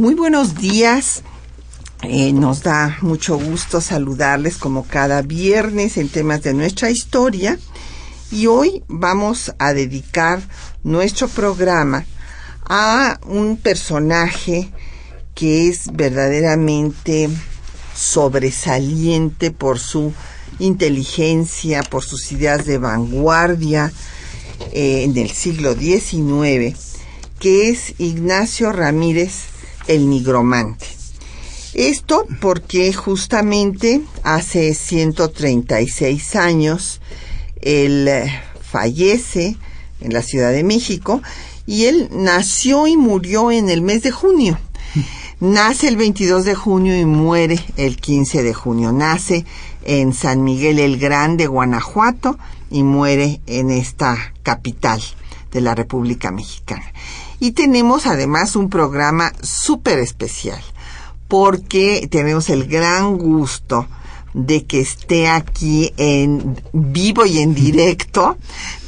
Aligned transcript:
Muy 0.00 0.14
buenos 0.14 0.54
días. 0.54 1.22
Eh, 2.00 2.32
nos 2.32 2.62
da 2.62 2.96
mucho 3.02 3.36
gusto 3.36 3.82
saludarles 3.82 4.56
como 4.56 4.86
cada 4.86 5.20
viernes 5.20 5.98
en 5.98 6.08
temas 6.08 6.42
de 6.42 6.54
nuestra 6.54 6.88
historia 6.88 7.58
y 8.30 8.46
hoy 8.46 8.82
vamos 8.88 9.54
a 9.58 9.74
dedicar 9.74 10.40
nuestro 10.84 11.28
programa 11.28 12.06
a 12.64 13.20
un 13.26 13.58
personaje 13.58 14.70
que 15.34 15.68
es 15.68 15.92
verdaderamente 15.92 17.28
sobresaliente 17.94 19.50
por 19.50 19.78
su 19.78 20.14
inteligencia, 20.60 21.82
por 21.82 22.04
sus 22.04 22.32
ideas 22.32 22.64
de 22.64 22.78
vanguardia 22.78 23.92
eh, 24.72 25.02
en 25.04 25.18
el 25.18 25.28
siglo 25.28 25.74
XIX, 25.74 26.74
que 27.38 27.68
es 27.68 27.92
Ignacio 27.98 28.72
Ramírez 28.72 29.50
el 29.86 30.08
nigromante. 30.08 30.86
Esto 31.74 32.26
porque 32.40 32.92
justamente 32.92 34.00
hace 34.22 34.74
136 34.74 36.36
años 36.36 37.00
él 37.60 38.08
eh, 38.08 38.30
fallece 38.60 39.56
en 40.00 40.12
la 40.12 40.22
Ciudad 40.22 40.50
de 40.50 40.64
México 40.64 41.22
y 41.66 41.84
él 41.84 42.08
nació 42.12 42.86
y 42.86 42.96
murió 42.96 43.52
en 43.52 43.70
el 43.70 43.82
mes 43.82 44.02
de 44.02 44.10
junio. 44.10 44.58
Nace 45.40 45.88
el 45.88 45.96
22 45.96 46.44
de 46.44 46.54
junio 46.54 46.98
y 46.98 47.04
muere 47.04 47.64
el 47.76 47.96
15 47.96 48.42
de 48.42 48.52
junio. 48.52 48.92
Nace 48.92 49.46
en 49.84 50.12
San 50.12 50.44
Miguel 50.44 50.78
el 50.78 50.98
Grande, 50.98 51.46
Guanajuato, 51.46 52.38
y 52.70 52.82
muere 52.82 53.40
en 53.46 53.70
esta 53.70 54.34
capital 54.42 55.00
de 55.50 55.60
la 55.60 55.74
República 55.74 56.30
Mexicana. 56.30 56.92
Y 57.40 57.52
tenemos 57.52 58.06
además 58.06 58.54
un 58.54 58.68
programa 58.68 59.32
súper 59.42 59.98
especial, 59.98 60.62
porque 61.26 62.06
tenemos 62.10 62.50
el 62.50 62.66
gran 62.66 63.16
gusto 63.16 63.88
de 64.34 64.64
que 64.66 64.80
esté 64.80 65.28
aquí 65.28 65.92
en 65.96 66.62
vivo 66.72 67.26
y 67.26 67.38
en 67.38 67.54
directo, 67.54 68.36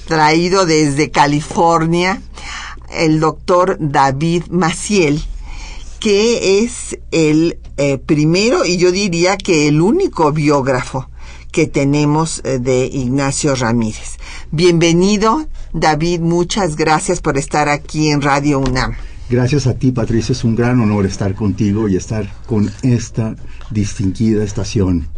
traído 0.06 0.66
desde 0.66 1.10
California, 1.10 2.20
el 2.90 3.20
doctor 3.20 3.78
David 3.80 4.44
Maciel, 4.50 5.24
que 5.98 6.60
es 6.62 6.98
el 7.10 7.58
eh, 7.76 7.96
primero 7.96 8.64
y 8.64 8.76
yo 8.76 8.92
diría 8.92 9.36
que 9.36 9.68
el 9.68 9.80
único 9.80 10.30
biógrafo 10.32 11.08
que 11.52 11.66
tenemos 11.66 12.40
eh, 12.44 12.58
de 12.58 12.86
Ignacio 12.86 13.54
Ramírez. 13.54 14.18
Bienvenido, 14.54 15.46
David, 15.72 16.20
muchas 16.20 16.76
gracias 16.76 17.22
por 17.22 17.38
estar 17.38 17.70
aquí 17.70 18.10
en 18.10 18.20
Radio 18.20 18.58
UNAM. 18.58 18.94
Gracias 19.30 19.66
a 19.66 19.72
ti, 19.72 19.92
Patricia. 19.92 20.34
Es 20.34 20.44
un 20.44 20.54
gran 20.54 20.78
honor 20.78 21.06
estar 21.06 21.34
contigo 21.34 21.88
y 21.88 21.96
estar 21.96 22.30
con 22.44 22.70
esta 22.82 23.34
distinguida 23.70 24.44
estación. 24.44 25.08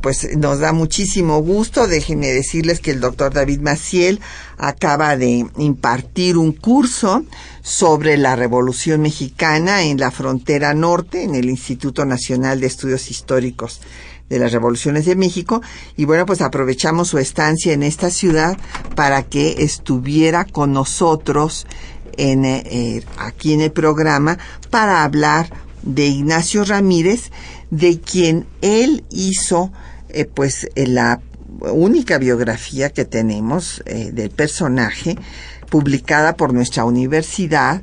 Pues 0.00 0.26
nos 0.38 0.60
da 0.60 0.72
muchísimo 0.72 1.40
gusto. 1.40 1.86
Déjenme 1.86 2.28
decirles 2.28 2.80
que 2.80 2.92
el 2.92 3.00
doctor 3.00 3.34
David 3.34 3.60
Maciel 3.60 4.20
acaba 4.56 5.14
de 5.18 5.44
impartir 5.58 6.38
un 6.38 6.52
curso 6.52 7.22
sobre 7.60 8.16
la 8.16 8.34
Revolución 8.34 9.02
Mexicana 9.02 9.82
en 9.82 9.98
la 9.98 10.10
frontera 10.10 10.72
norte 10.72 11.22
en 11.22 11.34
el 11.34 11.50
Instituto 11.50 12.06
Nacional 12.06 12.60
de 12.60 12.68
Estudios 12.68 13.10
Históricos 13.10 13.82
de 14.28 14.38
las 14.38 14.52
revoluciones 14.52 15.04
de 15.06 15.16
México. 15.16 15.62
Y 15.96 16.04
bueno 16.04 16.26
pues 16.26 16.40
aprovechamos 16.40 17.08
su 17.08 17.18
estancia 17.18 17.72
en 17.72 17.82
esta 17.82 18.10
ciudad 18.10 18.56
para 18.94 19.22
que 19.22 19.62
estuviera 19.64 20.44
con 20.44 20.72
nosotros 20.72 21.66
en, 22.16 22.44
eh, 22.44 22.62
eh, 22.66 23.02
aquí 23.18 23.52
en 23.52 23.60
el 23.60 23.72
programa 23.72 24.38
para 24.70 25.04
hablar 25.04 25.50
de 25.82 26.06
Ignacio 26.06 26.64
Ramírez 26.64 27.30
de 27.70 28.00
quien 28.00 28.46
él 28.62 29.04
hizo 29.10 29.72
eh, 30.08 30.24
pues 30.24 30.68
la 30.74 31.20
única 31.60 32.18
biografía 32.18 32.90
que 32.90 33.04
tenemos 33.04 33.82
del 33.86 34.30
personaje 34.30 35.16
publicada 35.70 36.36
por 36.36 36.52
nuestra 36.52 36.84
universidad 36.84 37.82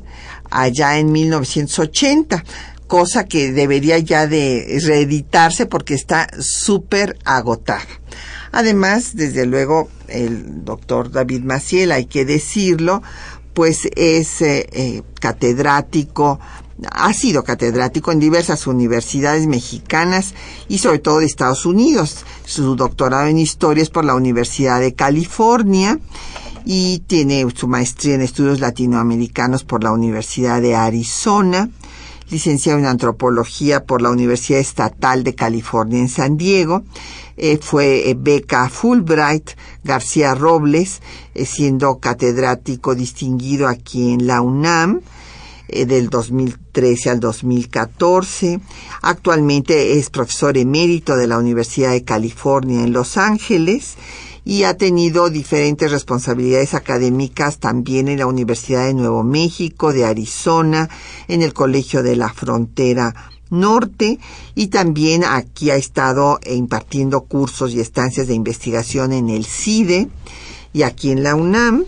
allá 0.50 1.00
en 1.00 1.12
1980 1.12 2.44
cosa 2.92 3.24
que 3.24 3.54
debería 3.54 4.00
ya 4.00 4.28
de 4.28 4.78
reeditarse 4.86 5.66
porque 5.66 5.94
está 5.94 6.28
súper 6.42 7.18
agotada. 7.24 7.88
Además, 8.52 9.16
desde 9.16 9.46
luego, 9.46 9.88
el 10.10 10.66
doctor 10.66 11.10
David 11.10 11.42
Maciel, 11.42 11.94
hay 11.94 12.06
que 12.06 12.26
decirlo, 12.26 13.02
pues 13.54 13.88
es 13.96 14.42
eh, 14.42 14.68
eh, 14.74 15.04
catedrático, 15.22 16.42
ha 16.92 17.14
sido 17.14 17.46
catedrático 17.46 18.12
en 18.12 18.20
diversas 18.20 18.68
universidades 18.68 19.48
mexicanas 19.48 20.34
y 20.68 20.80
sobre 20.80 21.00
todo 21.00 21.20
de 21.20 21.28
Estados 21.28 21.66
Unidos. 21.66 22.26
Su 22.44 22.76
doctorado 22.76 23.28
en 23.28 23.38
historia 23.38 23.84
es 23.84 23.90
por 23.90 24.04
la 24.04 24.16
Universidad 24.16 24.82
de 24.82 24.96
California 24.96 25.98
y 26.66 27.00
tiene 27.08 27.48
su 27.56 27.70
maestría 27.70 28.16
en 28.16 28.22
estudios 28.22 28.60
latinoamericanos 28.60 29.64
por 29.64 29.82
la 29.82 29.94
Universidad 29.94 30.62
de 30.62 30.76
Arizona 30.76 31.70
licenciado 32.32 32.80
en 32.80 32.86
antropología 32.86 33.84
por 33.84 34.02
la 34.02 34.10
Universidad 34.10 34.60
Estatal 34.60 35.24
de 35.24 35.36
California 35.36 36.00
en 36.00 36.10
San 36.10 36.38
Diego. 36.38 36.84
Eh, 37.38 37.60
fue 37.62 38.10
eh, 38.10 38.16
beca 38.18 38.70
Fulbright 38.70 39.52
García 39.84 40.34
Robles, 40.34 41.02
eh, 41.36 41.46
siendo 41.46 42.00
catedrático 42.00 42.96
distinguido 42.96 43.68
aquí 43.68 44.12
en 44.14 44.28
la 44.28 44.42
UNAM 44.42 45.02
del 45.70 46.10
2013 46.10 47.12
al 47.12 47.22
2014. 47.22 48.60
Actualmente 49.02 49.98
es 49.98 50.10
profesor 50.10 50.58
emérito 50.58 51.16
de 51.16 51.28
la 51.28 51.38
Universidad 51.38 51.92
de 51.92 52.04
California 52.04 52.84
en 52.84 52.92
Los 52.92 53.16
Ángeles 53.16 53.96
y 54.44 54.64
ha 54.64 54.76
tenido 54.76 55.30
diferentes 55.30 55.92
responsabilidades 55.92 56.74
académicas 56.74 57.60
también 57.60 58.08
en 58.08 58.20
la 58.20 58.26
Universidad 58.26 58.86
de 58.86 58.94
Nuevo 58.94 59.24
México, 59.24 59.94
de 59.94 60.06
Arizona, 60.06 60.90
en 61.28 61.42
el 61.42 61.54
Colegio 61.54 62.02
de 62.02 62.16
la 62.16 62.34
Frontera 62.34 63.14
Norte 63.52 64.18
y 64.56 64.68
también 64.68 65.24
aquí 65.26 65.70
ha 65.70 65.76
estado 65.76 66.40
impartiendo 66.50 67.22
cursos 67.22 67.74
y 67.74 67.80
estancias 67.80 68.28
de 68.28 68.34
investigación 68.34 69.12
en 69.12 69.30
el 69.30 69.46
CIDE 69.46 70.08
y 70.74 70.84
aquí 70.84 71.12
en 71.12 71.24
la 71.24 71.36
UNAM. 71.36 71.84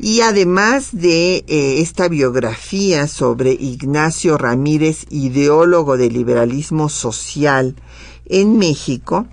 Y 0.00 0.22
además 0.22 0.88
de 0.92 1.44
eh, 1.46 1.80
esta 1.80 2.08
biografía 2.08 3.06
sobre 3.06 3.52
Ignacio 3.52 4.36
Ramírez, 4.36 5.06
ideólogo 5.08 5.96
del 5.96 6.14
liberalismo 6.14 6.88
social 6.88 7.76
en 8.26 8.58
México, 8.58 9.26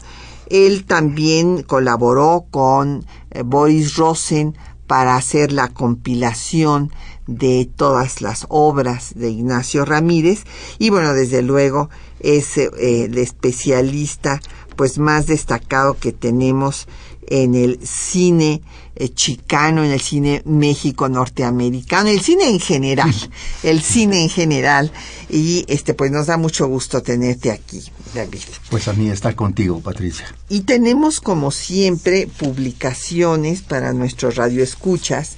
él 0.52 0.84
también 0.86 1.64
colaboró 1.64 2.46
con 2.52 3.06
eh, 3.32 3.42
Boris 3.44 3.96
Rosen 3.96 4.58
para 4.86 5.16
hacer 5.16 5.54
la 5.54 5.70
compilación 5.70 6.92
de 7.26 7.70
todas 7.74 8.22
las 8.22 8.46
obras 8.50 9.14
de 9.16 9.30
Ignacio 9.30 9.86
Ramírez. 9.86 10.44
Y 10.80 10.90
bueno, 10.90 11.14
desde 11.14 11.42
luego 11.42 11.90
es 12.20 12.58
eh, 12.58 12.70
el 12.78 13.18
especialista 13.18 14.42
pues 14.76 14.98
más 14.98 15.28
destacado 15.28 15.98
que 15.98 16.12
tenemos 16.12 16.88
en 17.28 17.56
el 17.56 17.80
cine 17.88 18.62
eh, 18.96 19.10
chicano, 19.10 19.86
en 19.86 19.92
el 19.92 20.02
cine 20.02 20.42
México 20.44 21.08
norteamericano, 21.08 22.10
el 22.10 22.20
cine 22.20 22.50
en 22.50 22.60
general, 22.60 23.14
el 23.64 23.82
cine 23.82 24.24
en 24.24 24.30
general. 24.30 24.92
Y 25.30 25.64
este 25.70 25.94
pues 25.94 26.12
nos 26.12 26.28
da 26.28 26.36
mucho 26.36 26.68
gusto 26.68 27.02
tenerte 27.02 27.52
aquí, 27.52 27.82
David. 28.14 28.42
Pues 28.70 28.88
a 28.88 28.94
mí 28.94 29.10
estar 29.10 29.36
contigo, 29.36 29.82
Patricia. 29.82 30.26
Y 30.50 30.62
tenemos 30.62 31.22
como 31.22 31.52
siempre 31.52 32.28
publicaciones 32.28 33.62
para 33.62 33.94
nuestros 33.94 34.36
radioescuchas. 34.36 35.38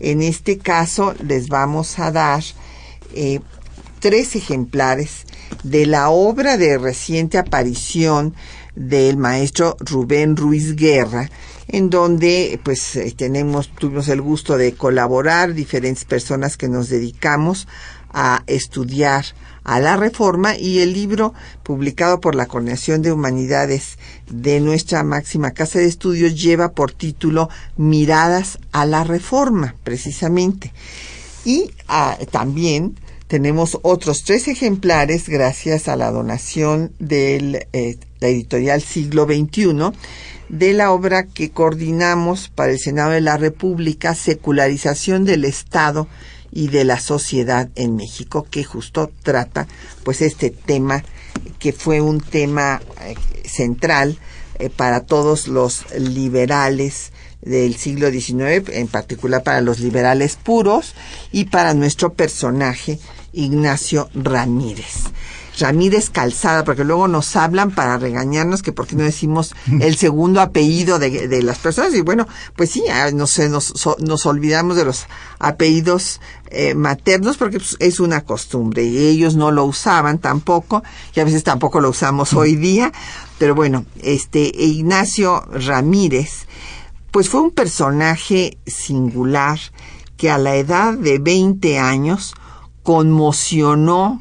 En 0.00 0.22
este 0.22 0.58
caso 0.58 1.14
les 1.26 1.48
vamos 1.48 1.98
a 1.98 2.10
dar 2.10 2.42
eh, 3.14 3.40
tres 4.00 4.36
ejemplares 4.36 5.24
de 5.62 5.86
la 5.86 6.10
obra 6.10 6.56
de 6.56 6.78
reciente 6.78 7.38
aparición 7.38 8.34
del 8.74 9.16
maestro 9.16 9.76
Rubén 9.80 10.36
Ruiz 10.36 10.74
Guerra, 10.74 11.30
en 11.68 11.90
donde 11.90 12.60
pues 12.62 12.96
eh, 12.96 13.14
tenemos, 13.16 13.68
tuvimos 13.68 14.08
el 14.08 14.20
gusto 14.20 14.58
de 14.58 14.74
colaborar 14.74 15.54
diferentes 15.54 16.04
personas 16.04 16.56
que 16.56 16.68
nos 16.68 16.88
dedicamos 16.88 17.68
a 18.12 18.42
estudiar 18.46 19.24
a 19.64 19.80
la 19.80 19.96
reforma 19.96 20.56
y 20.56 20.80
el 20.80 20.92
libro 20.92 21.34
publicado 21.62 22.20
por 22.20 22.34
la 22.34 22.46
Coordinación 22.46 23.02
de 23.02 23.12
Humanidades 23.12 23.98
de 24.30 24.60
nuestra 24.60 25.02
máxima 25.02 25.52
casa 25.52 25.78
de 25.78 25.86
estudios 25.86 26.40
lleva 26.40 26.72
por 26.72 26.92
título 26.92 27.48
Miradas 27.76 28.58
a 28.72 28.86
la 28.86 29.04
reforma, 29.04 29.74
precisamente. 29.82 30.72
Y 31.44 31.70
ah, 31.88 32.16
también 32.30 32.98
tenemos 33.26 33.78
otros 33.82 34.22
tres 34.22 34.48
ejemplares 34.48 35.28
gracias 35.28 35.88
a 35.88 35.96
la 35.96 36.10
donación 36.10 36.92
de 36.98 37.66
eh, 37.72 37.96
la 38.20 38.28
editorial 38.28 38.82
Siglo 38.82 39.24
XXI 39.24 39.92
de 40.48 40.72
la 40.74 40.92
obra 40.92 41.24
que 41.26 41.50
coordinamos 41.50 42.48
para 42.48 42.72
el 42.72 42.78
Senado 42.78 43.10
de 43.10 43.22
la 43.22 43.36
República, 43.36 44.14
Secularización 44.14 45.24
del 45.24 45.44
Estado 45.44 46.06
y 46.54 46.68
de 46.68 46.84
la 46.84 47.00
sociedad 47.00 47.68
en 47.74 47.96
México, 47.96 48.46
que 48.48 48.62
justo 48.64 49.10
trata 49.22 49.66
pues 50.04 50.22
este 50.22 50.50
tema 50.50 51.04
que 51.58 51.72
fue 51.72 52.00
un 52.00 52.20
tema 52.20 52.80
eh, 53.02 53.16
central 53.44 54.16
eh, 54.58 54.70
para 54.70 55.00
todos 55.00 55.48
los 55.48 55.84
liberales 55.98 57.12
del 57.42 57.74
siglo 57.76 58.10
XIX, 58.10 58.70
en 58.70 58.86
particular 58.86 59.42
para 59.42 59.60
los 59.60 59.80
liberales 59.80 60.36
puros 60.36 60.94
y 61.32 61.46
para 61.46 61.74
nuestro 61.74 62.14
personaje 62.14 63.00
Ignacio 63.32 64.08
Ramírez. 64.14 65.08
Ramírez 65.58 66.10
Calzada, 66.10 66.64
porque 66.64 66.84
luego 66.84 67.08
nos 67.08 67.36
hablan 67.36 67.70
para 67.70 67.96
regañarnos 67.96 68.62
que 68.62 68.72
por 68.72 68.86
qué 68.86 68.96
no 68.96 69.04
decimos 69.04 69.54
el 69.80 69.96
segundo 69.96 70.40
apellido 70.40 70.98
de, 70.98 71.42
las 71.42 71.58
personas. 71.58 71.94
Y 71.94 72.00
bueno, 72.00 72.26
pues 72.56 72.70
sí, 72.70 72.84
ah, 72.90 73.10
no 73.12 73.26
sé, 73.26 73.48
nos, 73.48 73.72
nos 74.00 74.26
olvidamos 74.26 74.76
de 74.76 74.84
los 74.84 75.06
apellidos 75.38 76.20
eh, 76.50 76.74
maternos 76.74 77.36
porque 77.36 77.58
pues, 77.58 77.76
es 77.80 78.00
una 78.00 78.22
costumbre 78.22 78.84
y 78.84 78.96
ellos 79.08 79.34
no 79.36 79.50
lo 79.50 79.64
usaban 79.64 80.18
tampoco 80.18 80.82
y 81.14 81.20
a 81.20 81.24
veces 81.24 81.44
tampoco 81.44 81.80
lo 81.80 81.90
usamos 81.90 82.32
hoy 82.34 82.56
día. 82.56 82.92
Pero 83.38 83.54
bueno, 83.54 83.84
este 84.02 84.52
Ignacio 84.54 85.44
Ramírez, 85.52 86.46
pues 87.10 87.28
fue 87.28 87.40
un 87.40 87.50
personaje 87.50 88.58
singular 88.66 89.58
que 90.16 90.30
a 90.30 90.38
la 90.38 90.56
edad 90.56 90.94
de 90.94 91.18
20 91.18 91.78
años 91.78 92.34
conmocionó 92.82 94.20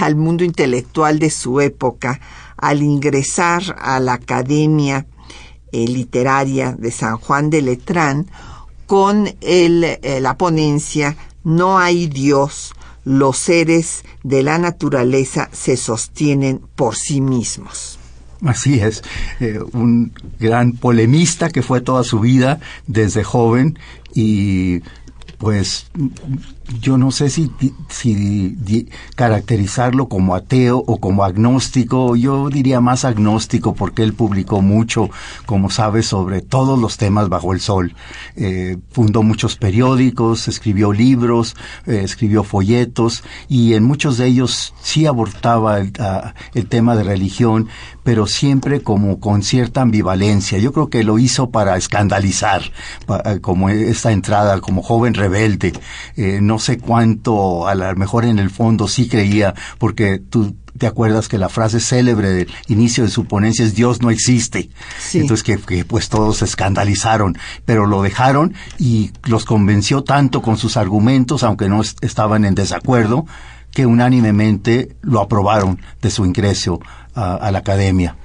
al 0.00 0.16
mundo 0.16 0.44
intelectual 0.44 1.18
de 1.18 1.30
su 1.30 1.60
época 1.60 2.20
al 2.56 2.82
ingresar 2.82 3.76
a 3.78 4.00
la 4.00 4.14
Academia 4.14 5.06
eh, 5.72 5.86
Literaria 5.86 6.72
de 6.72 6.90
San 6.90 7.18
Juan 7.18 7.50
de 7.50 7.62
Letrán 7.62 8.26
con 8.86 9.28
el, 9.40 9.84
eh, 9.84 10.18
la 10.20 10.36
ponencia 10.36 11.16
No 11.44 11.78
hay 11.78 12.06
Dios, 12.06 12.74
los 13.04 13.38
seres 13.38 14.04
de 14.22 14.42
la 14.42 14.58
naturaleza 14.58 15.48
se 15.52 15.76
sostienen 15.76 16.60
por 16.74 16.96
sí 16.96 17.20
mismos. 17.20 17.98
Así 18.44 18.80
es, 18.80 19.02
eh, 19.40 19.58
un 19.72 20.12
gran 20.38 20.72
polemista 20.72 21.48
que 21.50 21.62
fue 21.62 21.80
toda 21.80 22.04
su 22.04 22.20
vida 22.20 22.60
desde 22.86 23.24
joven 23.24 23.78
y 24.14 24.80
pues 25.38 25.86
yo 26.80 26.98
no 26.98 27.10
sé 27.10 27.30
si, 27.30 27.50
si 27.88 28.88
caracterizarlo 29.16 30.08
como 30.08 30.34
ateo 30.34 30.84
o 30.86 30.98
como 30.98 31.24
agnóstico, 31.24 32.14
yo 32.14 32.50
diría 32.50 32.80
más 32.80 33.04
agnóstico 33.04 33.74
porque 33.74 34.02
él 34.02 34.12
publicó 34.12 34.60
mucho, 34.60 35.08
como 35.46 35.70
sabes, 35.70 36.06
sobre 36.06 36.42
todos 36.42 36.78
los 36.78 36.98
temas 36.98 37.28
bajo 37.28 37.52
el 37.52 37.60
sol. 37.60 37.94
Eh, 38.36 38.76
fundó 38.90 39.22
muchos 39.22 39.56
periódicos, 39.56 40.48
escribió 40.48 40.92
libros, 40.92 41.56
eh, 41.86 42.02
escribió 42.04 42.44
folletos 42.44 43.24
y 43.48 43.74
en 43.74 43.84
muchos 43.84 44.18
de 44.18 44.26
ellos 44.26 44.74
sí 44.82 45.06
abortaba 45.06 45.78
el, 45.78 45.92
el 46.54 46.66
tema 46.68 46.96
de 46.96 47.04
religión, 47.04 47.68
pero 48.04 48.26
siempre 48.26 48.82
como 48.82 49.20
con 49.20 49.42
cierta 49.42 49.80
ambivalencia. 49.80 50.58
Yo 50.58 50.72
creo 50.72 50.90
que 50.90 51.04
lo 51.04 51.18
hizo 51.18 51.50
para 51.50 51.76
escandalizar, 51.76 52.62
eh, 53.24 53.40
como 53.40 53.70
esta 53.70 54.12
entrada 54.12 54.60
como 54.60 54.82
joven 54.82 55.14
rebelde. 55.14 55.72
no 56.40 56.57
no 56.58 56.64
sé 56.64 56.78
cuánto, 56.78 57.68
a 57.68 57.76
lo 57.76 57.94
mejor 57.94 58.24
en 58.24 58.40
el 58.40 58.50
fondo 58.50 58.88
sí 58.88 59.06
creía, 59.06 59.54
porque 59.78 60.18
tú 60.18 60.56
te 60.76 60.88
acuerdas 60.88 61.28
que 61.28 61.38
la 61.38 61.48
frase 61.48 61.78
célebre 61.78 62.30
del 62.30 62.48
inicio 62.66 63.04
de 63.04 63.10
su 63.10 63.26
ponencia 63.26 63.64
es 63.64 63.76
Dios 63.76 64.02
no 64.02 64.10
existe. 64.10 64.68
Entonces 65.14 65.44
que, 65.44 65.84
pues 65.84 66.08
todos 66.08 66.38
se 66.38 66.46
escandalizaron, 66.46 67.38
pero 67.64 67.86
lo 67.86 68.02
dejaron 68.02 68.54
y 68.76 69.12
los 69.22 69.44
convenció 69.44 70.02
tanto 70.02 70.42
con 70.42 70.58
sus 70.58 70.76
argumentos, 70.76 71.44
aunque 71.44 71.68
no 71.68 71.80
estaban 71.80 72.44
en 72.44 72.56
desacuerdo, 72.56 73.24
que 73.70 73.86
unánimemente 73.86 74.96
lo 75.00 75.20
aprobaron 75.20 75.80
de 76.02 76.10
su 76.10 76.24
ingreso 76.24 76.80
a 77.14 77.52
la 77.52 77.60
academia. 77.60 78.16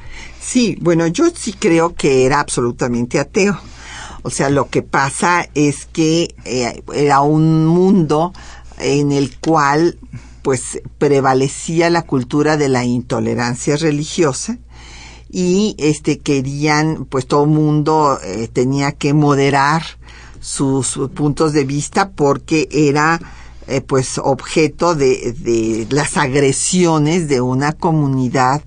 Sí, 0.42 0.76
bueno, 0.82 1.06
yo 1.06 1.26
sí 1.36 1.54
creo 1.54 1.94
que 1.94 2.26
era 2.26 2.40
absolutamente 2.40 3.20
ateo. 3.20 3.60
O 4.24 4.30
sea, 4.30 4.50
lo 4.50 4.70
que 4.70 4.81
pasa 4.81 5.50
es 5.54 5.86
que 5.86 6.34
eh, 6.46 6.81
era 6.94 7.22
un 7.22 7.66
mundo 7.68 8.34
en 8.80 9.12
el 9.12 9.38
cual 9.38 10.00
pues 10.42 10.81
prevalecía 10.98 11.90
la 11.90 12.04
cultura 12.04 12.58
de 12.58 12.70
la 12.70 12.86
intolerancia 12.86 13.75
religiosa 13.78 14.58
y 15.30 15.75
este 15.78 16.20
querían 16.20 17.06
pues 17.06 17.28
todo 17.28 17.46
mundo 17.46 18.18
eh, 18.24 18.48
tenía 18.52 18.94
que 18.94 19.14
moderar 19.14 19.84
sus, 20.40 21.00
puntos 21.16 21.54
de 21.54 21.66
vista 21.66 22.12
porque 22.12 22.70
era 22.72 23.20
eh, 23.68 23.81
pues 23.81 24.18
objeto 24.18 24.96
de, 24.96 25.34
de 25.34 25.88
las 25.90 26.18
agresiones 26.18 27.28
de 27.28 27.42
una 27.42 27.74
comunidad 27.74 28.64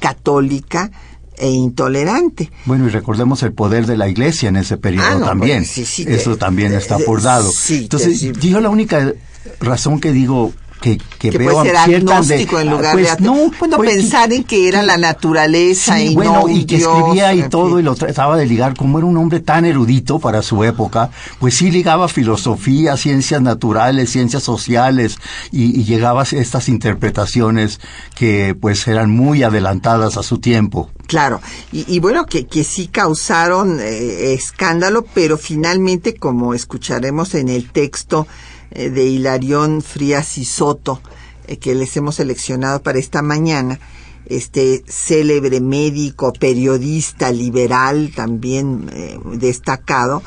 católica 0.00 0.90
e 1.38 1.50
intolerante. 1.50 2.50
Bueno, 2.64 2.86
y 2.86 2.90
recordemos 2.90 3.42
el 3.42 3.52
poder 3.52 3.86
de 3.86 3.96
la 3.96 4.08
iglesia 4.08 4.48
en 4.48 4.56
ese 4.56 4.76
periodo 4.76 5.22
ah, 5.22 5.26
también. 5.26 5.64
Eso 5.64 6.36
también 6.36 6.72
está 6.72 6.98
por 6.98 7.22
dado. 7.22 7.50
Entonces, 7.68 8.20
yo 8.20 8.60
la 8.60 8.68
única 8.68 9.12
razón 9.60 10.00
que 10.00 10.12
digo 10.12 10.52
que, 10.80 10.98
que, 11.18 11.30
que 11.30 11.38
veo 11.38 11.54
puede 11.54 11.70
ser 11.70 11.76
agnóstico 11.76 12.60
en 12.60 12.70
lugar 12.70 12.92
pues, 12.92 13.16
de 13.16 13.24
no 13.24 13.50
bueno, 13.58 13.78
pensar 13.78 14.32
en 14.32 14.44
que 14.44 14.68
era 14.68 14.82
la 14.82 14.96
naturaleza 14.96 16.00
y 16.00 16.14
bueno, 16.14 16.42
no 16.42 16.48
y 16.48 16.64
que 16.64 16.76
escribía 16.76 17.34
y 17.34 17.48
todo 17.48 17.80
y 17.80 17.82
lo 17.82 17.94
trataba 17.94 18.36
de 18.36 18.46
ligar 18.46 18.76
como 18.76 18.98
era 18.98 19.06
un 19.06 19.16
hombre 19.16 19.40
tan 19.40 19.64
erudito 19.64 20.18
para 20.18 20.42
su 20.42 20.62
época 20.64 21.10
pues 21.40 21.54
sí 21.54 21.70
ligaba 21.70 22.08
filosofía 22.08 22.96
ciencias 22.96 23.42
naturales 23.42 24.10
ciencias 24.10 24.42
sociales 24.42 25.18
y, 25.50 25.80
y 25.80 25.84
llegaba 25.84 26.22
a 26.22 26.24
estas 26.24 26.68
interpretaciones 26.68 27.80
que 28.14 28.54
pues 28.58 28.86
eran 28.86 29.10
muy 29.10 29.42
adelantadas 29.42 30.16
a 30.16 30.22
su 30.22 30.38
tiempo 30.38 30.90
Claro, 31.08 31.40
y, 31.72 31.90
y, 31.90 32.00
bueno, 32.00 32.26
que, 32.26 32.46
que 32.46 32.64
sí 32.64 32.86
causaron 32.86 33.80
eh, 33.80 34.34
escándalo, 34.34 35.06
pero 35.14 35.38
finalmente, 35.38 36.14
como 36.14 36.52
escucharemos 36.52 37.34
en 37.34 37.48
el 37.48 37.70
texto 37.70 38.26
eh, 38.70 38.90
de 38.90 39.06
Hilarión 39.06 39.80
Frías 39.80 40.36
y 40.36 40.44
Soto, 40.44 41.00
eh, 41.46 41.56
que 41.56 41.74
les 41.74 41.96
hemos 41.96 42.16
seleccionado 42.16 42.82
para 42.82 42.98
esta 42.98 43.22
mañana, 43.22 43.80
este 44.26 44.84
célebre 44.86 45.62
médico, 45.62 46.34
periodista 46.34 47.32
liberal, 47.32 48.12
también 48.14 48.90
destacado, 49.38 50.22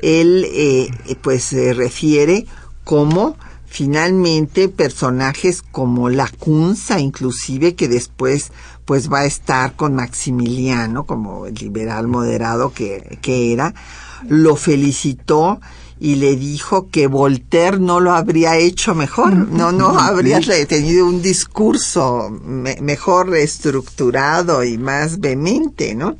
él 0.00 0.88
pues 1.20 1.44
se 1.44 1.74
refiere 1.74 2.46
como 2.84 3.36
finalmente 3.74 4.68
personajes 4.68 5.60
como 5.60 6.08
la 6.08 6.28
Cunza, 6.28 7.00
inclusive 7.00 7.74
que 7.74 7.88
después 7.88 8.52
pues 8.84 9.10
va 9.12 9.20
a 9.20 9.24
estar 9.24 9.74
con 9.76 9.94
Maximiliano, 9.94 11.04
como 11.04 11.46
el 11.46 11.54
liberal 11.54 12.06
moderado 12.08 12.72
que, 12.72 13.18
que 13.22 13.52
era, 13.52 13.74
lo 14.28 14.56
felicitó 14.56 15.60
y 16.00 16.16
le 16.16 16.36
dijo 16.36 16.88
que 16.88 17.06
Voltaire 17.06 17.78
no 17.78 18.00
lo 18.00 18.12
habría 18.12 18.58
hecho 18.58 18.94
mejor, 18.94 19.34
no, 19.34 19.72
no 19.72 19.98
habría 19.98 20.40
tenido 20.66 21.06
un 21.06 21.22
discurso 21.22 22.30
mejor 22.30 23.34
estructurado 23.36 24.64
y 24.64 24.76
más 24.76 25.20
vehemente, 25.20 25.94
¿no? 25.94 26.16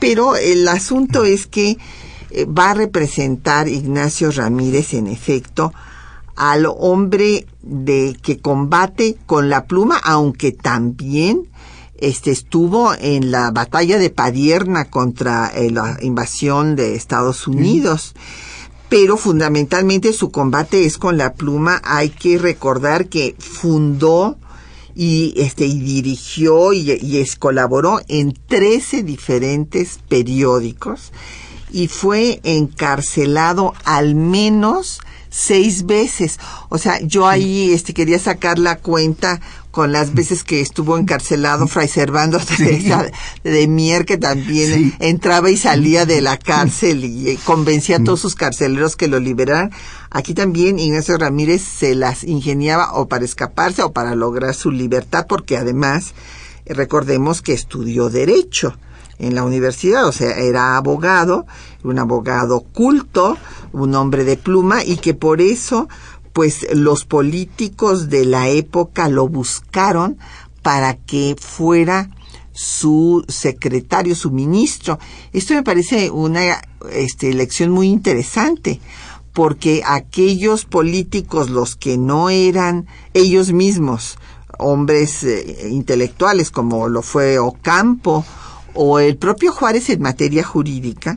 Pero 0.00 0.36
el 0.36 0.66
asunto 0.68 1.24
es 1.24 1.46
que 1.46 1.78
eh, 2.30 2.44
va 2.46 2.70
a 2.70 2.74
representar 2.74 3.68
Ignacio 3.68 4.30
Ramírez, 4.32 4.94
en 4.94 5.06
efecto, 5.06 5.72
al 6.34 6.66
hombre 6.66 7.46
de 7.62 8.16
que 8.20 8.38
combate 8.38 9.16
con 9.26 9.48
la 9.48 9.66
pluma, 9.66 9.98
aunque 10.02 10.50
también 10.50 11.48
este 12.08 12.30
estuvo 12.30 12.94
en 12.94 13.30
la 13.30 13.50
batalla 13.50 13.98
de 13.98 14.10
Padierna 14.10 14.86
contra 14.90 15.48
eh, 15.48 15.70
la 15.70 15.98
invasión 16.02 16.76
de 16.76 16.94
Estados 16.94 17.46
Unidos. 17.46 18.14
Pero 18.88 19.16
fundamentalmente 19.16 20.12
su 20.12 20.30
combate 20.30 20.84
es 20.84 20.98
con 20.98 21.16
la 21.16 21.34
pluma. 21.34 21.80
Hay 21.84 22.10
que 22.10 22.38
recordar 22.38 23.08
que 23.08 23.34
fundó 23.38 24.36
y 24.94 25.34
este 25.36 25.66
y 25.66 25.80
dirigió 25.80 26.72
y, 26.72 26.92
y 26.92 27.18
es, 27.18 27.36
colaboró 27.36 28.00
en 28.08 28.34
13 28.46 29.02
diferentes 29.02 29.98
periódicos 30.08 31.12
y 31.72 31.88
fue 31.88 32.40
encarcelado 32.44 33.74
al 33.84 34.14
menos 34.14 35.00
seis 35.28 35.86
veces. 35.86 36.38
O 36.68 36.78
sea, 36.78 37.00
yo 37.00 37.26
ahí 37.26 37.72
este 37.72 37.92
quería 37.92 38.20
sacar 38.20 38.60
la 38.60 38.76
cuenta 38.76 39.40
con 39.74 39.90
las 39.90 40.14
veces 40.14 40.44
que 40.44 40.60
estuvo 40.60 40.96
encarcelado 40.96 41.66
Fray 41.66 41.88
Servando 41.88 42.38
de 43.42 43.66
Mier, 43.66 44.04
que 44.04 44.16
también 44.16 44.94
entraba 45.00 45.50
y 45.50 45.56
salía 45.56 46.06
de 46.06 46.20
la 46.20 46.38
cárcel 46.38 47.04
y 47.04 47.30
eh, 47.30 47.38
convencía 47.44 47.96
a 47.96 48.04
todos 48.04 48.20
sus 48.20 48.36
carceleros 48.36 48.94
que 48.94 49.08
lo 49.08 49.18
liberaran. 49.18 49.72
Aquí 50.10 50.32
también 50.32 50.78
Ignacio 50.78 51.18
Ramírez 51.18 51.62
se 51.62 51.96
las 51.96 52.22
ingeniaba 52.22 52.92
o 52.92 53.08
para 53.08 53.24
escaparse 53.24 53.82
o 53.82 53.90
para 53.90 54.14
lograr 54.14 54.54
su 54.54 54.70
libertad, 54.70 55.26
porque 55.28 55.56
además 55.56 56.14
recordemos 56.66 57.42
que 57.42 57.52
estudió 57.52 58.10
Derecho 58.10 58.76
en 59.18 59.34
la 59.34 59.42
universidad, 59.42 60.06
o 60.06 60.12
sea, 60.12 60.38
era 60.38 60.76
abogado, 60.76 61.46
un 61.82 61.98
abogado 61.98 62.60
culto, 62.60 63.36
un 63.72 63.94
hombre 63.96 64.22
de 64.22 64.36
pluma 64.36 64.84
y 64.84 64.98
que 64.98 65.14
por 65.14 65.40
eso 65.40 65.88
pues 66.34 66.66
los 66.74 67.06
políticos 67.06 68.10
de 68.10 68.26
la 68.26 68.48
época 68.48 69.08
lo 69.08 69.28
buscaron 69.28 70.18
para 70.62 70.96
que 70.96 71.36
fuera 71.38 72.10
su 72.52 73.24
secretario, 73.28 74.16
su 74.16 74.32
ministro. 74.32 74.98
Esto 75.32 75.54
me 75.54 75.62
parece 75.62 76.10
una 76.10 76.60
este, 76.90 77.30
elección 77.30 77.70
muy 77.70 77.88
interesante, 77.88 78.80
porque 79.32 79.82
aquellos 79.86 80.64
políticos, 80.64 81.50
los 81.50 81.76
que 81.76 81.96
no 81.98 82.30
eran 82.30 82.86
ellos 83.14 83.52
mismos 83.52 84.18
hombres 84.58 85.22
eh, 85.22 85.68
intelectuales, 85.70 86.50
como 86.50 86.88
lo 86.88 87.02
fue 87.02 87.38
Ocampo 87.38 88.24
o 88.74 88.98
el 88.98 89.16
propio 89.16 89.52
Juárez 89.52 89.88
en 89.88 90.02
materia 90.02 90.42
jurídica, 90.42 91.16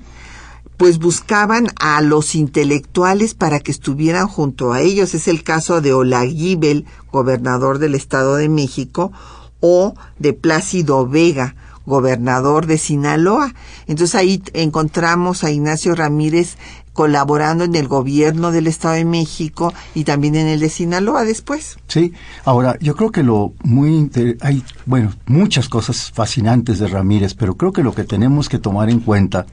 pues 0.78 1.00
buscaban 1.00 1.68
a 1.80 2.02
los 2.02 2.36
intelectuales 2.36 3.34
para 3.34 3.60
que 3.60 3.72
estuvieran 3.72 4.28
junto 4.28 4.74
a 4.74 4.82
ellos. 4.82 5.16
Es 5.16 5.28
el 5.28 5.44
caso 5.44 5.82
de 5.82 5.94
Olaguibel, 5.94 6.86
gobernador 7.12 7.80
del 7.80 7.96
Estado 7.96 8.36
de 8.36 8.48
México, 8.48 9.12
o 9.60 9.96
de 10.20 10.34
Plácido 10.34 11.08
Vega, 11.08 11.56
gobernador 11.86 12.68
de 12.68 12.78
Sinaloa. 12.78 13.54
Entonces 13.88 14.14
ahí 14.16 14.44
encontramos 14.54 15.44
a 15.44 15.52
Ignacio 15.52 15.96
Ramírez 15.96 16.58
colaborando 16.94 17.64
en 17.64 17.76
el 17.76 17.88
gobierno 17.88 18.52
del 18.52 18.66
Estado 18.66 18.96
de 18.96 19.06
México 19.06 19.72
y 19.94 20.04
también 20.04 20.36
en 20.36 20.48
el 20.48 20.60
de 20.60 20.70
Sinaloa 20.70 21.26
después. 21.26 21.78
Sí, 21.88 22.14
ahora 22.44 22.76
yo 22.82 22.96
creo 22.96 23.12
que 23.12 23.22
lo 23.24 23.54
muy 23.64 24.10
hay 24.42 24.64
bueno, 24.86 25.14
muchas 25.28 25.70
cosas 25.70 26.12
fascinantes 26.12 26.80
de 26.80 26.88
Ramírez, 26.88 27.36
pero 27.36 27.56
creo 27.56 27.72
que 27.72 27.84
lo 27.84 27.94
que 27.94 28.04
tenemos 28.04 28.50
que 28.50 28.58
tomar 28.58 28.90
en 28.90 29.00
cuenta 29.00 29.46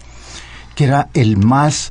que 0.75 0.85
era 0.85 1.09
el 1.15 1.37
más 1.37 1.91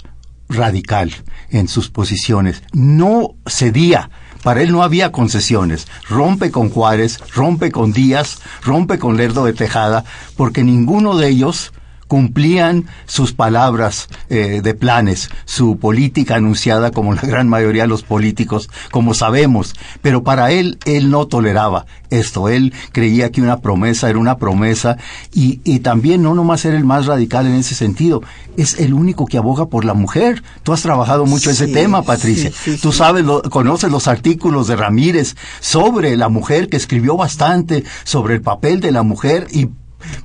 radical 0.49 1.13
en 1.49 1.67
sus 1.67 1.89
posiciones. 1.89 2.63
No 2.73 3.35
cedía. 3.47 4.09
Para 4.43 4.61
él 4.61 4.71
no 4.71 4.83
había 4.83 5.11
concesiones. 5.11 5.87
Rompe 6.09 6.51
con 6.51 6.69
Juárez, 6.69 7.19
rompe 7.33 7.71
con 7.71 7.93
Díaz, 7.93 8.39
rompe 8.63 8.99
con 8.99 9.15
Lerdo 9.15 9.45
de 9.45 9.53
Tejada, 9.53 10.03
porque 10.35 10.63
ninguno 10.63 11.15
de 11.15 11.29
ellos 11.29 11.71
cumplían 12.07 12.85
sus 13.05 13.33
palabras 13.33 14.07
eh, 14.29 14.61
de 14.63 14.73
planes, 14.73 15.29
su 15.45 15.77
política 15.77 16.35
anunciada 16.35 16.91
como 16.91 17.13
la 17.13 17.21
gran 17.21 17.49
mayoría 17.49 17.83
de 17.83 17.87
los 17.87 18.03
políticos, 18.03 18.69
como 18.91 19.13
sabemos, 19.13 19.73
pero 20.01 20.23
para 20.23 20.51
él, 20.51 20.77
él 20.85 21.09
no 21.09 21.27
toleraba 21.27 21.85
esto, 22.09 22.49
él 22.49 22.73
creía 22.91 23.31
que 23.31 23.41
una 23.41 23.59
promesa 23.59 24.09
era 24.09 24.19
una 24.19 24.37
promesa 24.37 24.97
y, 25.33 25.61
y 25.63 25.79
también 25.79 26.21
no 26.21 26.35
nomás 26.35 26.65
era 26.65 26.77
el 26.77 26.85
más 26.85 27.07
radical 27.07 27.47
en 27.47 27.55
ese 27.55 27.75
sentido, 27.75 28.21
es 28.57 28.79
el 28.79 28.93
único 28.93 29.25
que 29.25 29.37
aboga 29.37 29.67
por 29.67 29.85
la 29.85 29.93
mujer. 29.93 30.43
Tú 30.63 30.73
has 30.73 30.81
trabajado 30.81 31.25
mucho 31.25 31.49
ese 31.49 31.67
tema, 31.67 32.03
Patricia. 32.03 32.51
Tú 32.81 32.91
sabes, 32.91 33.25
lo, 33.25 33.41
conoces 33.43 33.91
los 33.91 34.07
artículos 34.07 34.67
de 34.67 34.75
Ramírez 34.75 35.35
sobre 35.59 36.15
la 36.17 36.29
mujer, 36.29 36.69
que 36.69 36.77
escribió 36.77 37.17
bastante 37.17 37.83
sobre 38.03 38.35
el 38.35 38.41
papel 38.41 38.79
de 38.79 38.91
la 38.91 39.03
mujer 39.03 39.47
y 39.51 39.69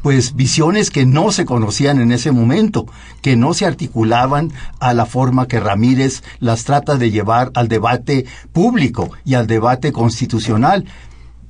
pues 0.02 0.34
visiones 0.34 0.90
que 0.90 1.06
no 1.06 1.32
se 1.32 1.44
conocían 1.44 2.00
en 2.00 2.12
ese 2.12 2.32
momento, 2.32 2.86
que 3.22 3.36
no 3.36 3.54
se 3.54 3.66
articulaban 3.66 4.52
a 4.80 4.94
la 4.94 5.06
forma 5.06 5.48
que 5.48 5.60
Ramírez 5.60 6.22
las 6.40 6.64
trata 6.64 6.96
de 6.96 7.10
llevar 7.10 7.50
al 7.54 7.68
debate 7.68 8.26
público 8.52 9.10
y 9.24 9.34
al 9.34 9.46
debate 9.46 9.92
constitucional. 9.92 10.84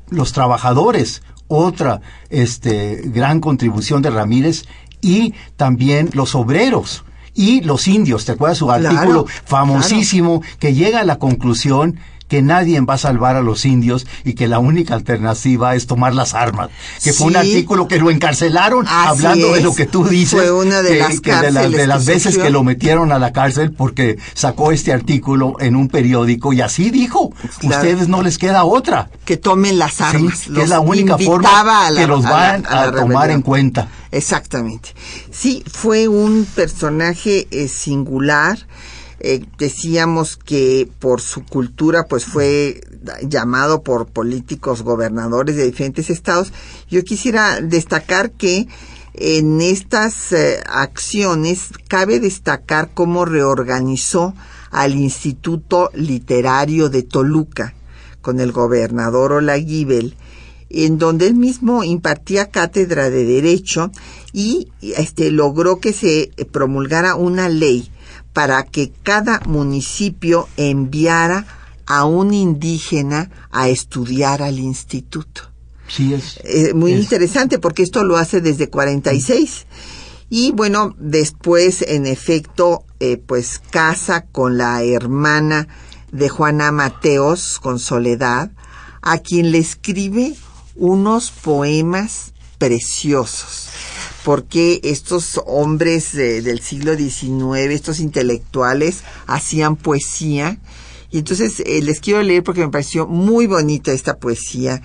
Los 0.09 0.33
trabajadores, 0.33 1.23
otra 1.49 2.01
este, 2.31 3.03
gran 3.05 3.41
contribución 3.41 4.03
de 4.03 4.11
Ramírez, 4.11 4.65
y 5.01 5.35
también 5.57 6.11
los 6.13 6.35
obreros 6.35 7.05
y 7.35 7.61
los 7.61 7.87
indios. 7.87 8.25
¿Te 8.25 8.33
acuerdas 8.33 8.59
su 8.59 8.71
artículo 8.71 9.27
famosísimo 9.45 10.43
que 10.59 10.75
llega 10.75 11.01
a 11.01 11.05
la 11.05 11.19
conclusión 11.19 11.99
que 12.29 12.43
nadie 12.43 12.81
va 12.81 12.95
a 12.95 12.99
salvar 12.99 13.37
a 13.37 13.43
los 13.43 13.65
indios 13.65 14.07
y 14.25 14.35
que 14.35 14.47
la 14.47 14.59
única 14.59 14.95
alternativa 14.95 15.75
es 15.75 15.87
tomar 15.87 16.15
las 16.15 16.35
armas. 16.35 16.71
Que 17.03 17.13
fue 17.13 17.29
un 17.29 17.37
artículo 17.37 17.89
que 17.89 17.99
lo 17.99 18.11
encarcelaron 18.11 18.87
hablando 18.87 19.55
de 19.55 19.63
lo 19.63 19.75
que 19.75 19.87
tú 19.87 20.05
dices. 20.05 20.39
Fue 20.39 20.53
una 20.53 20.83
de 20.83 20.99
las 20.99 21.23
de, 21.23 21.87
las 21.87 22.07
veces 22.07 22.39
que 22.39 22.51
lo 22.51 22.63
metieron 22.63 23.13
a 23.13 23.19
la 23.19 23.33
cárcel 23.33 23.73
porque 23.73 24.19
sacó 24.35 24.73
este 24.73 24.93
artículo 24.93 25.57
en 25.61 25.75
un 25.75 25.89
periódico 25.89 26.53
y 26.53 26.61
así 26.61 26.91
dijo. 26.91 27.33
Ustedes 27.63 28.09
no 28.09 28.23
les 28.23 28.39
queda 28.39 28.65
otra. 28.65 29.11
Que 29.25 29.37
tomen 29.37 29.79
las 29.79 30.01
armas. 30.01 30.47
que 30.55 30.63
es 30.63 30.69
la 30.69 30.81
única 30.81 31.17
forma 31.19 31.91
que 31.95 32.07
los 32.07 32.23
van 32.23 32.65
a, 32.69 32.93
tomar 32.93 33.31
en 33.31 33.43
cuenta. 33.43 33.89
Exactamente. 34.11 34.91
Sí, 35.31 35.63
fue 35.71 36.09
un 36.09 36.47
personaje 36.55 37.47
eh, 37.51 37.69
singular 37.69 38.59
eh, 39.21 39.45
decíamos 39.59 40.37
que 40.37 40.89
por 41.01 41.21
su 41.21 41.45
cultura 41.45 42.07
pues 42.07 42.25
fue 42.25 42.81
llamado 43.23 43.83
por 43.83 44.07
políticos 44.07 44.83
gobernadores 44.83 45.57
de 45.57 45.67
diferentes 45.67 46.09
estados. 46.09 46.53
Yo 46.89 47.03
quisiera 47.03 47.61
destacar 47.61 48.31
que 48.31 48.69
en 49.15 49.61
estas 49.61 50.31
eh, 50.33 50.61
acciones 50.67 51.71
cabe 51.89 52.21
destacar 52.21 52.91
cómo 52.95 53.25
reorganizó 53.25 54.35
al 54.71 54.95
Instituto 54.95 55.91
Literario 55.95 56.89
de 56.89 57.03
Toluca 57.03 57.75
con 58.21 58.39
el 58.39 58.53
gobernador 58.53 59.33
Olaguibel, 59.33 60.17
en 60.71 60.99
donde 60.99 61.27
él 61.27 61.35
mismo 61.35 61.83
impartía 61.83 62.51
cátedra 62.51 63.11
de 63.11 63.25
derecho 63.25 63.91
y 64.33 64.69
este 64.81 65.33
logró 65.33 65.81
que 65.81 65.93
se 65.93 66.31
promulgara 66.53 67.17
una 67.17 67.49
ley 67.49 67.91
para 68.39 68.63
que 68.63 68.93
cada 69.03 69.41
municipio 69.47 70.49
enviara 70.57 71.45
a 71.87 72.05
un 72.05 72.33
indígena 72.33 73.33
a 73.51 73.69
estudiar 73.69 74.43
al 74.43 74.61
instituto. 74.61 75.51
Sí, 75.89 76.15
es. 76.15 76.39
Eh, 76.45 76.73
muy 76.73 76.93
interesante 76.93 77.59
porque 77.59 77.83
esto 77.83 78.05
lo 78.05 78.17
hace 78.17 78.41
desde 78.41 78.71
46. 78.71 79.67
Y 80.31 80.53
bueno, 80.53 80.95
después, 81.01 81.83
en 81.83 82.07
efecto, 82.07 82.85
eh, 83.01 83.17
pues 83.17 83.59
casa 83.59 84.27
con 84.27 84.57
la 84.57 84.85
hermana 84.85 85.67
de 86.13 86.29
Juana 86.29 86.71
Mateos, 86.71 87.59
con 87.59 87.81
Soledad, 87.81 88.53
a 89.03 89.19
quien 89.19 89.51
le 89.51 89.59
escribe 89.59 90.37
unos 90.77 91.33
poemas 91.33 92.35
preciosos 92.59 93.69
porque 94.29 94.81
estos 94.85 95.41
hombres 95.47 96.13
del 96.13 96.61
siglo 96.61 96.95
XIX, 96.95 97.73
estos 97.73 97.99
intelectuales, 97.99 99.03
hacían 99.27 99.75
poesía. 99.77 100.59
Y 101.11 101.21
entonces 101.21 101.61
eh, 101.61 101.81
les 101.81 102.01
quiero 102.01 102.23
leer 102.23 102.43
porque 102.45 102.61
me 102.61 102.69
pareció 102.69 103.07
muy 103.07 103.47
bonita 103.47 103.91
esta 103.91 104.19
poesía 104.19 104.83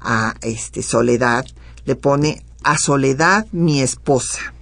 a 0.00 0.34
este 0.42 0.80
Soledad. 0.84 1.44
Le 1.86 1.96
pone 1.96 2.44
a 2.62 2.78
Soledad 2.78 3.48
mi 3.50 3.82
esposa. 3.82 4.54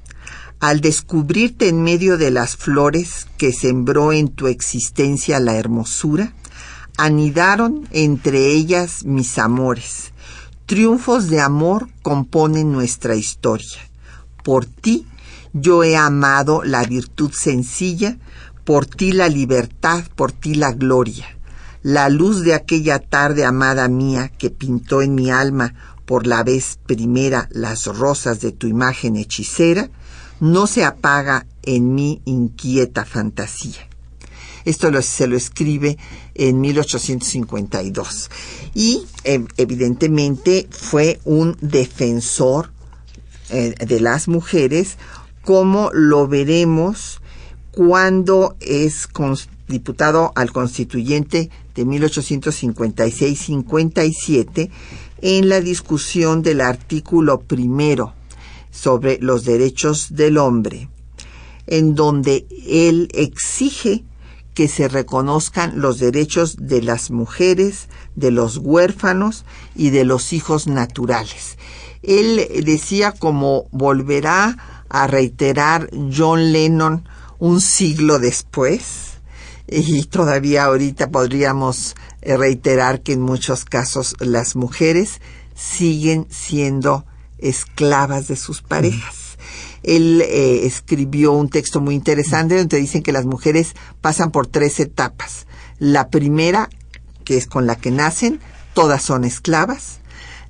Al 0.60 0.80
descubrirte 0.80 1.68
en 1.68 1.82
medio 1.82 2.16
de 2.16 2.30
las 2.30 2.56
flores 2.56 3.26
que 3.36 3.52
sembró 3.52 4.14
en 4.14 4.28
tu 4.28 4.46
existencia 4.46 5.40
la 5.40 5.56
hermosura, 5.56 6.32
anidaron 6.96 7.86
entre 7.90 8.46
ellas 8.46 9.04
mis 9.04 9.36
amores. 9.36 10.14
Triunfos 10.64 11.28
de 11.28 11.42
amor 11.42 11.90
componen 12.00 12.72
nuestra 12.72 13.14
historia. 13.14 13.91
Por 14.42 14.66
ti 14.66 15.06
yo 15.52 15.84
he 15.84 15.96
amado 15.96 16.62
la 16.64 16.84
virtud 16.84 17.30
sencilla, 17.32 18.18
por 18.64 18.86
ti 18.86 19.12
la 19.12 19.28
libertad, 19.28 20.04
por 20.14 20.32
ti 20.32 20.54
la 20.54 20.72
gloria. 20.72 21.26
La 21.82 22.08
luz 22.08 22.42
de 22.42 22.54
aquella 22.54 23.00
tarde 23.00 23.44
amada 23.44 23.88
mía 23.88 24.28
que 24.28 24.50
pintó 24.50 25.02
en 25.02 25.14
mi 25.14 25.30
alma 25.30 25.74
por 26.06 26.26
la 26.26 26.42
vez 26.42 26.78
primera 26.86 27.48
las 27.50 27.86
rosas 27.86 28.40
de 28.40 28.52
tu 28.52 28.66
imagen 28.66 29.16
hechicera, 29.16 29.90
no 30.40 30.66
se 30.66 30.84
apaga 30.84 31.46
en 31.62 31.94
mi 31.94 32.22
inquieta 32.24 33.04
fantasía. 33.04 33.88
Esto 34.64 35.02
se 35.02 35.26
lo 35.26 35.36
escribe 35.36 35.98
en 36.34 36.60
1852. 36.60 38.30
Y 38.74 39.04
eh, 39.24 39.44
evidentemente 39.56 40.68
fue 40.70 41.20
un 41.24 41.56
defensor 41.60 42.72
eh, 43.52 43.74
de 43.86 44.00
las 44.00 44.26
mujeres, 44.28 44.96
como 45.44 45.90
lo 45.92 46.26
veremos 46.26 47.20
cuando 47.70 48.56
es 48.60 49.08
diputado 49.68 50.32
al 50.34 50.50
constituyente 50.52 51.50
de 51.74 51.86
1856-57 51.86 54.70
en 55.22 55.48
la 55.48 55.60
discusión 55.60 56.42
del 56.42 56.60
artículo 56.60 57.40
primero 57.40 58.12
sobre 58.70 59.18
los 59.20 59.44
derechos 59.44 60.14
del 60.14 60.38
hombre, 60.38 60.88
en 61.66 61.94
donde 61.94 62.46
él 62.66 63.08
exige 63.12 64.04
que 64.54 64.68
se 64.68 64.88
reconozcan 64.88 65.80
los 65.80 65.98
derechos 65.98 66.56
de 66.58 66.82
las 66.82 67.10
mujeres, 67.10 67.88
de 68.16 68.30
los 68.30 68.58
huérfanos 68.58 69.44
y 69.74 69.90
de 69.90 70.04
los 70.04 70.32
hijos 70.32 70.66
naturales. 70.66 71.56
Él 72.02 72.64
decía 72.64 73.12
como 73.12 73.66
volverá 73.70 74.84
a 74.88 75.06
reiterar 75.06 75.88
John 76.14 76.52
Lennon 76.52 77.08
un 77.38 77.60
siglo 77.60 78.18
después, 78.18 79.12
y 79.68 80.04
todavía 80.04 80.64
ahorita 80.64 81.10
podríamos 81.10 81.94
reiterar 82.20 83.00
que 83.02 83.14
en 83.14 83.20
muchos 83.20 83.64
casos 83.64 84.14
las 84.20 84.54
mujeres 84.54 85.20
siguen 85.54 86.26
siendo 86.30 87.04
esclavas 87.38 88.28
de 88.28 88.36
sus 88.36 88.62
parejas. 88.62 89.38
Él 89.82 90.22
eh, 90.22 90.66
escribió 90.66 91.32
un 91.32 91.48
texto 91.48 91.80
muy 91.80 91.94
interesante 91.94 92.56
donde 92.56 92.78
dicen 92.78 93.02
que 93.02 93.12
las 93.12 93.26
mujeres 93.26 93.74
pasan 94.00 94.30
por 94.30 94.46
tres 94.46 94.78
etapas. 94.78 95.46
La 95.78 96.08
primera, 96.08 96.70
que 97.24 97.36
es 97.36 97.46
con 97.46 97.66
la 97.66 97.76
que 97.76 97.90
nacen, 97.90 98.40
todas 98.74 99.02
son 99.02 99.24
esclavas. 99.24 99.98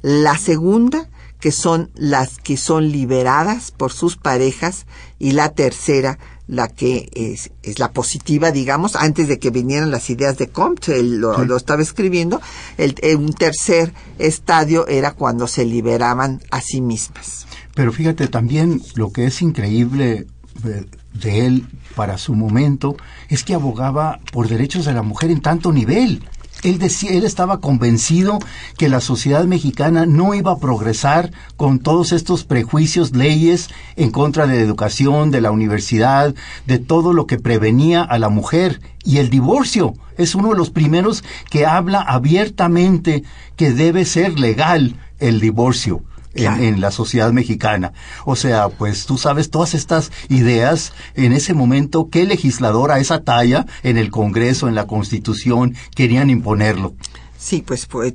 La 0.02 0.36
segunda, 0.36 1.08
que 1.42 1.50
son 1.50 1.90
las 1.96 2.38
que 2.38 2.56
son 2.56 2.92
liberadas 2.92 3.72
por 3.72 3.92
sus 3.92 4.16
parejas. 4.16 4.86
Y 5.18 5.32
la 5.32 5.48
tercera, 5.48 6.20
la 6.46 6.68
que 6.68 7.10
es, 7.14 7.50
es, 7.64 7.80
la 7.80 7.90
positiva, 7.90 8.52
digamos, 8.52 8.94
antes 8.94 9.26
de 9.26 9.40
que 9.40 9.50
vinieran 9.50 9.90
las 9.90 10.08
ideas 10.08 10.38
de 10.38 10.50
Comte, 10.50 11.00
él 11.00 11.16
lo, 11.16 11.56
estaba 11.56 11.82
escribiendo, 11.82 12.40
el, 12.78 12.94
un 13.16 13.32
tercer 13.32 13.92
estadio 14.20 14.86
era 14.86 15.10
cuando 15.10 15.48
se 15.48 15.64
liberaban 15.64 16.40
a 16.52 16.60
sí 16.60 16.80
mismas. 16.80 17.48
Pero 17.74 17.92
fíjate 17.92 18.28
también 18.28 18.80
lo 18.94 19.10
que 19.10 19.26
es 19.26 19.42
increíble 19.42 20.28
de, 20.62 20.86
de 21.12 21.46
él 21.46 21.66
para 21.96 22.18
su 22.18 22.34
momento 22.34 22.96
es 23.28 23.42
que 23.42 23.54
abogaba 23.54 24.20
por 24.32 24.46
derechos 24.46 24.84
de 24.84 24.92
la 24.92 25.02
mujer 25.02 25.32
en 25.32 25.40
tanto 25.40 25.72
nivel. 25.72 26.22
Él, 26.62 26.78
decía, 26.78 27.10
él 27.10 27.24
estaba 27.24 27.60
convencido 27.60 28.38
que 28.78 28.88
la 28.88 29.00
sociedad 29.00 29.44
mexicana 29.44 30.06
no 30.06 30.34
iba 30.34 30.52
a 30.52 30.58
progresar 30.58 31.32
con 31.56 31.80
todos 31.80 32.12
estos 32.12 32.44
prejuicios, 32.44 33.16
leyes 33.16 33.68
en 33.96 34.10
contra 34.10 34.46
de 34.46 34.56
la 34.56 34.62
educación, 34.62 35.30
de 35.30 35.40
la 35.40 35.50
universidad, 35.50 36.34
de 36.66 36.78
todo 36.78 37.12
lo 37.12 37.26
que 37.26 37.38
prevenía 37.38 38.02
a 38.02 38.18
la 38.18 38.28
mujer. 38.28 38.80
Y 39.04 39.18
el 39.18 39.28
divorcio 39.28 39.94
es 40.16 40.34
uno 40.34 40.50
de 40.50 40.56
los 40.56 40.70
primeros 40.70 41.24
que 41.50 41.66
habla 41.66 42.00
abiertamente 42.00 43.24
que 43.56 43.72
debe 43.72 44.04
ser 44.04 44.38
legal 44.38 44.96
el 45.18 45.40
divorcio 45.40 46.02
en, 46.34 46.80
la 46.80 46.90
sociedad 46.90 47.32
mexicana. 47.32 47.92
O 48.24 48.36
sea, 48.36 48.68
pues 48.68 49.06
tú 49.06 49.18
sabes 49.18 49.50
todas 49.50 49.74
estas 49.74 50.10
ideas 50.28 50.92
en 51.14 51.32
ese 51.32 51.54
momento, 51.54 52.08
¿qué 52.10 52.24
legislador 52.24 52.90
a 52.90 52.98
esa 52.98 53.22
talla 53.22 53.66
en 53.82 53.98
el 53.98 54.10
Congreso, 54.10 54.68
en 54.68 54.74
la 54.74 54.86
Constitución, 54.86 55.74
querían 55.94 56.30
imponerlo? 56.30 56.94
Sí, 57.38 57.62
pues 57.66 57.86
fue, 57.86 58.14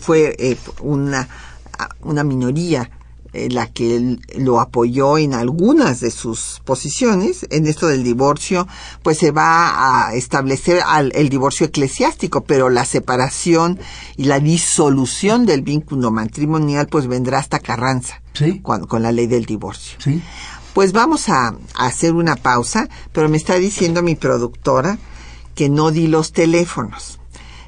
fue 0.00 0.34
eh, 0.38 0.56
una, 0.80 1.28
una 2.02 2.24
minoría 2.24 2.90
eh, 3.32 3.48
la 3.50 3.66
que 3.66 3.96
él 3.96 4.20
lo 4.36 4.60
apoyó 4.60 5.18
en 5.18 5.34
algunas 5.34 6.00
de 6.00 6.10
sus 6.10 6.60
posiciones. 6.64 7.46
En 7.50 7.66
esto 7.66 7.86
del 7.86 8.02
divorcio, 8.02 8.66
pues 9.02 9.18
se 9.18 9.30
va 9.30 10.06
a 10.06 10.14
establecer 10.14 10.82
el 11.12 11.28
divorcio 11.28 11.66
eclesiástico, 11.66 12.44
pero 12.44 12.70
la 12.70 12.84
separación 12.84 13.78
y 14.16 14.24
la 14.24 14.40
disolución 14.40 15.46
del 15.46 15.62
vínculo 15.62 16.10
matrimonial, 16.10 16.88
pues 16.88 17.06
vendrá 17.06 17.38
hasta 17.38 17.58
Carranza, 17.58 18.22
con, 18.62 19.02
la 19.02 19.12
ley 19.12 19.26
del 19.26 19.44
divorcio. 19.44 19.98
Pues 20.72 20.92
vamos 20.92 21.28
a, 21.28 21.48
a 21.48 21.86
hacer 21.86 22.14
una 22.14 22.36
pausa, 22.36 22.88
pero 23.12 23.28
me 23.28 23.36
está 23.36 23.56
diciendo 23.56 24.02
mi 24.02 24.14
productora 24.14 24.98
que 25.54 25.68
no 25.68 25.90
di 25.90 26.06
los 26.06 26.32
teléfonos. 26.32 27.18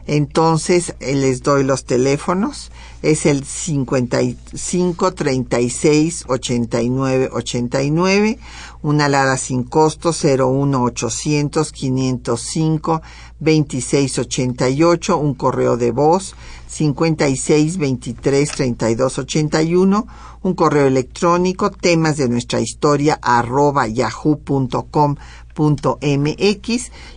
Entonces 0.06 0.94
eh, 1.00 1.14
les 1.14 1.42
doy 1.42 1.64
los 1.64 1.84
teléfonos 1.84 2.70
es 3.02 3.26
el 3.26 3.44
55 3.44 5.14
36 5.14 6.24
89 6.28 7.30
89, 7.32 8.38
una 8.82 9.06
alada 9.06 9.36
sin 9.36 9.64
costo 9.64 10.12
01 10.12 10.82
800 10.82 11.72
505 11.72 13.02
26 13.40 14.18
88, 14.18 15.16
un 15.16 15.34
correo 15.34 15.76
de 15.76 15.90
voz 15.92 16.34
56 16.66 17.78
23 17.78 18.50
32 18.50 19.18
81, 19.18 20.06
un 20.42 20.54
correo 20.54 20.86
electrónico 20.86 21.70
temas 21.70 22.16
de 22.16 22.28
nuestra 22.28 22.60
historia 22.60 23.18
arroba 23.20 23.88
yahoo.com.mx 23.88 25.20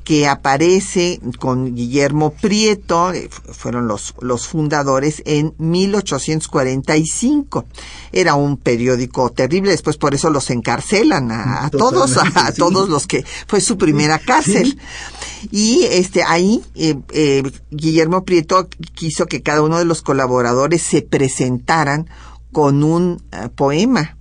que 0.03 0.27
aparece 0.27 1.19
con 1.39 1.75
Guillermo 1.75 2.33
Prieto, 2.33 3.13
eh, 3.13 3.29
fueron 3.51 3.87
los, 3.87 4.13
los 4.19 4.47
fundadores, 4.47 5.21
en 5.25 5.53
1845. 5.57 7.65
Era 8.11 8.35
un 8.35 8.57
periódico 8.57 9.31
terrible, 9.31 9.71
después 9.71 9.97
por 9.97 10.13
eso 10.13 10.29
los 10.29 10.49
encarcelan 10.49 11.31
a, 11.31 11.69
todos, 11.69 12.17
a, 12.17 12.53
todos 12.53 12.89
los 12.89 13.07
que 13.07 13.25
fue 13.47 13.61
su 13.61 13.77
primera 13.77 14.19
cárcel. 14.19 14.77
Y 15.51 15.83
este 15.83 16.23
ahí 16.23 16.61
eh, 16.75 16.95
eh, 17.11 17.43
Guillermo 17.71 18.23
Prieto 18.23 18.67
quiso 18.93 19.25
que 19.25 19.41
cada 19.41 19.61
uno 19.61 19.77
de 19.77 19.85
los 19.85 20.01
colaboradores 20.01 20.81
se 20.81 21.01
presentaran 21.01 22.09
con 22.51 22.83
un 22.83 23.23
poema 23.55 24.17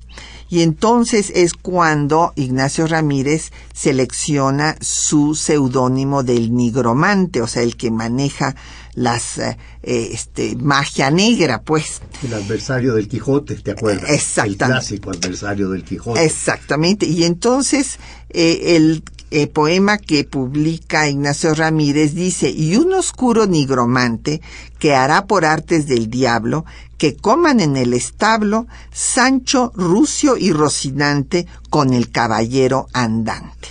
y 0.53 0.61
entonces 0.61 1.33
es 1.35 1.55
cuando 1.55 2.35
Ignacio 2.37 2.87
Ramírez 2.87 3.53
selecciona 3.73 4.77
su 4.83 5.35
seudónimo 5.35 6.25
del 6.25 6.55
nigromante, 6.55 7.41
o 7.41 7.47
sea, 7.47 7.63
el 7.63 7.75
que 7.75 7.91
maneja 7.91 8.55
las 8.95 9.39
eh, 9.39 9.57
este 9.83 10.55
magia 10.57 11.11
negra, 11.11 11.63
pues. 11.63 12.03
El 12.23 12.35
adversario 12.35 12.93
del 12.93 13.09
Quijote, 13.09 13.55
¿te 13.55 13.71
acuerdas? 13.71 14.11
Exactamente. 14.11 14.65
El 14.65 14.71
clásico 14.73 15.11
adversario 15.11 15.71
del 15.71 15.85
Quijote. 15.85 16.23
Exactamente. 16.23 17.07
Y 17.07 17.25
entonces 17.25 17.99
eh, 18.29 18.77
el 18.77 19.03
eh, 19.33 19.47
poema 19.47 19.99
que 19.99 20.25
publica 20.25 21.09
Ignacio 21.09 21.55
Ramírez 21.55 22.15
dice, 22.15 22.51
y 22.51 22.77
un 22.77 22.93
oscuro 22.93 23.47
nigromante 23.47 24.41
que 24.79 24.95
hará 24.95 25.27
por 25.27 25.45
artes 25.45 25.87
del 25.87 26.11
diablo 26.11 26.65
que 26.99 27.17
coman 27.17 27.61
en 27.61 27.77
el 27.77 27.95
establo 27.95 28.67
Sancho, 28.93 29.73
Rucio 29.75 30.37
y 30.37 30.53
Rocinante 30.53 31.47
con 31.71 31.93
el 31.93 32.11
caballero 32.11 32.87
andante. 32.93 33.71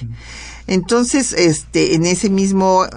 Entonces, 0.67 1.33
este, 1.33 1.95
en 1.95 2.05
ese 2.05 2.29
mismo 2.29 2.85
eh, 2.85 2.89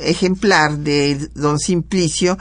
ejemplar 0.00 0.78
de 0.78 1.28
Don 1.34 1.58
Simplicio, 1.58 2.38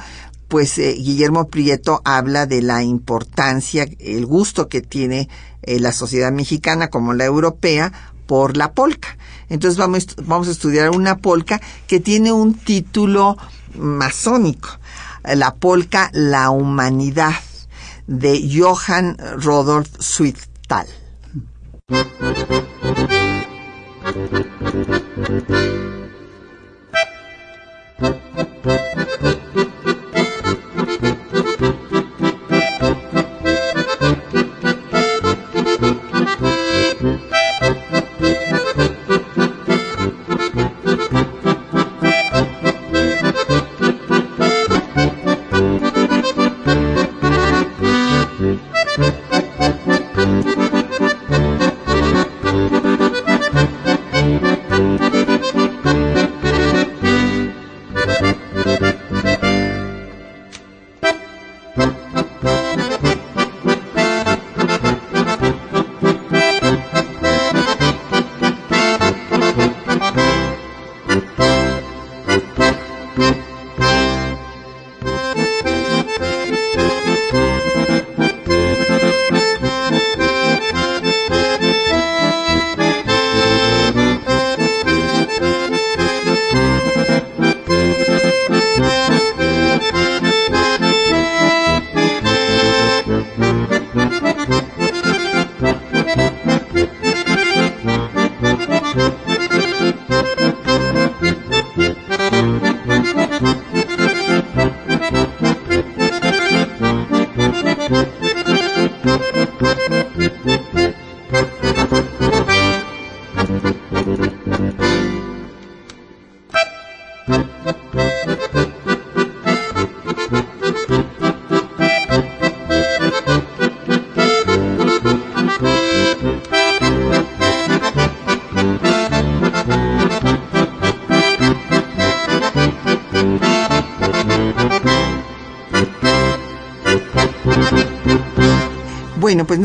pues 0.47 0.77
eh, 0.77 0.93
Guillermo 0.93 1.47
Prieto 1.49 2.01
habla 2.05 2.45
de 2.45 2.61
la 2.61 2.83
importancia, 2.83 3.87
el 3.99 4.25
gusto 4.25 4.69
que 4.69 4.81
tiene 4.81 5.29
eh, 5.61 5.79
la 5.79 5.91
sociedad 5.91 6.31
mexicana 6.31 6.89
como 6.89 7.13
la 7.13 7.25
europea 7.25 7.91
por 8.25 8.57
la 8.57 8.71
polca. 8.71 9.17
Entonces 9.49 9.77
vamos, 9.77 10.07
vamos 10.23 10.47
a 10.47 10.51
estudiar 10.51 10.89
una 10.91 11.17
polca 11.17 11.61
que 11.87 11.99
tiene 11.99 12.31
un 12.31 12.53
título 12.53 13.37
masónico, 13.75 14.69
la 15.23 15.55
polca 15.55 16.09
La 16.13 16.49
Humanidad 16.49 17.33
de 18.07 18.41
Johann 18.53 19.17
Rodolf 19.37 19.89
Swifttal. 19.99 20.87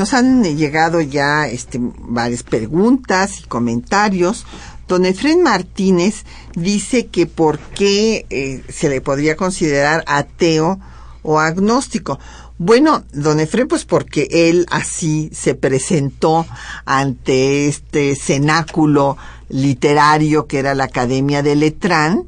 Nos 0.03 0.15
han 0.15 0.43
llegado 0.43 1.01
ya 1.01 1.47
este, 1.47 1.79
varias 1.81 2.43
preguntas 2.43 3.39
y 3.39 3.45
comentarios. 3.45 4.45
Don 4.89 5.07
Efren 5.07 5.45
Martínez 5.45 6.25
dice 6.57 7.07
que 7.07 7.27
por 7.27 7.61
qué 7.61 8.27
eh, 8.29 8.65
se 8.69 8.89
le 8.89 9.01
podría 9.01 9.37
considerar 9.37 10.03
ateo 10.09 10.81
o 11.23 11.39
agnóstico. 11.39 12.19
Bueno, 12.59 13.05
don 13.13 13.39
Efren, 13.39 13.69
pues 13.69 13.85
porque 13.85 14.27
él 14.29 14.67
así 14.73 15.31
se 15.33 15.55
presentó 15.55 16.47
ante 16.85 17.69
este 17.69 18.17
cenáculo 18.17 19.17
literario 19.51 20.49
que 20.49 20.59
era 20.59 20.75
la 20.75 20.85
Academia 20.85 21.45
de 21.45 21.55
Letrán. 21.55 22.25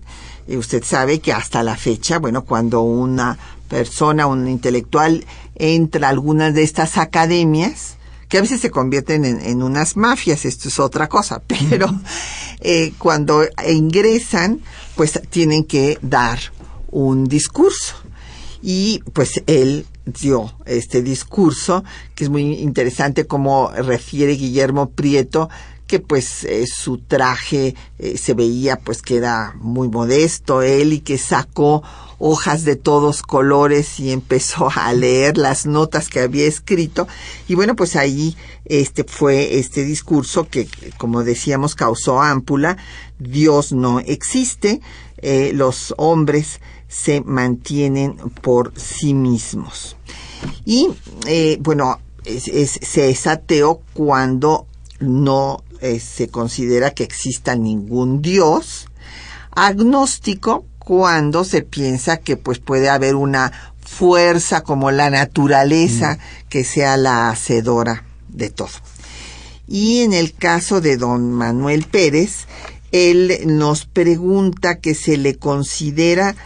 Y 0.47 0.59
usted 0.59 0.85
sabe 0.85 1.19
que 1.19 1.33
hasta 1.33 1.65
la 1.65 1.77
fecha, 1.77 2.21
bueno, 2.21 2.45
cuando 2.45 2.83
una 2.83 3.37
persona, 3.69 4.29
un 4.29 4.47
intelectual, 4.47 5.25
entra 5.57 6.09
a 6.09 6.11
algunas 6.11 6.55
de 6.55 6.63
estas 6.63 6.99
academias, 6.99 7.97
que 8.29 8.39
a 8.39 8.41
veces 8.41 8.61
se 8.61 8.71
convierten 8.71 9.25
en, 9.25 9.63
unas 9.63 9.97
mafias, 9.97 10.45
esto 10.45 10.69
es 10.69 10.79
otra 10.79 11.09
cosa, 11.09 11.43
pero 11.71 11.89
eh, 12.61 12.93
cuando 12.99 13.45
ingresan, 13.69 14.61
pues 14.97 15.21
tienen 15.31 15.65
que 15.65 15.99
dar 16.03 16.39
un 16.91 17.27
discurso. 17.27 17.95
Y 18.67 19.03
pues 19.13 19.43
él 19.47 19.87
dio 20.07 20.53
este 20.65 21.03
discurso, 21.03 21.85
que 22.15 22.25
es 22.25 22.31
muy 22.31 22.55
interesante 22.55 23.27
como 23.27 23.71
refiere 23.71 24.33
Guillermo 24.33 24.91
Prieto, 24.91 25.51
que 25.87 26.01
pues 26.01 26.45
eh, 26.45 26.65
su 26.67 26.99
traje 26.99 27.75
eh, 27.99 28.17
se 28.17 28.35
veía 28.35 28.77
pues 28.77 29.03
que 29.03 29.17
era 29.17 29.55
muy 29.61 29.89
modesto 29.89 30.63
él 30.63 30.95
y 30.95 31.01
que 31.01 31.19
sacó 31.19 31.83
hojas 32.27 32.65
de 32.65 32.77
todos 32.77 33.21
colores 33.21 34.01
y 34.01 34.11
empezó 34.11 34.71
a 34.75 34.91
leer 34.95 35.37
las 35.37 35.67
notas 35.67 36.09
que 36.09 36.21
había 36.21 36.47
escrito. 36.47 37.07
Y 37.49 37.55
bueno 37.55 37.77
pues 37.77 37.97
ahí 37.97 38.35
este 38.65 39.05
fue 39.05 39.59
este 39.59 39.85
discurso 39.85 40.49
que 40.49 40.67
como 40.97 41.23
decíamos 41.23 41.75
causó 41.75 42.23
ámpula. 42.23 42.79
Dios 43.19 43.73
no 43.73 44.01
existe. 44.01 44.81
Eh, 45.19 45.53
los 45.55 45.95
hombres 45.99 46.61
se 46.89 47.21
mantienen 47.21 48.17
por 48.41 48.73
sí 48.75 49.13
mismos. 49.13 49.97
Y 50.65 50.89
bueno 51.61 52.01
se 52.25 53.11
es 53.11 53.27
ateo 53.27 53.83
cuando 53.93 54.67
no 54.99 55.63
eh, 55.83 56.01
se 56.01 56.29
considera 56.29 56.93
que 56.93 57.05
exista 57.05 57.55
ningún 57.55 58.23
Dios. 58.23 58.87
Agnóstico 59.51 60.65
cuando 60.85 61.45
se 61.45 61.63
piensa 61.63 62.19
que 62.19 62.37
pues 62.37 62.59
puede 62.59 62.89
haber 62.89 63.15
una 63.15 63.53
fuerza 63.81 64.63
como 64.63 64.91
la 64.91 65.11
naturaleza 65.11 66.15
mm. 66.15 66.49
que 66.49 66.65
sea 66.65 66.97
la 66.97 67.31
hacedora 67.31 68.05
de 68.29 68.51
todo. 68.51 68.71
Y 69.67 70.01
en 70.01 70.13
el 70.13 70.35
caso 70.35 70.81
de 70.81 70.97
don 70.97 71.33
Manuel 71.33 71.85
Pérez, 71.85 72.47
él 72.93 73.41
nos 73.47 73.87
pregunta 73.87 74.79
que 74.79 74.95
se 74.95 75.17
le 75.17 75.37
considera 75.37 76.37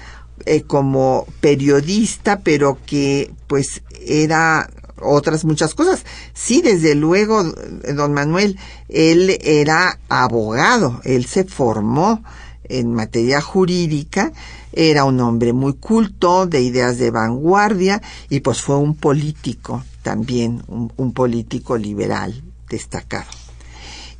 eh, 0.47 0.63
como 0.63 1.27
periodista, 1.41 2.41
pero 2.41 2.79
que 2.87 3.33
pues 3.49 3.83
era 4.07 4.71
otras 5.01 5.45
muchas 5.45 5.75
cosas. 5.75 6.05
Sí, 6.33 6.63
desde 6.63 6.95
luego, 6.95 7.43
don 7.43 8.13
Manuel, 8.13 8.59
él 8.89 9.37
era 9.43 9.99
abogado, 10.09 11.01
él 11.05 11.27
se 11.27 11.45
formó 11.45 12.23
en 12.69 12.95
materia 12.95 13.41
jurídica, 13.41 14.33
era 14.73 15.05
un 15.05 15.21
hombre 15.21 15.53
muy 15.53 15.75
culto, 15.75 16.47
de 16.47 16.61
ideas 16.61 16.99
de 16.99 17.11
vanguardia, 17.11 18.03
y 18.29 18.41
pues 18.41 18.61
fue 18.61 18.77
un 18.77 18.95
político 18.95 19.85
también, 20.03 20.63
un, 20.69 21.13
político 21.13 21.77
liberal 21.77 22.43
destacado. 22.69 23.31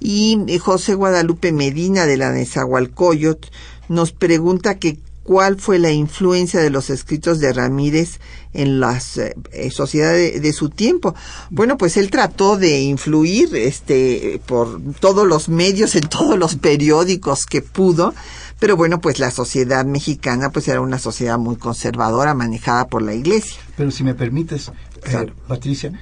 Y 0.01 0.39
José 0.59 0.95
Guadalupe 0.95 1.53
Medina 1.53 2.07
de 2.07 2.17
la 2.17 2.33
Nezahualcóyotl 2.33 3.49
nos 3.89 4.13
pregunta 4.13 4.79
que 4.79 4.99
cuál 5.29 5.61
fue 5.61 5.79
la 5.79 5.93
influencia 5.93 6.59
de 6.59 6.71
los 6.71 6.89
escritos 6.89 7.39
de 7.39 7.53
Ramírez 7.53 8.19
en 8.55 8.81
las 8.81 9.19
eh, 9.19 9.37
eh, 9.53 9.71
sociedades 9.71 10.41
de, 10.41 10.53
su 10.55 10.71
tiempo. 10.71 11.15
Bueno, 11.51 11.77
pues 11.77 11.99
él 11.99 12.11
trató 12.11 12.57
de 12.57 12.81
influir 12.81 13.55
este 13.55 14.41
por 14.47 14.81
todos 15.01 15.27
los 15.27 15.51
medios 15.51 15.97
en 15.97 16.09
todos 16.09 16.39
los 16.39 16.57
periódicos 16.57 17.45
que 17.45 17.61
pudo, 17.61 18.15
pero 18.59 18.75
bueno, 18.75 19.03
pues 19.03 19.19
la 19.19 19.31
sociedad 19.31 19.85
mexicana 19.85 20.49
pues 20.49 20.67
era 20.67 20.81
una 20.81 20.99
sociedad 20.99 21.37
muy 21.37 21.57
conservadora 21.57 22.33
manejada 22.33 22.87
por 22.87 23.03
la 23.03 23.13
iglesia. 23.13 23.61
Pero 23.77 23.91
si 23.91 24.05
me 24.05 24.15
permites, 24.15 24.73
eh, 25.05 25.31
Patricia, 25.47 25.93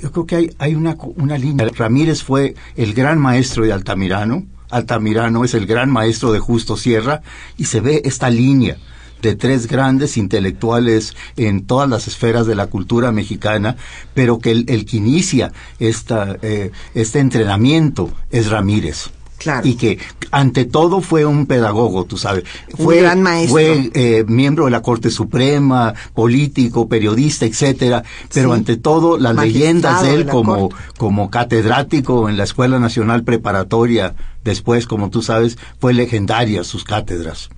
yo 0.00 0.12
creo 0.12 0.26
que 0.26 0.36
hay, 0.36 0.54
hay 0.58 0.76
una, 0.76 0.96
una 1.16 1.36
línea. 1.36 1.66
Ramírez 1.76 2.22
fue 2.22 2.54
el 2.76 2.94
gran 2.94 3.18
maestro 3.18 3.64
de 3.64 3.72
Altamirano, 3.72 4.46
Altamirano 4.70 5.44
es 5.44 5.54
el 5.54 5.66
gran 5.66 5.90
maestro 5.90 6.32
de 6.32 6.38
Justo 6.38 6.76
Sierra 6.76 7.22
y 7.56 7.64
se 7.66 7.80
ve 7.80 8.02
esta 8.04 8.30
línea 8.30 8.76
de 9.22 9.34
tres 9.34 9.66
grandes 9.66 10.16
intelectuales 10.16 11.16
en 11.36 11.66
todas 11.66 11.88
las 11.88 12.06
esferas 12.06 12.46
de 12.46 12.54
la 12.54 12.66
cultura 12.66 13.12
mexicana, 13.12 13.76
pero 14.14 14.38
que 14.38 14.50
el, 14.50 14.84
que 14.84 14.96
inicia 14.96 15.52
esta, 15.78 16.36
eh, 16.42 16.70
este 16.94 17.20
entrenamiento 17.20 18.12
es 18.30 18.50
Ramírez. 18.50 19.10
Claro. 19.38 19.66
Y 19.66 19.74
que 19.74 19.98
ante 20.30 20.64
todo 20.64 21.00
fue 21.00 21.24
un 21.24 21.46
pedagogo, 21.46 22.04
tú 22.04 22.16
sabes. 22.16 22.44
Fue, 22.76 22.96
un 22.96 23.02
gran 23.02 23.22
maestro. 23.22 23.52
Fue 23.52 23.90
eh, 23.94 24.24
miembro 24.26 24.64
de 24.64 24.70
la 24.70 24.82
Corte 24.82 25.10
Suprema, 25.10 25.94
político, 26.14 26.88
periodista, 26.88 27.46
etcétera. 27.46 28.02
Pero 28.32 28.52
ante 28.52 28.76
todo, 28.76 29.18
las 29.18 29.36
leyendas 29.36 30.02
de 30.02 30.14
él 30.14 30.26
como, 30.26 30.70
como 30.98 31.30
catedrático 31.30 32.28
en 32.28 32.36
la 32.36 32.44
Escuela 32.44 32.78
Nacional 32.78 33.24
Preparatoria, 33.24 34.14
después, 34.44 34.86
como 34.86 35.10
tú 35.10 35.22
sabes, 35.22 35.58
fue 35.80 35.94
legendaria 35.94 36.64
sus 36.64 36.84
cátedras. 36.84 37.50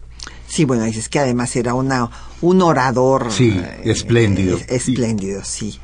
Sí, 0.48 0.64
bueno, 0.64 0.84
dices 0.84 1.08
que 1.08 1.18
además 1.18 1.54
era 1.56 1.74
una, 1.74 2.10
un 2.40 2.62
orador. 2.62 3.30
Sí, 3.30 3.50
eh, 3.54 3.82
espléndido. 3.84 4.58
espléndido, 4.68 5.42
sí. 5.44 5.78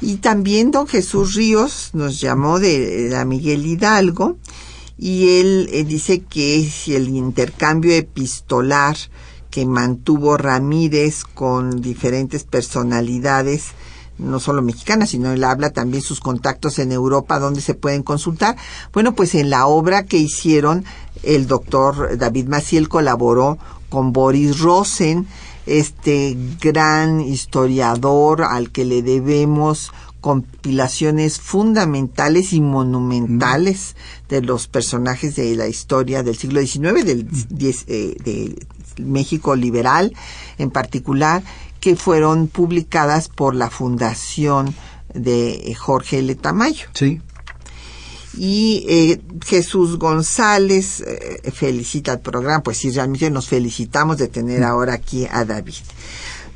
Y 0.00 0.16
también 0.16 0.72
don 0.72 0.88
Jesús 0.88 1.34
Ríos 1.34 1.90
nos 1.92 2.20
llamó 2.20 2.58
de 2.58 3.08
la 3.10 3.24
Miguel 3.24 3.64
Hidalgo 3.64 4.36
y 5.02 5.40
él 5.40 5.68
eh, 5.72 5.82
dice 5.82 6.20
que 6.20 6.70
el 6.86 7.08
intercambio 7.08 7.92
epistolar 7.92 8.96
que 9.50 9.66
mantuvo 9.66 10.36
Ramírez 10.36 11.24
con 11.24 11.82
diferentes 11.82 12.44
personalidades, 12.44 13.72
no 14.18 14.38
solo 14.38 14.62
mexicanas, 14.62 15.10
sino 15.10 15.32
él 15.32 15.42
habla 15.42 15.70
también 15.70 16.04
sus 16.04 16.20
contactos 16.20 16.78
en 16.78 16.92
Europa 16.92 17.40
donde 17.40 17.62
se 17.62 17.74
pueden 17.74 18.04
consultar. 18.04 18.54
Bueno, 18.92 19.16
pues 19.16 19.34
en 19.34 19.50
la 19.50 19.66
obra 19.66 20.04
que 20.04 20.18
hicieron, 20.18 20.84
el 21.24 21.48
doctor 21.48 22.16
David 22.16 22.46
Maciel 22.46 22.88
colaboró 22.88 23.58
con 23.88 24.12
Boris 24.12 24.60
Rosen, 24.60 25.26
este 25.66 26.36
gran 26.60 27.20
historiador 27.20 28.42
al 28.42 28.70
que 28.70 28.84
le 28.84 29.02
debemos 29.02 29.90
compilaciones 30.22 31.40
fundamentales 31.40 32.52
y 32.52 32.60
monumentales 32.60 33.96
de 34.28 34.40
los 34.40 34.68
personajes 34.68 35.34
de 35.34 35.56
la 35.56 35.66
historia 35.66 36.22
del 36.22 36.36
siglo 36.36 36.60
XIX, 36.60 37.04
del, 37.04 37.28
eh, 37.88 38.16
de 38.24 38.66
México 39.02 39.56
liberal 39.56 40.14
en 40.58 40.70
particular, 40.70 41.42
que 41.80 41.96
fueron 41.96 42.46
publicadas 42.46 43.28
por 43.28 43.56
la 43.56 43.68
Fundación 43.68 44.74
de 45.12 45.76
Jorge 45.76 46.20
L. 46.20 46.34
Tamayo. 46.36 46.86
Sí. 46.94 47.20
Y 48.38 48.86
eh, 48.88 49.20
Jesús 49.44 49.98
González 49.98 51.00
eh, 51.00 51.50
felicita 51.52 52.12
el 52.12 52.20
programa, 52.20 52.62
pues 52.62 52.78
sí, 52.78 52.90
realmente 52.92 53.28
nos 53.28 53.48
felicitamos 53.48 54.18
de 54.18 54.28
tener 54.28 54.62
ahora 54.62 54.94
aquí 54.94 55.26
a 55.28 55.44
David 55.44 55.74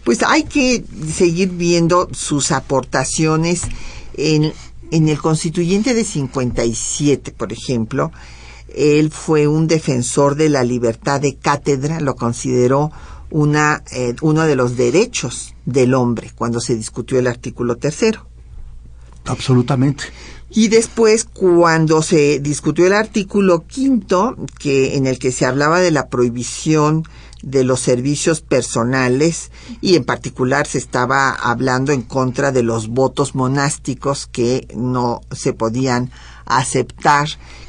pues 0.06 0.22
hay 0.22 0.44
que 0.44 0.84
seguir 1.12 1.48
viendo 1.48 2.08
sus 2.12 2.52
aportaciones 2.52 3.62
en, 4.14 4.52
en 4.92 5.08
el 5.08 5.18
constituyente 5.18 5.94
de 5.94 6.04
57, 6.04 7.32
por 7.32 7.52
ejemplo. 7.52 8.12
Él 8.72 9.10
fue 9.10 9.48
un 9.48 9.66
defensor 9.66 10.36
de 10.36 10.48
la 10.48 10.62
libertad 10.62 11.20
de 11.20 11.34
cátedra, 11.34 12.00
lo 12.00 12.14
consideró 12.14 12.92
una, 13.30 13.82
eh, 13.90 14.14
uno 14.20 14.42
de 14.42 14.54
los 14.54 14.76
derechos 14.76 15.56
del 15.64 15.92
hombre 15.92 16.30
cuando 16.36 16.60
se 16.60 16.76
discutió 16.76 17.18
el 17.18 17.26
artículo 17.26 17.74
tercero. 17.74 18.28
Absolutamente. 19.24 20.04
Y 20.50 20.68
después, 20.68 21.24
cuando 21.24 22.00
se 22.00 22.38
discutió 22.38 22.86
el 22.86 22.92
artículo 22.92 23.66
quinto, 23.66 24.36
que 24.60 24.96
en 24.96 25.08
el 25.08 25.18
que 25.18 25.32
se 25.32 25.46
hablaba 25.46 25.80
de 25.80 25.90
la 25.90 26.06
prohibición 26.06 27.02
de 27.46 27.62
los 27.62 27.78
servicios 27.78 28.40
personales 28.40 29.52
y 29.80 29.94
en 29.94 30.04
particular 30.04 30.66
se 30.66 30.78
estaba 30.78 31.30
hablando 31.30 31.92
en 31.92 32.02
contra 32.02 32.50
de 32.50 32.64
los 32.64 32.88
votos 32.88 33.36
monásticos 33.36 34.26
que 34.26 34.66
no 34.74 35.20
se 35.30 35.52
podían 35.52 36.10
aceptar 36.44 37.28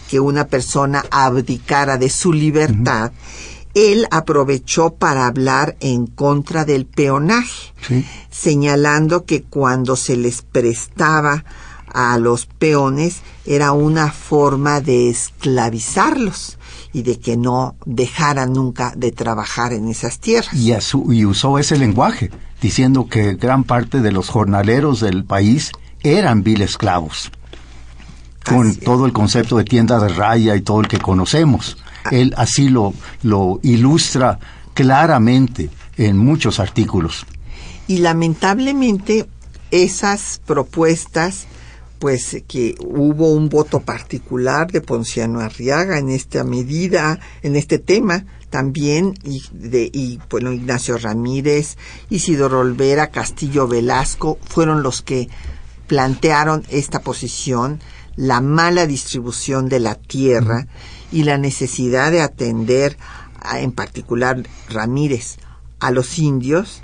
que 0.09 0.19
una 0.19 0.47
persona 0.47 1.05
abdicara 1.11 1.97
de 1.97 2.09
su 2.09 2.33
libertad. 2.33 3.11
Él 3.75 4.07
aprovechó 4.09 4.95
para 4.95 5.27
hablar 5.27 5.77
en 5.79 6.07
contra 6.07 6.65
del 6.65 6.87
peonaje, 6.87 7.71
señalando 8.31 9.25
que 9.25 9.43
cuando 9.43 9.95
se 9.95 10.17
les 10.17 10.41
prestaba 10.41 11.45
a 11.93 12.17
los 12.17 12.47
peones 12.47 13.17
era 13.45 13.73
una 13.73 14.11
forma 14.11 14.81
de 14.81 15.11
esclavizarlos 15.11 16.56
y 16.97 17.03
de 17.03 17.19
que 17.19 17.37
no 17.37 17.75
dejaran 17.85 18.53
nunca 18.53 18.91
de 18.97 19.11
trabajar 19.11 19.71
en 19.71 19.87
esas 19.87 20.17
tierras. 20.17 20.51
Y, 20.51 20.73
y 21.13 21.25
usó 21.25 21.59
ese 21.59 21.77
lenguaje, 21.77 22.31
diciendo 22.59 23.07
que 23.07 23.35
gran 23.35 23.63
parte 23.65 24.01
de 24.01 24.11
los 24.11 24.29
jornaleros 24.29 25.01
del 25.01 25.23
país 25.23 25.71
eran 26.01 26.41
vil 26.41 26.63
esclavos, 26.63 27.29
con 28.43 28.75
todo 28.77 29.05
el 29.05 29.13
concepto 29.13 29.57
de 29.57 29.63
tienda 29.63 29.99
de 29.99 30.09
raya 30.09 30.55
y 30.55 30.61
todo 30.61 30.81
el 30.81 30.87
que 30.87 30.97
conocemos. 30.97 31.77
Ah. 32.03 32.09
Él 32.13 32.33
así 32.35 32.69
lo, 32.69 32.95
lo 33.21 33.59
ilustra 33.61 34.39
claramente 34.73 35.69
en 35.97 36.17
muchos 36.17 36.59
artículos. 36.59 37.27
Y 37.87 37.99
lamentablemente 37.99 39.27
esas 39.69 40.41
propuestas 40.47 41.45
pues 41.99 42.43
que 42.47 42.75
hubo 42.79 43.31
un 43.31 43.49
voto 43.49 43.81
particular 43.81 44.71
de 44.71 44.81
Ponciano 44.81 45.39
Arriaga 45.39 45.97
en 45.97 46.09
esta 46.09 46.43
medida, 46.43 47.19
en 47.41 47.55
este 47.55 47.79
tema 47.79 48.25
también, 48.49 49.15
y, 49.23 49.43
de, 49.51 49.89
y 49.91 50.19
bueno, 50.29 50.53
Ignacio 50.53 50.97
Ramírez, 50.97 51.77
Isidoro 52.09 52.59
Olvera, 52.59 53.07
Castillo 53.07 53.67
Velasco, 53.67 54.37
fueron 54.45 54.83
los 54.83 55.01
que 55.01 55.27
plantearon 55.87 56.63
esta 56.69 57.01
posición, 57.01 57.81
la 58.15 58.41
mala 58.41 58.87
distribución 58.87 59.69
de 59.69 59.79
la 59.79 59.95
tierra 59.95 60.67
y 61.11 61.23
la 61.23 61.37
necesidad 61.37 62.11
de 62.11 62.21
atender, 62.21 62.97
en 63.53 63.71
particular 63.71 64.43
Ramírez, 64.69 65.37
a 65.79 65.91
los 65.91 66.17
indios, 66.19 66.81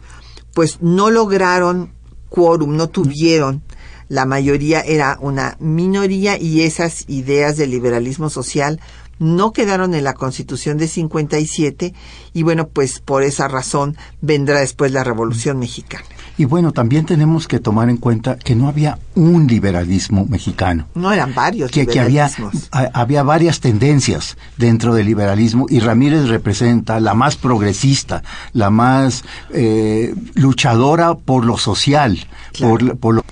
pues 0.53 0.81
no 0.81 1.09
lograron 1.09 1.93
quórum, 2.29 2.75
no 2.75 2.89
tuvieron 2.89 3.63
la 4.07 4.25
mayoría 4.25 4.81
era 4.81 5.17
una 5.21 5.57
minoría 5.59 6.39
y 6.39 6.61
esas 6.61 7.05
ideas 7.07 7.57
del 7.57 7.71
liberalismo 7.71 8.29
social 8.29 8.79
no 9.19 9.53
quedaron 9.53 9.93
en 9.93 10.03
la 10.03 10.13
Constitución 10.13 10.77
de 10.77 10.87
57 10.87 11.93
y 12.33 12.43
bueno, 12.43 12.67
pues 12.67 12.99
por 12.99 13.23
esa 13.23 13.47
razón 13.47 13.95
vendrá 14.21 14.59
después 14.59 14.91
la 14.91 15.03
Revolución 15.03 15.59
Mexicana. 15.59 16.05
Y 16.35 16.45
bueno, 16.45 16.71
también 16.71 17.05
tenemos 17.05 17.47
que 17.47 17.59
tomar 17.59 17.89
en 17.89 17.97
cuenta 17.97 18.37
que 18.37 18.55
no 18.55 18.67
había 18.67 18.97
un 19.13 19.45
liberalismo 19.45 20.25
mexicano. 20.25 20.87
No 20.95 21.13
eran 21.13 21.35
varios 21.35 21.69
que, 21.69 21.85
que 21.85 21.99
había, 21.99 22.29
había 22.71 23.21
varias 23.21 23.59
tendencias 23.59 24.35
dentro 24.57 24.95
del 24.95 25.05
liberalismo 25.05 25.67
y 25.69 25.79
Ramírez 25.79 26.27
representa 26.29 26.99
la 26.99 27.13
más 27.13 27.35
progresista, 27.35 28.23
la 28.51 28.71
más 28.71 29.23
eh, 29.51 30.15
luchadora 30.33 31.13
por 31.13 31.45
lo 31.45 31.57
social, 31.59 32.17
por, 32.59 32.97
por 32.97 33.15
lo 33.15 33.23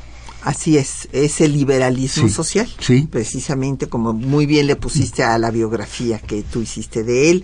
Así 0.44 0.78
es, 0.78 1.08
es 1.12 1.40
el 1.42 1.54
liberalismo 1.54 2.28
social, 2.28 2.68
sí. 2.80 3.08
precisamente 3.12 3.88
como 3.88 4.14
muy 4.14 4.48
bien 4.48 4.66
le 4.68 4.76
pusiste 4.76 5.24
a 5.24 5.38
la 5.38 5.52
biografía 5.52 6.20
que 6.20 6.42
tú 6.42 6.62
hiciste 6.62 7.04
de 7.04 7.30
él. 7.30 7.44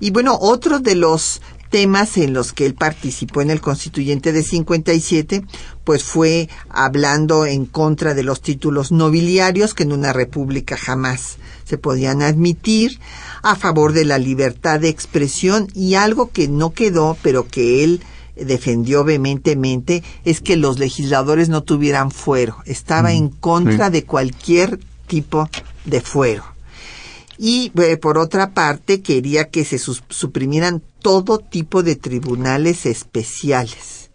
Y 0.00 0.10
bueno, 0.10 0.36
otro 0.40 0.78
de 0.78 0.94
los 0.94 1.40
temas 1.70 2.16
en 2.16 2.32
los 2.32 2.52
que 2.52 2.66
él 2.66 2.74
participó 2.74 3.40
en 3.40 3.50
el 3.50 3.60
constituyente 3.60 4.32
de 4.32 4.42
57, 4.42 5.44
pues 5.84 6.04
fue 6.04 6.48
hablando 6.68 7.46
en 7.46 7.66
contra 7.66 8.14
de 8.14 8.22
los 8.22 8.40
títulos 8.40 8.92
nobiliarios 8.92 9.74
que 9.74 9.82
en 9.82 9.92
una 9.92 10.12
república 10.12 10.76
jamás 10.76 11.36
se 11.64 11.78
podían 11.78 12.22
admitir, 12.22 12.98
a 13.42 13.56
favor 13.56 13.92
de 13.92 14.04
la 14.04 14.18
libertad 14.18 14.80
de 14.80 14.88
expresión 14.88 15.68
y 15.74 15.94
algo 15.94 16.30
que 16.30 16.48
no 16.48 16.72
quedó, 16.72 17.16
pero 17.22 17.46
que 17.46 17.84
él 17.84 18.00
defendió 18.44 19.04
vehementemente 19.04 20.02
es 20.24 20.40
que 20.40 20.56
los 20.56 20.78
legisladores 20.78 21.48
no 21.48 21.62
tuvieran 21.62 22.10
fuero. 22.10 22.56
Estaba 22.64 23.12
en 23.12 23.28
contra 23.28 23.90
de 23.90 24.04
cualquier 24.04 24.78
tipo 25.06 25.48
de 25.84 26.00
fuero. 26.00 26.44
Y 27.38 27.72
eh, 27.80 27.96
por 27.96 28.18
otra 28.18 28.50
parte 28.50 29.00
quería 29.00 29.48
que 29.48 29.64
se 29.64 29.78
suprimieran 29.78 30.82
todo 31.00 31.38
tipo 31.38 31.82
de 31.82 31.94
tribunales 31.94 32.84
especiales 32.84 34.10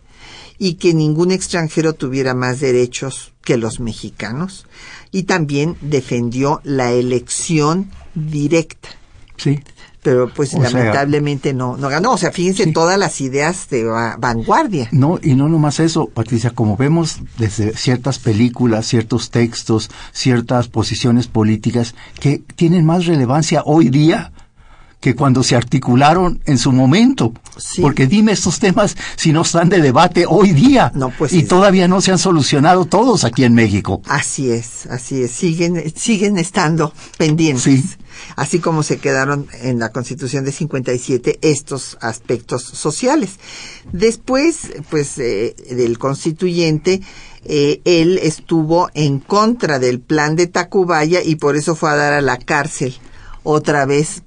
y 0.60 0.76
que 0.76 0.94
ningún 0.94 1.32
extranjero 1.32 1.94
tuviera 1.94 2.34
más 2.34 2.60
derechos 2.60 3.34
que 3.44 3.58
los 3.58 3.80
mexicanos. 3.80 4.66
Y 5.12 5.24
también 5.24 5.78
defendió 5.82 6.60
la 6.64 6.92
elección 6.92 7.92
directa. 8.14 8.90
Sí 9.38 9.60
pero 10.04 10.30
pues 10.30 10.54
lamentablemente 10.54 11.54
no, 11.54 11.78
no 11.78 11.90
ganó. 11.90 12.12
O 12.12 12.18
sea, 12.18 12.32
fíjense 12.32 12.68
todas 12.68 13.00
las 13.00 13.22
ideas 13.22 13.70
de 13.70 13.86
vanguardia. 13.86 14.90
No, 14.92 15.20
y 15.22 15.36
no 15.36 15.48
nomás 15.48 15.80
eso, 15.80 16.08
Patricia, 16.08 16.52
como 16.52 16.78
vemos 16.78 17.20
desde 17.38 17.76
ciertas 17.76 18.20
películas, 18.20 18.86
ciertos 18.86 19.32
textos, 19.32 19.90
ciertas 20.12 20.68
posiciones 20.68 21.28
políticas 21.28 21.96
que 22.20 22.44
tienen 22.56 22.86
más 22.86 23.06
relevancia 23.06 23.64
hoy 23.66 23.90
día 23.90 24.32
que 25.04 25.16
cuando 25.16 25.44
se 25.44 25.58
articularon 25.58 26.40
en 26.46 26.58
su 26.58 26.72
momento. 26.72 27.34
Porque 27.82 28.08
dime 28.08 28.32
estos 28.32 28.60
temas 28.60 28.96
si 29.18 29.34
no 29.34 29.42
están 29.42 29.68
de 29.68 29.82
debate 29.82 30.24
hoy 30.26 30.54
día. 30.54 30.94
No, 30.96 31.10
pues 31.10 31.34
y 31.34 31.44
todavía 31.44 31.90
no 31.90 32.00
se 32.00 32.14
han 32.14 32.18
solucionado 32.18 32.86
todos 32.86 33.26
aquí 33.26 33.44
en 33.44 33.54
México. 33.54 34.02
Así 34.08 34.50
es, 34.50 34.86
así 34.86 35.24
es. 35.24 35.32
Siguen, 35.32 35.92
siguen 35.94 36.38
estando 36.38 36.94
pendientes. 37.18 37.98
Así 38.38 38.60
como 38.60 38.82
se 38.82 38.96
quedaron 38.96 39.48
en 39.62 39.78
la 39.78 39.90
Constitución 39.90 40.46
de 40.46 40.54
57 40.54 41.40
estos 41.42 41.98
aspectos 42.00 42.64
sociales. 42.64 43.32
Después, 43.92 44.72
pues, 44.90 45.18
eh, 45.18 45.54
del 45.70 46.00
constituyente, 46.00 47.02
eh, 47.44 47.82
él 47.84 48.22
estuvo 48.24 48.90
en 48.94 49.20
contra 49.20 49.80
del 49.80 50.00
plan 50.00 50.38
de 50.38 50.48
Tacubaya 50.48 51.22
y 51.22 51.36
por 51.36 51.58
eso 51.58 51.76
fue 51.76 51.90
a 51.90 51.98
dar 51.98 52.14
a 52.14 52.22
la 52.22 52.38
cárcel 52.38 52.96
otra 53.44 53.86
vez, 53.86 54.24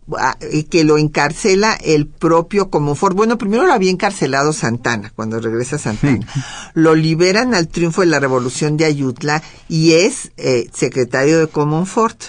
que 0.70 0.85
lo 0.85 0.98
encarcela 0.98 1.74
el 1.74 2.07
propio 2.07 2.70
Comonfort. 2.70 3.16
Bueno, 3.16 3.38
primero 3.38 3.66
lo 3.66 3.72
había 3.72 3.90
encarcelado 3.90 4.52
Santana, 4.52 5.12
cuando 5.14 5.40
regresa 5.40 5.79
Santana. 5.79 6.26
Lo 6.74 6.94
liberan 6.94 7.55
al 7.55 7.68
triunfo 7.68 8.02
de 8.02 8.09
la 8.09 8.20
revolución 8.20 8.76
de 8.76 8.85
Ayutla 8.85 9.42
y 9.68 9.92
es 9.92 10.33
eh, 10.37 10.68
secretario 10.72 11.38
de 11.38 11.48
Comonfort. 11.48 12.24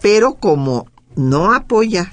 Pero 0.00 0.34
como 0.34 0.86
no 1.14 1.52
apoya 1.52 2.12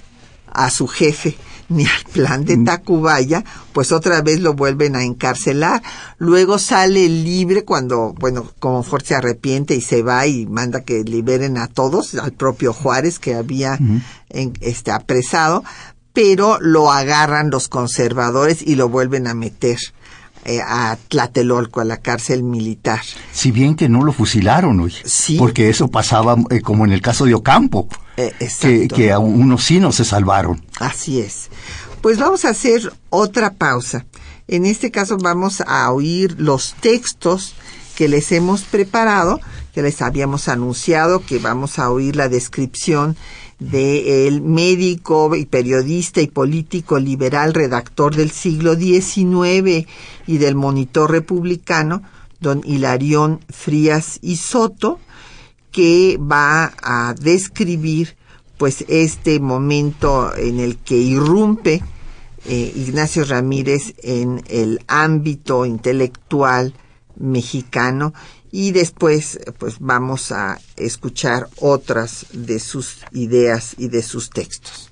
a 0.51 0.69
su 0.69 0.87
jefe 0.87 1.37
ni 1.69 1.85
al 1.85 2.11
plan 2.11 2.45
de 2.45 2.57
mm. 2.57 2.65
Tacubaya, 2.65 3.43
pues 3.73 3.91
otra 3.91 4.21
vez 4.21 4.39
lo 4.39 4.53
vuelven 4.53 4.95
a 4.95 5.03
encarcelar. 5.03 5.81
Luego 6.17 6.59
sale 6.59 7.07
libre 7.09 7.63
cuando, 7.65 8.13
bueno, 8.19 8.49
como 8.59 8.83
Ford 8.83 9.03
se 9.03 9.15
arrepiente 9.15 9.75
y 9.75 9.81
se 9.81 10.03
va 10.03 10.27
y 10.27 10.45
manda 10.45 10.81
que 10.81 11.03
liberen 11.03 11.57
a 11.57 11.67
todos, 11.67 12.15
al 12.15 12.33
propio 12.33 12.73
Juárez 12.73 13.19
que 13.19 13.35
había 13.35 13.79
este, 14.61 14.91
apresado, 14.91 15.63
pero 16.13 16.57
lo 16.59 16.91
agarran 16.91 17.49
los 17.49 17.67
conservadores 17.67 18.61
y 18.61 18.75
lo 18.75 18.89
vuelven 18.89 19.27
a 19.27 19.33
meter 19.33 19.77
eh, 20.47 20.61
a 20.61 20.97
Tlatelolco, 21.09 21.81
a 21.81 21.83
la 21.83 21.97
cárcel 21.97 22.41
militar. 22.41 23.01
Si 23.33 23.51
bien 23.51 23.75
que 23.75 23.89
no 23.89 24.03
lo 24.03 24.13
fusilaron, 24.13 24.79
hoy, 24.79 24.93
porque 25.37 25.69
eso 25.69 25.89
pasaba 25.89 26.37
eh, 26.49 26.61
como 26.61 26.85
en 26.85 26.93
el 26.93 27.01
caso 27.01 27.25
de 27.25 27.33
Ocampo, 27.33 27.89
eh, 28.15 28.33
que, 28.61 28.87
que 28.87 29.11
a 29.11 29.19
unos 29.19 29.65
sí 29.65 29.81
no 29.81 29.91
se 29.91 30.05
salvaron. 30.05 30.65
Así 30.79 31.19
es. 31.19 31.49
Pues 32.01 32.17
vamos 32.17 32.45
a 32.45 32.49
hacer 32.49 32.93
otra 33.09 33.55
pausa. 33.55 34.05
En 34.47 34.65
este 34.65 34.89
caso 34.89 35.17
vamos 35.17 35.61
a 35.67 35.91
oír 35.91 36.35
los 36.39 36.75
textos 36.79 37.53
que 37.97 38.07
les 38.07 38.31
hemos 38.31 38.61
preparado, 38.61 39.41
que 39.73 39.81
les 39.81 40.01
habíamos 40.01 40.47
anunciado 40.47 41.25
que 41.25 41.39
vamos 41.39 41.77
a 41.77 41.89
oír 41.89 42.15
la 42.15 42.29
descripción 42.29 43.17
del 43.59 44.41
médico 44.41 45.35
y 45.35 45.45
periodista 45.45 46.21
y 46.21 46.27
político 46.27 46.99
liberal 46.99 47.53
redactor 47.53 48.15
del 48.15 48.31
siglo 48.31 48.75
XIX 48.75 49.87
y 50.27 50.37
del 50.37 50.55
monitor 50.55 51.11
republicano, 51.11 52.03
don 52.39 52.61
Hilarión 52.63 53.39
Frías 53.49 54.19
y 54.21 54.35
Soto, 54.35 54.99
que 55.71 56.19
va 56.19 56.73
a 56.81 57.15
describir 57.19 58.15
pues 58.57 58.85
este 58.87 59.39
momento 59.39 60.35
en 60.35 60.59
el 60.59 60.77
que 60.77 60.97
irrumpe 60.97 61.83
eh, 62.45 62.73
Ignacio 62.75 63.25
Ramírez 63.25 63.93
en 64.03 64.43
el 64.47 64.79
ámbito 64.87 65.65
intelectual 65.65 66.73
mexicano 67.19 68.13
y 68.51 68.71
después 68.71 69.39
pues 69.57 69.77
vamos 69.79 70.31
a 70.31 70.59
escuchar 70.75 71.49
otras 71.57 72.25
de 72.33 72.59
sus 72.59 72.97
ideas 73.11 73.75
y 73.77 73.89
de 73.89 74.01
sus 74.01 74.29
textos. 74.29 74.91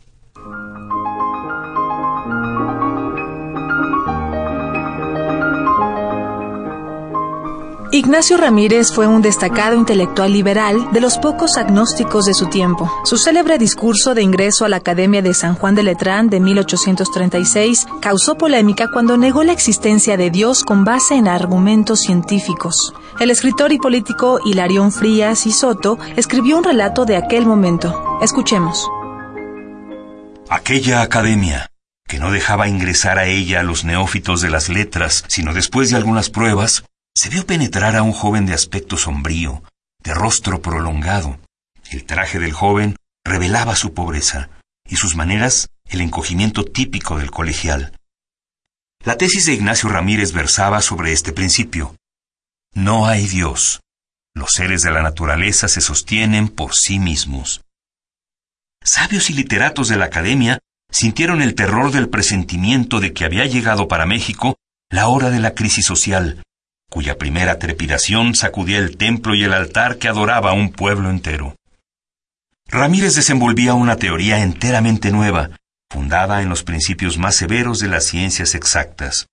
Ignacio 7.96 8.36
Ramírez 8.36 8.92
fue 8.92 9.08
un 9.08 9.22
destacado 9.22 9.74
intelectual 9.74 10.34
liberal 10.34 10.92
de 10.92 11.00
los 11.00 11.18
pocos 11.18 11.56
agnósticos 11.56 12.26
de 12.26 12.34
su 12.34 12.48
tiempo. 12.48 12.92
Su 13.06 13.18
célebre 13.18 13.58
discurso 13.58 14.14
de 14.14 14.22
ingreso 14.22 14.66
a 14.66 14.70
la 14.70 14.76
Academia 14.76 15.22
de 15.22 15.34
San 15.34 15.56
Juan 15.56 15.76
de 15.76 15.84
Letrán 15.84 16.30
de 16.30 16.42
1836 16.42 17.88
causó 18.02 18.38
polémica 18.38 18.92
cuando 18.92 19.16
negó 19.16 19.46
la 19.46 19.54
existencia 19.54 20.18
de 20.18 20.30
Dios 20.30 20.66
con 20.66 20.84
base 20.84 21.16
en 21.16 21.30
argumentos 21.30 22.02
científicos. 22.02 22.94
El 23.18 23.32
escritor 23.32 23.72
y 23.72 23.78
político 23.78 24.40
Hilarión 24.44 24.92
Frías 24.92 25.46
y 25.46 25.54
Soto 25.54 25.98
escribió 26.18 26.58
un 26.58 26.66
relato 26.66 27.06
de 27.06 27.16
aquel 27.16 27.46
momento. 27.46 28.20
Escuchemos. 28.22 28.90
Aquella 30.50 31.02
academia, 31.02 31.72
que 32.06 32.20
no 32.20 32.30
dejaba 32.30 32.68
ingresar 32.68 33.18
a 33.18 33.26
ella 33.26 33.62
a 33.62 33.64
los 33.64 33.86
neófitos 33.86 34.42
de 34.42 34.50
las 34.50 34.68
letras, 34.68 35.24
sino 35.30 35.54
después 35.54 35.90
de 35.90 35.96
algunas 35.96 36.30
pruebas, 36.30 36.84
se 37.16 37.30
vio 37.30 37.46
penetrar 37.46 37.96
a 37.96 38.04
un 38.04 38.12
joven 38.12 38.46
de 38.46 38.54
aspecto 38.54 38.98
sombrío, 38.98 39.64
de 40.04 40.14
rostro 40.14 40.62
prolongado. 40.62 41.40
El 41.90 42.04
traje 42.04 42.38
del 42.40 42.52
joven 42.52 42.98
revelaba 43.24 43.78
su 43.78 43.94
pobreza 43.94 44.50
y 44.90 44.98
sus 44.98 45.16
maneras 45.16 45.70
el 45.88 46.02
encogimiento 46.02 46.66
típico 46.66 47.18
del 47.18 47.32
colegial. 47.32 47.98
La 49.06 49.18
tesis 49.18 49.46
de 49.46 49.54
Ignacio 49.54 49.88
Ramírez 49.88 50.34
versaba 50.34 50.82
sobre 50.82 51.14
este 51.14 51.32
principio. 51.32 51.96
No 52.76 53.08
hay 53.08 53.28
Dios. 53.28 53.82
Los 54.36 54.52
seres 54.56 54.84
de 54.84 54.92
la 54.92 55.02
naturaleza 55.02 55.68
se 55.68 55.82
sostienen 55.82 56.50
por 56.50 56.76
sí 56.76 57.00
mismos. 57.00 57.62
Sabios 58.84 59.32
y 59.32 59.34
literatos 59.34 59.88
de 59.88 59.98
la 59.98 60.06
academia 60.06 60.60
sintieron 60.92 61.42
el 61.42 61.56
terror 61.56 61.92
del 61.92 62.10
presentimiento 62.10 63.00
de 63.00 63.14
que 63.14 63.26
había 63.26 63.46
llegado 63.46 63.88
para 63.88 64.06
México 64.06 64.58
la 64.92 65.08
hora 65.08 65.32
de 65.32 65.40
la 65.40 65.56
crisis 65.56 65.86
social 65.86 66.44
cuya 66.96 67.18
primera 67.18 67.60
trepidación 67.60 68.36
sacudía 68.36 68.78
el 68.78 68.96
templo 68.96 69.36
y 69.36 69.44
el 69.44 69.52
altar 69.52 69.98
que 69.98 70.08
adoraba 70.08 70.54
un 70.54 70.72
pueblo 70.72 71.10
entero. 71.10 71.58
Ramírez 72.68 73.16
desenvolvía 73.16 73.74
una 73.74 73.98
teoría 73.98 74.40
enteramente 74.40 75.12
nueva, 75.12 75.50
fundada 75.92 76.42
en 76.42 76.48
los 76.48 76.64
principios 76.64 77.18
más 77.18 77.36
severos 77.36 77.80
de 77.80 77.90
las 77.90 78.06
ciencias 78.06 78.56
exactas. 78.56 79.28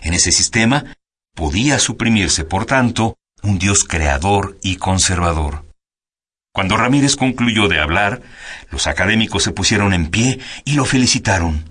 En 0.00 0.14
ese 0.14 0.30
sistema 0.30 0.96
podía 1.34 1.78
suprimirse, 1.78 2.44
por 2.44 2.66
tanto, 2.66 3.16
un 3.42 3.58
Dios 3.58 3.84
creador 3.84 4.58
y 4.62 4.76
conservador. 4.76 5.64
Cuando 6.54 6.76
Ramírez 6.76 7.16
concluyó 7.16 7.68
de 7.68 7.80
hablar, 7.80 8.22
los 8.70 8.86
académicos 8.86 9.42
se 9.42 9.52
pusieron 9.52 9.94
en 9.94 10.10
pie 10.10 10.38
y 10.64 10.74
lo 10.74 10.84
felicitaron. 10.84 11.70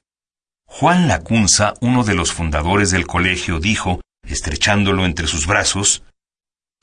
Juan 0.66 1.08
Lacunza, 1.08 1.74
uno 1.82 2.04
de 2.04 2.16
los 2.16 2.32
fundadores 2.32 2.92
del 2.92 3.06
colegio, 3.06 3.60
dijo 3.60 4.02
estrechándolo 4.24 5.06
entre 5.06 5.28
sus 5.28 5.46
brazos, 5.46 6.04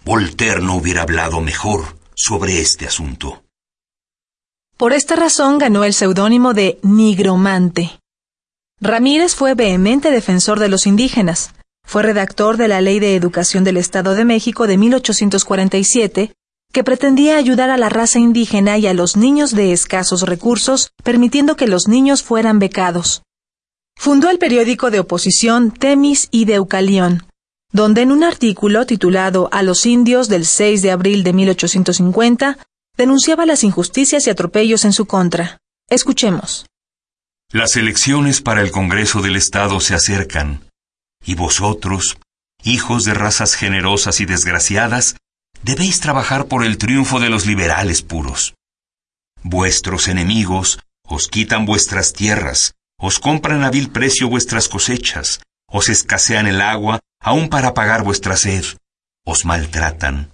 Voltaire 0.05 0.61
no 0.61 0.77
hubiera 0.77 1.03
hablado 1.03 1.41
mejor 1.41 1.99
sobre 2.15 2.61
este 2.61 2.87
asunto. 2.87 3.43
Por 4.77 4.93
esta 4.93 5.17
razón 5.17 5.59
ganó 5.59 5.85
el 5.85 5.93
seudónimo 5.93 6.55
de 6.55 6.79
Nigromante. 6.83 7.99
Ramírez 8.81 9.35
fue 9.35 9.55
vehemente 9.55 10.11
defensor 10.11 10.61
de 10.61 10.69
los 10.69 10.87
indígenas. 10.87 11.53
Fue 11.89 12.03
redactor 12.03 12.59
de 12.59 12.69
la 12.69 12.83
Ley 12.83 13.01
de 13.01 13.17
Educación 13.17 13.65
del 13.65 13.79
Estado 13.79 14.15
de 14.15 14.27
México 14.27 14.67
de 14.67 14.77
1847, 14.77 16.35
que 16.71 16.85
pretendía 16.85 17.39
ayudar 17.39 17.71
a 17.71 17.79
la 17.79 17.89
raza 17.89 18.19
indígena 18.19 18.77
y 18.77 18.87
a 18.87 18.93
los 18.93 19.17
niños 19.17 19.53
de 19.53 19.73
escasos 19.73 20.21
recursos, 20.21 20.93
permitiendo 21.03 21.57
que 21.57 21.67
los 21.67 21.89
niños 21.89 22.23
fueran 22.23 22.59
becados. 22.59 23.23
Fundó 23.97 24.29
el 24.29 24.39
periódico 24.39 24.91
de 24.91 25.01
oposición 25.01 25.71
Temis 25.71 26.29
y 26.31 26.45
Deucalión, 26.45 27.27
donde 27.73 28.03
en 28.03 28.13
un 28.13 28.23
artículo 28.23 28.85
titulado 28.85 29.49
A 29.51 29.63
los 29.63 29.87
indios 29.87 30.29
del 30.29 30.45
6 30.45 30.83
de 30.83 30.91
abril 30.91 31.25
de 31.25 31.33
1850 31.33 32.59
denunciaba 32.99 33.47
las 33.47 33.65
injusticias 33.65 34.27
y 34.27 34.31
atropellos 34.31 34.85
en 34.85 34.93
su 34.93 35.07
contra. 35.07 35.57
Escuchemos. 35.89 36.67
Las 37.51 37.77
elecciones 37.77 38.43
para 38.43 38.61
el 38.61 38.73
Congreso 38.73 39.23
del 39.23 39.37
Estado 39.37 39.81
se 39.81 39.95
acercan, 39.95 40.68
y 41.25 41.35
vosotros, 41.35 42.19
hijos 42.63 43.05
de 43.05 43.15
razas 43.15 43.55
generosas 43.55 44.21
y 44.21 44.27
desgraciadas, 44.27 45.17
debéis 45.63 46.01
trabajar 46.01 46.47
por 46.47 46.65
el 46.65 46.79
triunfo 46.79 47.21
de 47.21 47.31
los 47.31 47.47
liberales 47.47 48.03
puros. 48.03 48.55
Vuestros 49.43 50.09
enemigos 50.09 50.81
os 51.07 51.29
quitan 51.29 51.65
vuestras 51.65 52.13
tierras, 52.13 52.75
os 52.99 53.19
compran 53.19 53.65
a 53.65 53.71
vil 53.71 53.91
precio 53.91 54.29
vuestras 54.29 54.69
cosechas, 54.69 55.41
os 55.71 55.89
escasean 55.89 56.47
el 56.47 56.61
agua 56.61 57.01
aun 57.21 57.49
para 57.49 57.75
pagar 57.75 58.03
vuestra 58.03 58.37
sed, 58.37 58.65
os 59.25 59.45
maltratan. 59.45 60.33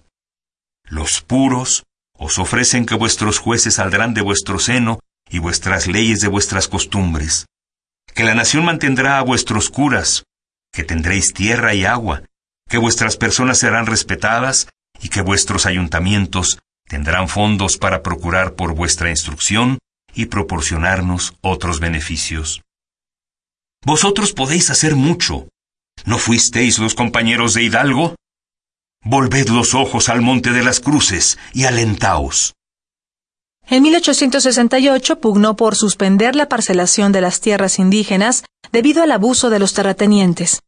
Los 0.84 1.20
puros 1.20 1.84
os 2.16 2.38
ofrecen 2.38 2.86
que 2.86 2.94
vuestros 2.94 3.38
jueces 3.38 3.74
saldrán 3.74 4.14
de 4.14 4.22
vuestro 4.22 4.58
seno 4.58 5.00
y 5.28 5.38
vuestras 5.38 5.86
leyes 5.86 6.20
de 6.20 6.28
vuestras 6.28 6.68
costumbres, 6.68 7.46
que 8.14 8.24
la 8.24 8.34
nación 8.34 8.64
mantendrá 8.64 9.18
a 9.18 9.22
vuestros 9.22 9.70
curas, 9.70 10.24
que 10.74 10.84
tendréis 10.84 11.32
tierra 11.32 11.72
y 11.72 11.84
agua, 11.84 12.22
que 12.68 12.78
vuestras 12.78 13.16
personas 13.16 13.58
serán 13.58 13.86
respetadas 13.86 14.68
y 15.00 15.08
que 15.08 15.22
vuestros 15.22 15.66
ayuntamientos 15.66 16.58
tendrán 16.86 17.28
fondos 17.28 17.78
para 17.78 18.02
procurar 18.02 18.54
por 18.54 18.74
vuestra 18.74 19.10
instrucción 19.10 19.78
y 20.14 20.26
proporcionarnos 20.26 21.34
otros 21.40 21.80
beneficios. 21.80 22.62
Vosotros 23.84 24.32
podéis 24.32 24.70
hacer 24.70 24.96
mucho. 24.96 25.48
¿No 26.04 26.18
fuisteis 26.18 26.78
los 26.78 26.94
compañeros 26.94 27.54
de 27.54 27.62
Hidalgo? 27.62 28.16
Volved 29.02 29.48
los 29.48 29.74
ojos 29.74 30.08
al 30.08 30.22
Monte 30.22 30.50
de 30.50 30.64
las 30.64 30.80
Cruces 30.80 31.38
y 31.52 31.64
alentaos. 31.64 32.54
En 33.66 33.82
1868 33.82 35.20
pugnó 35.20 35.56
por 35.56 35.74
suspender 35.74 36.36
la 36.36 36.48
parcelación 36.48 37.12
de 37.12 37.22
las 37.22 37.40
tierras 37.40 37.78
indígenas 37.78 38.44
debido 38.72 39.02
al 39.02 39.12
abuso 39.12 39.48
de 39.48 39.58
los 39.58 39.72
terratenientes. 39.72 40.60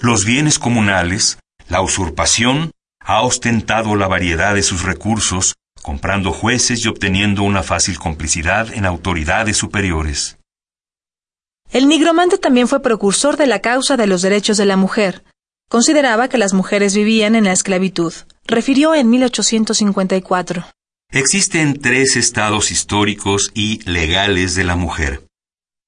Los 0.00 0.24
bienes 0.24 0.58
comunales, 0.58 1.38
la 1.68 1.80
usurpación, 1.80 2.72
ha 3.00 3.22
ostentado 3.22 3.94
la 3.94 4.08
variedad 4.08 4.54
de 4.54 4.64
sus 4.64 4.82
recursos, 4.82 5.54
comprando 5.80 6.32
jueces 6.32 6.84
y 6.84 6.88
obteniendo 6.88 7.44
una 7.44 7.62
fácil 7.62 7.98
complicidad 7.98 8.72
en 8.72 8.84
autoridades 8.84 9.56
superiores. 9.56 10.38
El 11.70 11.88
nigromante 11.88 12.36
también 12.38 12.68
fue 12.68 12.82
precursor 12.82 13.36
de 13.36 13.46
la 13.46 13.60
causa 13.60 13.96
de 13.96 14.06
los 14.06 14.22
derechos 14.22 14.56
de 14.56 14.66
la 14.66 14.76
mujer. 14.76 15.24
Consideraba 15.68 16.28
que 16.28 16.38
las 16.38 16.52
mujeres 16.52 16.94
vivían 16.94 17.34
en 17.36 17.44
la 17.44 17.52
esclavitud. 17.52 18.12
Refirió 18.44 18.94
en 18.94 19.08
1854. 19.10 20.64
Existen 21.10 21.80
tres 21.80 22.16
estados 22.16 22.70
históricos 22.70 23.50
y 23.54 23.80
legales 23.88 24.54
de 24.54 24.64
la 24.64 24.76
mujer. 24.76 25.26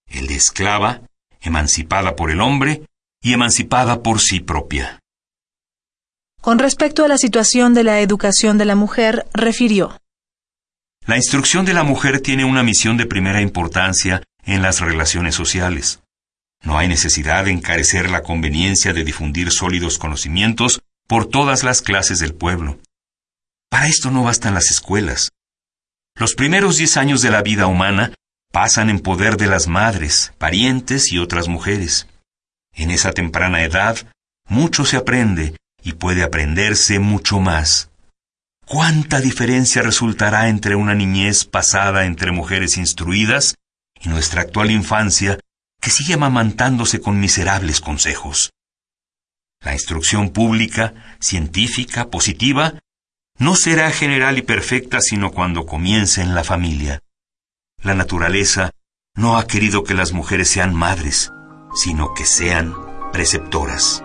El 0.06 0.26
de 0.26 0.36
esclava, 0.36 1.02
emancipada 1.40 2.16
por 2.16 2.30
el 2.30 2.40
hombre 2.40 2.82
y 3.22 3.32
emancipada 3.32 4.02
por 4.02 4.20
sí 4.20 4.40
propia. 4.40 5.00
Con 6.40 6.58
respecto 6.58 7.04
a 7.04 7.08
la 7.08 7.18
situación 7.18 7.74
de 7.74 7.84
la 7.84 8.00
educación 8.00 8.58
de 8.58 8.64
la 8.64 8.76
mujer, 8.76 9.26
refirió. 9.34 10.00
La 11.04 11.16
instrucción 11.16 11.64
de 11.64 11.74
la 11.74 11.82
mujer 11.82 12.20
tiene 12.20 12.44
una 12.44 12.62
misión 12.62 12.96
de 12.96 13.06
primera 13.06 13.40
importancia 13.40 14.22
en 14.44 14.62
las 14.62 14.80
relaciones 14.80 15.34
sociales. 15.34 16.00
No 16.62 16.78
hay 16.78 16.88
necesidad 16.88 17.44
de 17.44 17.50
encarecer 17.50 18.10
la 18.10 18.22
conveniencia 18.22 18.92
de 18.92 19.04
difundir 19.04 19.50
sólidos 19.50 19.98
conocimientos 19.98 20.80
por 21.06 21.26
todas 21.26 21.64
las 21.64 21.82
clases 21.82 22.18
del 22.18 22.34
pueblo. 22.34 22.78
Para 23.70 23.86
esto 23.86 24.10
no 24.10 24.24
bastan 24.24 24.54
las 24.54 24.70
escuelas. 24.70 25.30
Los 26.16 26.34
primeros 26.34 26.76
diez 26.78 26.96
años 26.96 27.22
de 27.22 27.30
la 27.30 27.42
vida 27.42 27.66
humana 27.66 28.12
pasan 28.52 28.90
en 28.90 29.00
poder 29.00 29.36
de 29.36 29.46
las 29.46 29.68
madres, 29.68 30.32
parientes 30.38 31.12
y 31.12 31.18
otras 31.18 31.48
mujeres. 31.48 32.08
En 32.74 32.90
esa 32.90 33.12
temprana 33.12 33.62
edad, 33.62 33.96
mucho 34.48 34.84
se 34.84 34.96
aprende 34.96 35.56
y 35.82 35.92
puede 35.92 36.22
aprenderse 36.22 36.98
mucho 36.98 37.40
más. 37.40 37.90
¿Cuánta 38.66 39.20
diferencia 39.20 39.82
resultará 39.82 40.48
entre 40.48 40.74
una 40.74 40.94
niñez 40.94 41.44
pasada 41.44 42.04
entre 42.04 42.32
mujeres 42.32 42.76
instruidas 42.76 43.54
y 44.00 44.08
nuestra 44.08 44.42
actual 44.42 44.70
infancia 44.70 45.38
que 45.80 45.90
sigue 45.90 46.14
amamantándose 46.14 47.00
con 47.00 47.20
miserables 47.20 47.80
consejos? 47.80 48.50
La 49.60 49.72
instrucción 49.72 50.30
pública, 50.30 51.16
científica, 51.18 52.10
positiva, 52.10 52.74
no 53.38 53.54
será 53.54 53.90
general 53.90 54.38
y 54.38 54.42
perfecta 54.42 55.00
sino 55.00 55.30
cuando 55.30 55.66
comience 55.66 56.22
en 56.22 56.34
la 56.34 56.44
familia. 56.44 57.02
La 57.82 57.94
naturaleza 57.94 58.72
no 59.14 59.38
ha 59.38 59.46
querido 59.46 59.84
que 59.84 59.94
las 59.94 60.12
mujeres 60.12 60.48
sean 60.48 60.74
madres, 60.74 61.32
sino 61.74 62.14
que 62.14 62.24
sean 62.24 62.74
preceptoras. 63.12 64.02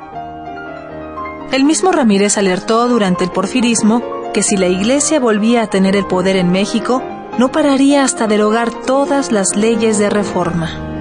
El 1.51 1.63
mismo 1.65 1.91
Ramírez 1.91 2.38
alertó 2.38 2.88
durante 2.88 3.23
el 3.23 3.31
porfirismo 3.31 4.31
que 4.34 4.43
si 4.43 4.57
la 4.57 4.67
Iglesia 4.67 5.19
volvía 5.19 5.63
a 5.63 5.67
tener 5.67 5.95
el 5.95 6.05
poder 6.07 6.36
en 6.36 6.51
México, 6.51 7.03
no 7.38 7.51
pararía 7.51 8.03
hasta 8.03 8.27
derogar 8.27 8.71
todas 8.71 9.31
las 9.31 9.55
leyes 9.55 9.97
de 9.97 10.09
reforma. 10.09 10.92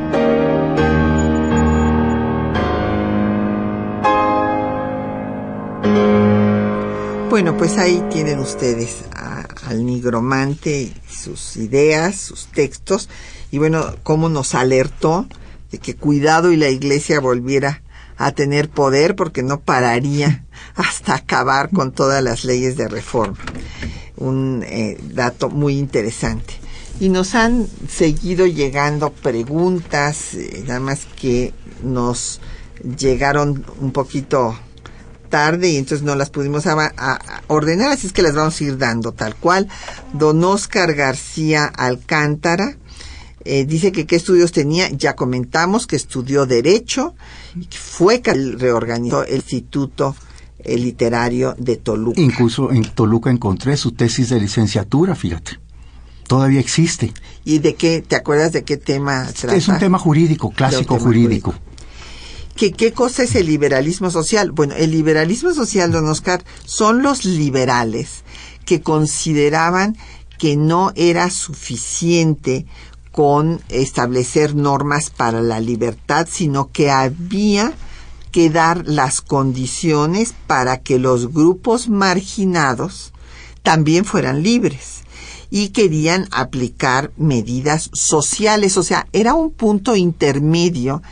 Bueno, 7.33 7.57
pues 7.57 7.79
ahí 7.79 8.05
tienen 8.13 8.41
ustedes 8.41 9.05
al 9.65 9.87
nigromante, 9.87 10.93
sus 11.09 11.57
ideas, 11.57 12.15
sus 12.17 12.49
textos, 12.49 13.09
y 13.51 13.57
bueno, 13.57 13.87
cómo 14.03 14.29
nos 14.29 14.55
alertó 14.55 15.27
de 15.71 15.79
que 15.79 15.97
cuidado 15.97 16.53
y 16.53 16.59
la 16.59 16.69
iglesia 16.69 17.21
volviera 17.21 17.83
a 18.19 18.33
tener 18.33 18.69
poder 18.69 19.17
porque 19.17 19.43
no 19.43 19.61
pararía 19.61 20.45
hasta 20.75 21.15
acabar 21.15 21.71
con 21.71 21.93
todas 21.93 22.23
las 22.23 22.45
leyes 22.45 22.77
de 22.77 22.87
reforma. 22.87 23.39
Un 24.19 24.63
eh, 24.67 24.99
dato 25.03 25.49
muy 25.49 25.79
interesante. 25.79 26.53
Y 27.01 27.09
nos 27.09 27.35
han 27.35 27.67
seguido 27.89 28.47
llegando 28.47 29.11
preguntas, 29.11 30.35
eh, 30.35 30.65
nada 30.67 30.81
más 30.81 31.07
que 31.19 31.55
nos 31.83 32.43
llegaron 32.99 33.65
un 33.81 33.91
poquito 33.91 34.55
tarde 35.33 35.71
y 35.71 35.79
entonces 35.79 36.05
no 36.05 36.15
las 36.15 36.29
pudimos 36.29 36.65
ordenar, 37.47 37.91
así 37.91 38.07
es 38.07 38.13
que 38.13 38.21
las 38.21 38.35
vamos 38.35 38.61
a 38.61 38.65
ir 38.65 38.77
dando 38.77 39.13
tal 39.13 39.35
cual. 39.35 39.67
Don 40.13 40.45
Oscar 40.45 40.93
García 40.93 41.65
Alcántara 41.65 42.77
eh, 43.47 43.65
dice 43.65 43.93
que 43.93 44.07
qué 44.07 44.17
estudios 44.17 44.53
tenía, 44.53 44.91
ya 44.91 45.17
comentamos 45.17 45.87
que 45.87 45.97
estudió 45.97 46.45
Derecho, 46.45 47.15
fue 47.71 48.21
que 48.21 48.35
reorganizó 48.35 49.25
el 49.25 49.37
Instituto 49.37 50.15
eh, 50.59 50.77
Literario 50.77 51.57
de 51.59 51.79
Toluca. 51.79 52.21
Incluso 52.21 52.71
en 52.71 52.85
Toluca 52.85 53.31
encontré 53.31 53.79
su 53.79 53.93
tesis 53.93 54.29
de 54.29 54.39
licenciatura, 54.39 55.15
fíjate. 55.15 55.59
Todavía 56.29 56.61
existe. 56.61 57.15
¿Y 57.45 57.59
de 57.61 57.75
qué, 57.75 58.03
te 58.07 58.17
acuerdas 58.17 58.53
de 58.53 58.65
qué 58.65 58.77
tema 58.77 59.27
trata? 59.33 59.57
Es 59.57 59.67
un 59.69 59.79
tema 59.79 59.99
jurídico, 59.99 60.51
clásico 60.51 60.99
jurídico. 60.99 61.55
¿Qué, 62.57 62.73
¿Qué 62.73 62.93
cosa 62.93 63.23
es 63.23 63.35
el 63.35 63.47
liberalismo 63.47 64.11
social? 64.11 64.53
Bueno, 64.53 64.75
el 64.75 64.91
liberalismo 64.91 65.53
social, 65.55 65.91
don 65.91 66.09
Oscar, 66.09 66.45
son 66.65 67.03
los 67.03 67.25
liberales 67.25 68.25
que 68.65 68.83
consideraban 68.83 69.97
que 70.39 70.57
no 70.57 70.93
era 70.97 71.31
suficiente 71.31 72.67
con 73.13 73.61
establecer 73.69 74.55
normas 74.55 75.11
para 75.11 75.43
la 75.43 75.61
libertad, 75.61 76.27
sino 76.31 76.71
que 76.73 76.91
había 76.91 77.73
que 78.33 78.49
dar 78.49 78.85
las 78.87 79.21
condiciones 79.21 80.35
para 80.47 80.79
que 80.79 80.99
los 80.99 81.33
grupos 81.33 81.89
marginados 81.89 83.13
también 83.63 84.05
fueran 84.05 84.43
libres 84.43 85.03
y 85.51 85.69
querían 85.69 86.27
aplicar 86.31 87.13
medidas 87.19 87.91
sociales, 87.93 88.79
o 88.79 88.83
sea, 88.83 89.07
era 89.13 89.35
un 89.35 89.51
punto 89.51 89.95
intermedio 89.97 91.03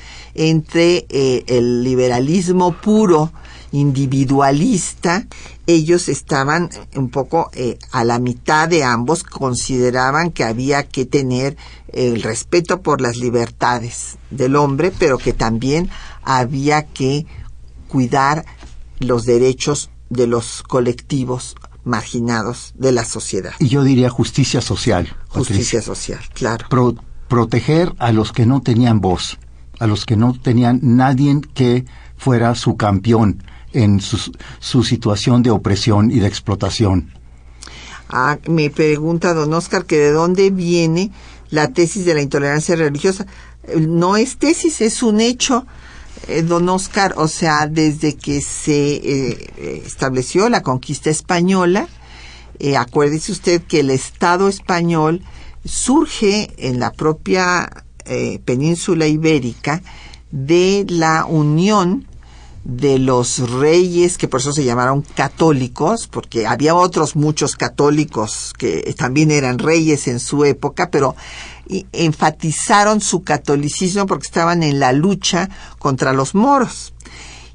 entre 0.40 1.04
eh, 1.10 1.44
el 1.48 1.84
liberalismo 1.84 2.72
puro 2.72 3.30
individualista, 3.72 5.26
ellos 5.66 6.08
estaban 6.08 6.70
un 6.96 7.10
poco 7.10 7.50
eh, 7.52 7.78
a 7.92 8.04
la 8.04 8.18
mitad 8.18 8.66
de 8.66 8.82
ambos, 8.82 9.22
consideraban 9.22 10.30
que 10.30 10.44
había 10.44 10.88
que 10.88 11.04
tener 11.04 11.58
el 11.92 12.22
respeto 12.22 12.80
por 12.80 13.02
las 13.02 13.18
libertades 13.18 14.16
del 14.30 14.56
hombre, 14.56 14.92
pero 14.98 15.18
que 15.18 15.34
también 15.34 15.90
había 16.22 16.86
que 16.86 17.26
cuidar 17.88 18.46
los 18.98 19.26
derechos 19.26 19.90
de 20.08 20.26
los 20.26 20.62
colectivos 20.62 21.54
marginados 21.84 22.72
de 22.76 22.92
la 22.92 23.04
sociedad. 23.04 23.52
Y 23.58 23.68
yo 23.68 23.84
diría 23.84 24.08
justicia 24.08 24.62
social. 24.62 25.14
Justicia 25.28 25.82
social, 25.82 26.20
claro. 26.32 26.66
proteger 27.28 27.92
a 27.98 28.10
los 28.10 28.32
que 28.32 28.46
no 28.46 28.62
tenían 28.62 29.00
voz, 29.00 29.38
a 29.80 29.86
los 29.86 30.06
que 30.06 30.16
no 30.16 30.34
tenían 30.40 30.78
nadie 30.82 31.40
que 31.54 31.84
fuera 32.16 32.54
su 32.54 32.76
campeón 32.76 33.42
en 33.72 34.00
su, 34.00 34.32
su 34.60 34.84
situación 34.84 35.42
de 35.42 35.50
opresión 35.50 36.10
y 36.10 36.20
de 36.20 36.26
explotación. 36.28 37.12
Ah, 38.08 38.38
me 38.46 38.70
pregunta 38.70 39.34
don 39.34 39.52
Oscar 39.54 39.84
que 39.84 39.98
de 39.98 40.12
dónde 40.12 40.50
viene 40.50 41.10
la 41.50 41.68
tesis 41.68 42.04
de 42.04 42.14
la 42.14 42.22
intolerancia 42.22 42.76
religiosa. 42.76 43.26
No 43.76 44.16
es 44.16 44.36
tesis, 44.36 44.80
es 44.80 45.02
un 45.02 45.20
hecho, 45.20 45.66
eh, 46.28 46.42
don 46.42 46.68
Oscar, 46.68 47.14
o 47.16 47.28
sea, 47.28 47.66
desde 47.66 48.16
que 48.16 48.40
se 48.40 48.94
eh, 48.94 49.82
estableció 49.86 50.48
la 50.48 50.62
conquista 50.62 51.08
española, 51.08 51.88
eh, 52.58 52.76
acuérdese 52.76 53.32
usted 53.32 53.62
que 53.62 53.80
el 53.80 53.90
Estado 53.90 54.48
español 54.48 55.22
surge 55.64 56.50
en 56.58 56.80
la 56.80 56.92
propia 56.92 57.84
península 58.44 59.06
ibérica 59.06 59.82
de 60.30 60.84
la 60.88 61.24
unión 61.24 62.06
de 62.64 62.98
los 62.98 63.50
reyes, 63.50 64.18
que 64.18 64.28
por 64.28 64.40
eso 64.40 64.52
se 64.52 64.64
llamaron 64.64 65.02
católicos, 65.02 66.08
porque 66.08 66.46
había 66.46 66.74
otros 66.74 67.16
muchos 67.16 67.56
católicos 67.56 68.52
que 68.58 68.94
también 68.96 69.30
eran 69.30 69.58
reyes 69.58 70.08
en 70.08 70.20
su 70.20 70.44
época, 70.44 70.90
pero 70.90 71.16
enfatizaron 71.92 73.00
su 73.00 73.22
catolicismo 73.22 74.06
porque 74.06 74.26
estaban 74.26 74.62
en 74.62 74.80
la 74.80 74.92
lucha 74.92 75.48
contra 75.78 76.12
los 76.12 76.34
moros. 76.34 76.92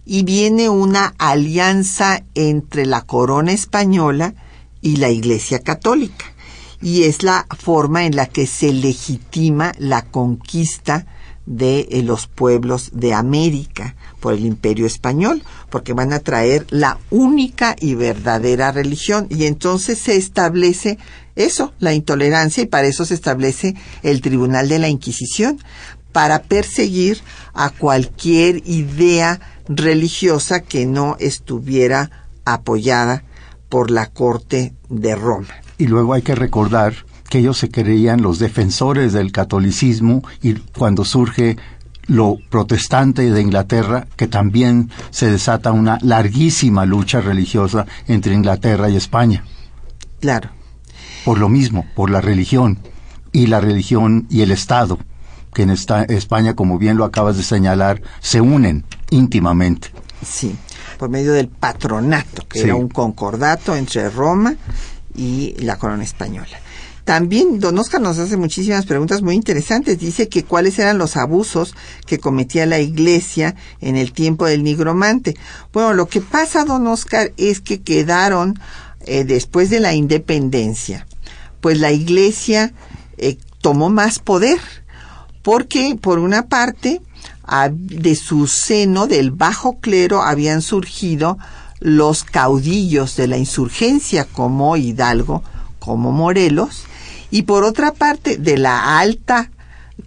Y 0.06 0.24
viene 0.24 0.70
una 0.70 1.16
alianza 1.18 2.24
entre 2.36 2.86
la 2.86 3.02
corona 3.02 3.52
española 3.52 4.36
y 4.82 4.98
la 4.98 5.10
Iglesia 5.10 5.60
católica. 5.60 6.35
Y 6.86 7.06
es 7.06 7.24
la 7.24 7.48
forma 7.50 8.06
en 8.06 8.16
la 8.16 8.28
que 8.28 8.46
se 8.46 8.72
legitima 8.72 9.72
la 9.80 10.04
conquista 10.04 11.08
de 11.48 11.88
eh, 11.90 12.04
los 12.04 12.28
pueblos 12.28 12.92
de 12.94 13.16
América 13.16 13.96
por 14.20 14.36
el 14.36 14.46
imperio 14.46 14.86
español, 14.86 15.42
porque 15.72 15.94
van 15.94 16.14
a 16.14 16.20
traer 16.20 16.68
la 16.70 17.00
única 17.10 17.76
y 17.80 17.96
verdadera 17.96 18.72
religión 18.72 19.26
y 19.32 19.46
entonces 19.46 19.98
se 19.98 20.16
establece 20.16 21.00
eso, 21.36 21.74
la 21.80 21.96
intolerancia, 21.96 22.62
y 22.62 22.68
para 22.68 22.86
eso 22.86 23.04
se 23.04 23.16
establece 23.16 23.74
el 24.04 24.22
Tribunal 24.22 24.70
de 24.70 24.78
la 24.78 24.88
Inquisición, 24.88 25.58
para 26.12 26.44
perseguir 26.44 27.20
a 27.56 27.72
cualquier 27.72 28.62
idea 28.68 29.40
religiosa 29.68 30.60
que 30.60 30.86
no 30.86 31.18
estuviera 31.20 32.28
apoyada 32.46 33.24
por 33.70 33.90
la 33.90 34.06
Corte 34.06 34.76
de 34.88 35.16
Roma. 35.16 35.65
Y 35.78 35.88
luego 35.88 36.14
hay 36.14 36.22
que 36.22 36.36
recordar 36.36 36.94
que 37.30 37.40
ellos 37.40 37.58
se 37.58 37.70
creían 37.70 38.22
los 38.22 38.40
defensores 38.40 39.14
del 39.14 39.32
catolicismo 39.32 40.24
y 40.42 40.54
cuando 40.54 41.04
surge 41.06 41.58
lo 42.08 42.38
protestante 42.50 43.32
de 43.32 43.42
Inglaterra, 43.42 44.08
que 44.16 44.28
también 44.28 44.92
se 45.10 45.30
desata 45.32 45.72
una 45.72 45.98
larguísima 46.02 46.86
lucha 46.86 47.20
religiosa 47.20 47.88
entre 48.08 48.36
Inglaterra 48.36 48.90
y 48.90 48.96
España. 48.96 49.44
Claro. 50.22 50.50
Por 51.26 51.40
lo 51.40 51.50
mismo, 51.50 51.86
por 51.96 52.12
la 52.12 52.22
religión 52.22 52.78
y 53.32 53.48
la 53.48 53.60
religión 53.60 54.28
y 54.30 54.42
el 54.42 54.52
Estado, 54.52 55.00
que 55.54 55.64
en 55.64 55.72
esta 55.72 56.04
España, 56.04 56.54
como 56.54 56.78
bien 56.78 56.98
lo 56.98 57.06
acabas 57.06 57.38
de 57.38 57.44
señalar, 57.44 58.02
se 58.20 58.40
unen 58.40 58.86
íntimamente. 59.10 59.90
Sí, 60.24 60.56
por 61.00 61.10
medio 61.10 61.34
del 61.34 61.48
patronato, 61.48 62.48
que 62.48 62.60
Sí. 62.60 62.66
era 62.66 62.76
un 62.76 62.88
concordato 62.90 63.76
entre 63.76 64.10
Roma 64.12 64.56
y 65.16 65.56
la 65.60 65.78
corona 65.78 66.04
española. 66.04 66.60
También 67.06 67.60
don 67.60 67.78
Oscar 67.78 68.02
nos 68.02 68.18
hace 68.18 68.36
muchísimas 68.36 68.88
preguntas 68.88 69.22
muy 69.22 69.36
interesantes. 69.36 70.00
Dice 70.00 70.28
que 70.28 70.44
cuáles 70.44 70.80
eran 70.80 70.98
los 70.98 71.18
abusos 71.18 71.76
que 72.08 72.18
cometía 72.18 72.66
la 72.66 72.80
iglesia 72.80 73.56
en 73.80 73.96
el 73.96 74.12
tiempo 74.12 74.48
del 74.48 74.64
nigromante. 74.64 75.36
Bueno, 75.72 75.94
lo 75.94 76.08
que 76.08 76.20
pasa, 76.20 76.66
don 76.66 76.88
Oscar, 76.88 77.32
es 77.38 77.62
que 77.62 77.82
quedaron 77.82 78.60
eh, 79.02 79.24
después 79.24 79.70
de 79.70 79.80
la 79.80 79.94
independencia, 79.94 81.06
pues 81.62 81.78
la 81.78 81.92
iglesia 81.92 82.74
eh, 83.18 83.38
tomó 83.62 83.92
más 83.92 84.18
poder, 84.18 84.60
porque 85.44 85.96
por 86.02 86.18
una 86.18 86.48
parte 86.48 87.02
de 87.70 88.16
su 88.16 88.48
seno 88.48 89.06
del 89.06 89.30
bajo 89.30 89.80
clero 89.80 90.24
habían 90.24 90.64
surgido 90.64 91.38
los 91.86 92.24
caudillos 92.24 93.16
de 93.16 93.28
la 93.28 93.38
insurgencia 93.38 94.26
como 94.26 94.76
Hidalgo, 94.76 95.44
como 95.78 96.12
Morelos, 96.12 96.86
y 97.30 97.44
por 97.44 97.64
otra 97.64 97.94
parte 97.94 98.38
de 98.38 98.58
la 98.58 98.98
alta 98.98 99.52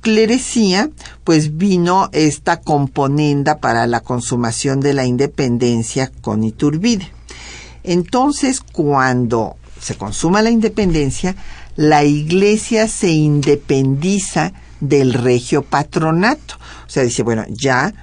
clerecía, 0.00 0.90
pues 1.22 1.56
vino 1.56 2.08
esta 2.10 2.60
componenda 2.62 3.58
para 3.58 3.86
la 3.86 4.00
consumación 4.00 4.80
de 4.80 4.92
la 4.92 5.06
independencia 5.06 6.10
con 6.20 6.42
Iturbide. 6.42 7.12
Entonces, 7.84 8.60
cuando 8.60 9.54
se 9.80 9.94
consuma 9.94 10.42
la 10.42 10.50
independencia, 10.50 11.36
la 11.76 12.02
iglesia 12.02 12.88
se 12.88 13.12
independiza 13.12 14.52
del 14.80 15.14
regio 15.14 15.62
patronato. 15.62 16.56
O 16.88 16.90
sea, 16.90 17.04
dice, 17.04 17.22
bueno, 17.22 17.44
ya, 17.48 17.94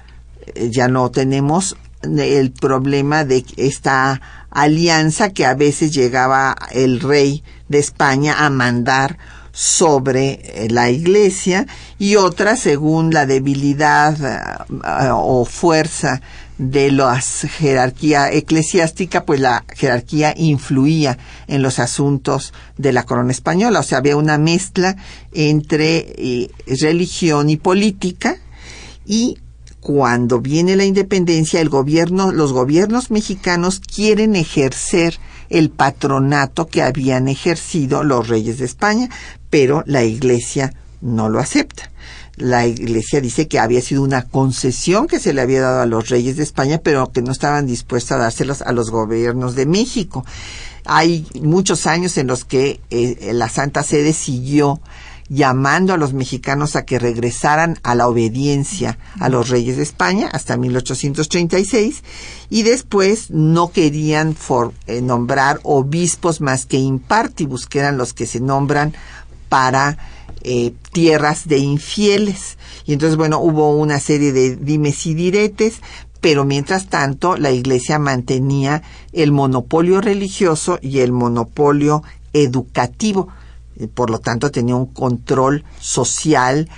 eh, 0.54 0.70
ya 0.72 0.88
no 0.88 1.10
tenemos 1.10 1.76
el 2.18 2.52
problema 2.52 3.24
de 3.24 3.44
esta 3.56 4.20
alianza 4.50 5.30
que 5.30 5.44
a 5.44 5.54
veces 5.54 5.92
llegaba 5.92 6.56
el 6.72 7.00
rey 7.00 7.42
de 7.68 7.78
España 7.78 8.46
a 8.46 8.50
mandar 8.50 9.18
sobre 9.52 10.40
eh, 10.42 10.68
la 10.70 10.90
iglesia 10.90 11.66
y 11.98 12.16
otra 12.16 12.56
según 12.56 13.12
la 13.12 13.24
debilidad 13.24 14.16
eh, 14.20 15.08
o 15.10 15.46
fuerza 15.46 16.20
de 16.58 16.90
la 16.90 17.18
jerarquía 17.20 18.30
eclesiástica, 18.32 19.24
pues 19.24 19.40
la 19.40 19.64
jerarquía 19.74 20.34
influía 20.36 21.18
en 21.48 21.62
los 21.62 21.78
asuntos 21.78 22.52
de 22.76 22.92
la 22.92 23.04
corona 23.04 23.30
española. 23.30 23.80
O 23.80 23.82
sea, 23.82 23.98
había 23.98 24.16
una 24.16 24.38
mezcla 24.38 24.96
entre 25.32 26.14
eh, 26.16 26.50
religión 26.80 27.50
y 27.50 27.56
política 27.56 28.36
y 29.06 29.38
cuando 29.86 30.40
viene 30.40 30.74
la 30.74 30.84
independencia, 30.84 31.60
el 31.60 31.68
gobierno, 31.68 32.32
los 32.32 32.52
gobiernos 32.52 33.12
mexicanos 33.12 33.78
quieren 33.78 34.34
ejercer 34.34 35.20
el 35.48 35.70
patronato 35.70 36.66
que 36.66 36.82
habían 36.82 37.28
ejercido 37.28 38.02
los 38.02 38.26
reyes 38.26 38.58
de 38.58 38.64
España, 38.64 39.08
pero 39.48 39.84
la 39.86 40.02
iglesia 40.02 40.74
no 41.00 41.28
lo 41.28 41.38
acepta. 41.38 41.92
La 42.34 42.66
iglesia 42.66 43.20
dice 43.20 43.46
que 43.46 43.60
había 43.60 43.80
sido 43.80 44.02
una 44.02 44.22
concesión 44.22 45.06
que 45.06 45.20
se 45.20 45.32
le 45.32 45.40
había 45.40 45.60
dado 45.60 45.82
a 45.82 45.86
los 45.86 46.08
reyes 46.08 46.36
de 46.36 46.42
España, 46.42 46.80
pero 46.82 47.12
que 47.12 47.22
no 47.22 47.30
estaban 47.30 47.68
dispuestos 47.68 48.10
a 48.10 48.16
dárselos 48.16 48.62
a 48.62 48.72
los 48.72 48.90
gobiernos 48.90 49.54
de 49.54 49.66
México. 49.66 50.26
Hay 50.84 51.28
muchos 51.40 51.86
años 51.86 52.18
en 52.18 52.26
los 52.26 52.44
que 52.44 52.80
eh, 52.90 53.30
la 53.34 53.48
Santa 53.48 53.84
Sede 53.84 54.14
siguió 54.14 54.80
llamando 55.28 55.92
a 55.92 55.96
los 55.96 56.12
mexicanos 56.12 56.76
a 56.76 56.84
que 56.84 56.98
regresaran 56.98 57.78
a 57.82 57.94
la 57.94 58.08
obediencia 58.08 58.98
a 59.18 59.28
los 59.28 59.48
reyes 59.48 59.76
de 59.76 59.82
España 59.82 60.28
hasta 60.32 60.56
1836 60.56 62.02
y 62.48 62.62
después 62.62 63.30
no 63.30 63.70
querían 63.72 64.36
eh, 64.86 65.02
nombrar 65.02 65.60
obispos 65.62 66.40
más 66.40 66.66
que 66.66 66.78
impartibus, 66.78 67.66
que 67.66 67.80
eran 67.80 67.98
los 67.98 68.14
que 68.14 68.26
se 68.26 68.40
nombran 68.40 68.94
para 69.48 69.98
eh, 70.42 70.72
tierras 70.92 71.48
de 71.48 71.58
infieles. 71.58 72.56
Y 72.84 72.92
entonces, 72.92 73.16
bueno, 73.16 73.40
hubo 73.40 73.76
una 73.76 73.98
serie 73.98 74.32
de 74.32 74.54
dimes 74.54 75.06
y 75.06 75.14
diretes, 75.14 75.80
pero 76.20 76.44
mientras 76.44 76.88
tanto 76.88 77.36
la 77.36 77.50
iglesia 77.50 77.98
mantenía 77.98 78.82
el 79.12 79.32
monopolio 79.32 80.00
religioso 80.00 80.78
y 80.80 81.00
el 81.00 81.12
monopolio 81.12 82.02
educativo 82.32 83.28
por 83.94 84.10
lo 84.10 84.18
tanto 84.18 84.50
tenía 84.50 84.76
un 84.76 84.86
control 84.86 85.64
social, 85.80 86.68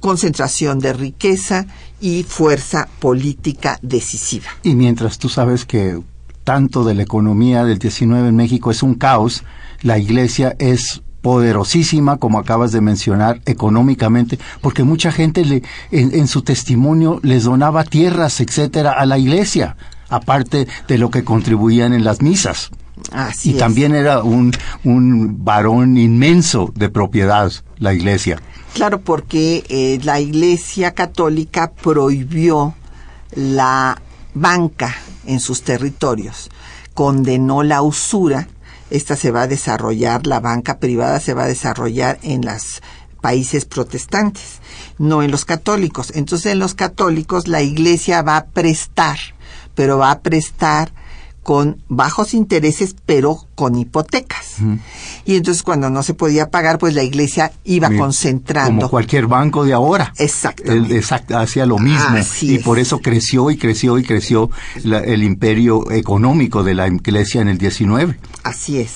concentración 0.00 0.78
de 0.78 0.92
riqueza 0.92 1.66
y 2.00 2.22
fuerza 2.22 2.88
política 3.00 3.78
decisiva. 3.82 4.46
Y 4.62 4.74
mientras 4.74 5.18
tú 5.18 5.28
sabes 5.28 5.64
que 5.64 6.00
tanto 6.44 6.84
de 6.84 6.94
la 6.94 7.02
economía 7.02 7.64
del 7.64 7.78
19 7.78 8.28
en 8.28 8.36
México 8.36 8.70
es 8.70 8.82
un 8.82 8.94
caos, 8.94 9.42
la 9.82 9.98
iglesia 9.98 10.54
es 10.58 11.02
poderosísima, 11.22 12.18
como 12.18 12.38
acabas 12.38 12.70
de 12.70 12.80
mencionar, 12.80 13.40
económicamente, 13.46 14.38
porque 14.60 14.84
mucha 14.84 15.10
gente 15.10 15.44
le, 15.44 15.64
en, 15.90 16.14
en 16.14 16.28
su 16.28 16.42
testimonio 16.42 17.18
les 17.24 17.42
donaba 17.42 17.82
tierras, 17.82 18.40
etcétera, 18.40 18.92
a 18.92 19.06
la 19.06 19.18
iglesia, 19.18 19.76
aparte 20.08 20.68
de 20.86 20.98
lo 20.98 21.10
que 21.10 21.24
contribuían 21.24 21.94
en 21.94 22.04
las 22.04 22.22
misas. 22.22 22.70
Así 23.12 23.50
y 23.50 23.52
es. 23.54 23.58
también 23.58 23.94
era 23.94 24.22
un, 24.22 24.52
un 24.84 25.44
varón 25.44 25.96
inmenso 25.96 26.72
de 26.74 26.88
propiedad, 26.88 27.52
la 27.78 27.92
iglesia. 27.92 28.40
Claro, 28.76 29.00
porque 29.00 29.64
eh, 29.70 29.98
la 30.04 30.20
Iglesia 30.20 30.92
Católica 30.92 31.72
prohibió 31.72 32.74
la 33.34 34.02
banca 34.34 34.94
en 35.24 35.40
sus 35.40 35.62
territorios, 35.62 36.50
condenó 36.92 37.62
la 37.62 37.80
usura, 37.80 38.48
esta 38.90 39.16
se 39.16 39.30
va 39.30 39.42
a 39.42 39.46
desarrollar, 39.46 40.26
la 40.26 40.40
banca 40.40 40.78
privada 40.78 41.20
se 41.20 41.32
va 41.32 41.44
a 41.44 41.48
desarrollar 41.48 42.18
en 42.22 42.44
los 42.44 42.82
países 43.22 43.64
protestantes, 43.64 44.60
no 44.98 45.22
en 45.22 45.30
los 45.30 45.46
católicos. 45.46 46.12
Entonces 46.14 46.52
en 46.52 46.58
los 46.58 46.74
católicos 46.74 47.48
la 47.48 47.62
Iglesia 47.62 48.20
va 48.20 48.36
a 48.36 48.44
prestar, 48.44 49.16
pero 49.74 49.96
va 49.96 50.10
a 50.10 50.20
prestar 50.20 50.92
con 51.46 51.80
bajos 51.86 52.34
intereses, 52.34 52.96
pero 53.06 53.38
con 53.54 53.76
hipotecas. 53.76 54.56
Y 55.24 55.36
entonces 55.36 55.62
cuando 55.62 55.90
no 55.90 56.02
se 56.02 56.12
podía 56.12 56.50
pagar, 56.50 56.80
pues 56.80 56.92
la 56.92 57.04
iglesia 57.04 57.52
iba 57.62 57.86
Como 57.86 58.00
concentrando. 58.00 58.90
cualquier 58.90 59.28
banco 59.28 59.64
de 59.64 59.72
ahora. 59.72 60.12
Exactamente. 60.18 60.96
Él 60.96 61.00
exact- 61.00 61.32
hacía 61.40 61.64
lo 61.64 61.78
mismo. 61.78 62.16
Así 62.18 62.50
y 62.50 62.54
es. 62.56 62.64
por 62.64 62.80
eso 62.80 62.98
creció 62.98 63.52
y 63.52 63.56
creció 63.58 63.96
y 63.96 64.02
creció 64.02 64.50
la- 64.82 64.98
el 64.98 65.22
imperio 65.22 65.88
económico 65.92 66.64
de 66.64 66.74
la 66.74 66.88
iglesia 66.88 67.42
en 67.42 67.48
el 67.48 67.58
19. 67.58 68.18
Así 68.42 68.80
es. 68.80 68.90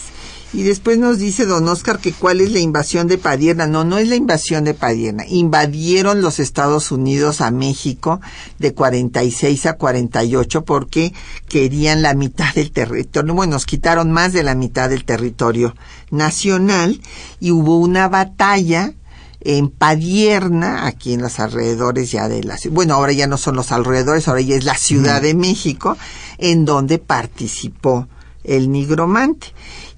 Y 0.53 0.65
después 0.65 0.99
nos 0.99 1.19
dice 1.19 1.47
don 1.47 1.69
Oscar 1.69 2.01
que 2.01 2.13
cuál 2.13 2.41
es 2.41 2.51
la 2.51 2.59
invasión 2.59 3.07
de 3.07 3.19
Padierna. 3.19 3.69
No, 3.69 3.85
no 3.85 3.99
es 3.99 4.09
la 4.09 4.17
invasión 4.17 4.65
de 4.65 4.75
Padierna. 4.75 5.25
Invadieron 5.29 6.23
los 6.23 6.41
Estados 6.41 6.91
Unidos 6.91 7.41
a 7.41 7.53
México 7.53 8.21
de 8.59 8.75
46 8.75 9.67
a 9.67 9.75
48 9.75 10.65
porque 10.65 11.13
querían 11.49 12.03
la 12.03 12.15
mitad 12.15 12.53
del 12.55 12.73
territorio. 12.73 13.35
Bueno, 13.35 13.53
nos 13.53 13.67
quitaron 13.67 14.11
más 14.11 14.33
de 14.33 14.43
la 14.43 14.57
mitad 14.57 14.91
del 14.91 15.05
territorio 15.05 15.77
nacional 16.11 17.01
y 17.39 17.53
hubo 17.53 17.79
una 17.79 18.09
batalla 18.09 18.95
en 19.41 19.71
Padierna, 19.71 20.87
aquí 20.87 21.15
en 21.15 21.23
los 21.23 21.41
alrededores 21.41 22.11
ya 22.11 22.29
de 22.29 22.45
la 22.45 22.59
ciudad, 22.59 22.75
bueno, 22.75 22.95
ahora 22.95 23.13
ya 23.13 23.27
no 23.27 23.39
son 23.39 23.57
los 23.57 23.73
alrededores, 23.73 24.29
ahora 24.29 24.43
ya 24.43 24.57
es 24.57 24.65
la 24.65 24.77
Ciudad 24.77 25.23
de 25.23 25.35
México, 25.35 25.97
en 26.39 26.67
donde 26.67 26.99
participó 26.99 28.07
El 28.45 28.71
Nigromante. 28.71 29.49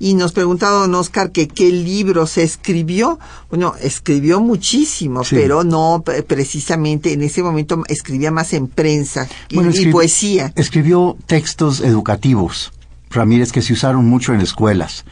Y 0.03 0.15
nos 0.15 0.33
preguntaba 0.33 0.81
don 0.81 0.97
Oscar 0.97 1.31
que 1.31 1.47
qué 1.47 1.71
libro 1.71 2.27
se 2.27 2.43
escribió. 2.43 3.21
Bueno, 3.51 3.75
escribió 3.81 4.41
muchísimo, 4.41 5.23
pero 5.31 5.63
no 5.63 6.03
precisamente 6.27 7.13
en 7.13 7.23
ese 7.23 7.41
momento 7.41 7.85
escribía 7.87 8.33
más 8.33 8.53
en 8.53 8.67
prensa 8.67 9.29
y, 9.49 9.87
poesía. 9.93 10.53
Escribió 10.57 11.17
textos 11.27 11.81
educativos, 11.83 12.73
Ramírez, 13.11 13.53
que 13.53 13.63
se 13.63 13.75
usaron 13.75 14.07
mucho 14.07 14.35
en 14.35 14.41
escuelas. 14.41 15.05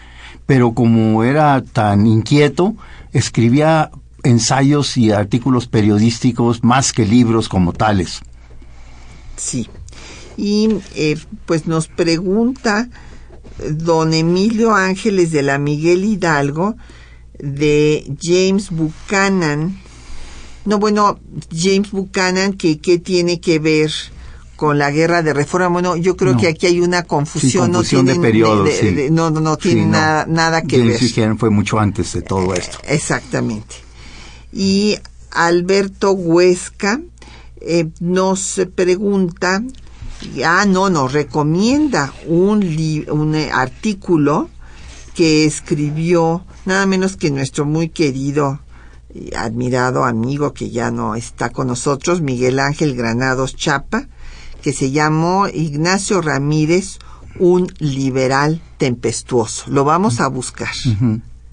Pero 0.46 0.74
como 0.74 1.22
era 1.22 1.62
tan 1.62 2.08
inquieto, 2.08 2.74
escribía 3.12 3.92
ensayos 4.24 4.96
y 4.96 5.12
artículos 5.12 5.68
periodísticos 5.68 6.64
más 6.64 6.92
que 6.92 7.06
libros 7.06 7.48
como 7.48 7.72
tales. 7.72 8.22
Sí. 9.36 9.68
Y 10.36 10.68
eh, 10.96 11.16
pues 11.46 11.68
nos 11.68 11.86
pregunta 11.86 12.88
don 13.70 14.14
Emilio 14.14 14.74
Ángeles 14.74 15.30
de 15.32 15.42
la 15.42 15.58
Miguel 15.58 16.04
Hidalgo 16.04 16.76
de 17.38 18.12
James 18.20 18.70
Buchanan. 18.70 19.78
No, 20.64 20.78
bueno, 20.78 21.18
James 21.54 21.90
Buchanan, 21.90 22.52
que 22.54 22.78
qué 22.78 22.98
tiene 22.98 23.40
que 23.40 23.58
ver 23.58 23.90
con 24.56 24.78
la 24.78 24.90
guerra 24.90 25.22
de 25.22 25.32
reforma. 25.32 25.68
Bueno, 25.68 25.96
yo 25.96 26.16
creo 26.16 26.36
que 26.36 26.48
aquí 26.48 26.66
hay 26.66 26.80
una 26.80 27.04
confusión. 27.04 27.72
no 27.72 27.82
tiene 27.82 28.18
de 28.18 29.08
no, 29.10 29.30
no, 29.30 29.56
tiene 29.56 29.86
nada, 29.86 30.26
nada 30.26 30.62
que 30.62 30.82
ver. 30.82 31.00
James 31.00 31.38
fue 31.38 31.48
mucho 31.48 31.78
antes 31.78 32.12
de 32.12 32.22
todo 32.22 32.52
esto. 32.54 32.78
Exactamente. 32.86 33.76
Y 34.52 34.98
Alberto 35.30 36.12
Huesca 36.12 37.00
eh, 37.60 37.88
nos 38.00 38.60
pregunta 38.74 39.62
ah, 40.44 40.64
no, 40.66 40.90
nos 40.90 41.12
recomienda 41.12 42.12
un, 42.26 42.58
un 43.10 43.34
eh, 43.34 43.50
artículo 43.52 44.48
que 45.14 45.44
escribió 45.44 46.44
nada 46.64 46.86
menos 46.86 47.16
que 47.16 47.30
nuestro 47.30 47.66
muy 47.66 47.88
querido 47.88 48.60
y 49.14 49.34
admirado 49.34 50.04
amigo 50.04 50.52
que 50.52 50.70
ya 50.70 50.90
no 50.90 51.14
está 51.14 51.50
con 51.50 51.66
nosotros, 51.66 52.20
Miguel 52.20 52.58
Ángel 52.60 52.94
Granados 52.94 53.56
Chapa, 53.56 54.06
que 54.62 54.72
se 54.72 54.90
llamó 54.90 55.48
Ignacio 55.48 56.20
Ramírez, 56.20 56.98
un 57.38 57.72
liberal 57.78 58.60
tempestuoso. 58.78 59.64
Lo 59.68 59.84
vamos 59.84 60.20
a 60.20 60.28
buscar. 60.28 60.70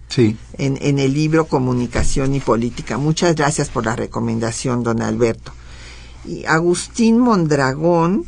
Sí. 0.09 0.38
En, 0.57 0.78
en 0.82 0.99
el 0.99 1.13
libro 1.13 1.45
Comunicación 1.45 2.36
y 2.36 2.39
Política. 2.39 2.97
Muchas 2.97 3.36
gracias 3.36 3.70
por 3.70 3.86
la 3.86 3.95
recomendación, 3.95 4.84
don 4.84 5.01
Alberto. 5.01 5.51
Y 6.26 6.45
Agustín 6.45 7.20
Mondragón 7.20 8.26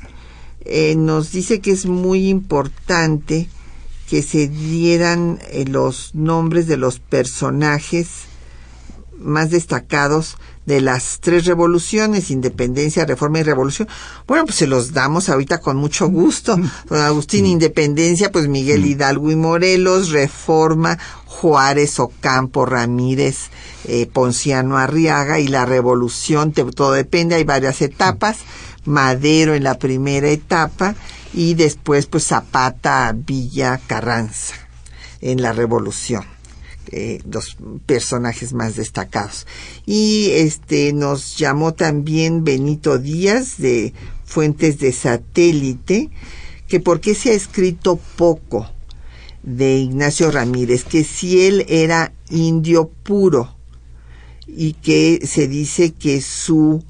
eh, 0.62 0.96
nos 0.96 1.32
dice 1.32 1.60
que 1.60 1.72
es 1.72 1.86
muy 1.86 2.30
importante 2.30 3.48
que 4.10 4.24
se 4.24 4.48
dieran 4.48 5.40
eh, 5.50 5.66
los 5.66 6.16
nombres 6.16 6.68
de 6.68 6.78
los 6.78 7.00
personajes 7.00 8.08
más 9.20 9.50
destacados 9.50 10.38
de 10.66 10.82
las 10.82 11.20
tres 11.20 11.46
revoluciones, 11.46 12.30
independencia, 12.30 13.06
reforma 13.06 13.40
y 13.40 13.44
revolución. 13.44 13.88
Bueno, 14.28 14.46
pues 14.46 14.58
se 14.58 14.68
los 14.68 14.94
damos 14.94 15.28
ahorita 15.28 15.60
con 15.60 15.78
mucho 15.78 16.08
gusto. 16.08 16.58
Don 16.88 17.02
Agustín, 17.02 17.46
independencia, 17.46 18.32
pues 18.32 18.48
Miguel 18.48 18.86
Hidalgo 18.86 19.32
y 19.32 19.36
Morelos, 19.36 20.10
reforma, 20.10 20.98
Juárez, 21.26 22.00
Ocampo, 22.00 22.66
Ramírez, 22.66 23.50
eh, 23.86 24.08
Ponciano 24.12 24.78
Arriaga 24.78 25.40
y 25.40 25.48
la 25.48 25.66
revolución, 25.66 26.52
todo 26.52 26.92
depende, 26.92 27.36
hay 27.36 27.44
varias 27.44 27.82
etapas. 27.82 28.38
Madero 28.90 29.54
en 29.54 29.64
la 29.64 29.78
primera 29.78 30.30
etapa 30.30 30.96
y 31.34 31.54
después 31.54 32.08
pues 32.08 32.26
Zapata, 32.26 33.14
Villa, 33.16 33.80
Carranza 33.88 34.56
en 35.22 35.42
la 35.42 35.54
revolución. 35.54 36.26
Eh, 36.92 37.22
los 37.32 37.56
personajes 37.86 38.54
más 38.54 38.76
destacados. 38.76 39.46
Y 39.86 40.32
este 40.32 40.92
nos 40.92 41.38
llamó 41.38 41.76
también 41.76 42.44
Benito 42.44 42.98
Díaz 42.98 43.60
de 43.60 43.94
Fuentes 44.26 44.80
de 44.80 44.92
Satélite, 44.92 46.10
que 46.68 46.80
por 46.80 47.00
qué 47.00 47.14
se 47.14 47.30
ha 47.30 47.34
escrito 47.34 48.00
poco 48.16 48.68
de 49.44 49.78
Ignacio 49.78 50.32
Ramírez, 50.32 50.84
que 50.84 51.04
si 51.04 51.46
él 51.46 51.64
era 51.70 52.12
indio 52.32 52.90
puro 53.04 53.56
y 54.48 54.74
que 54.74 55.28
se 55.28 55.48
dice 55.48 55.92
que 55.92 56.22
su 56.22 56.84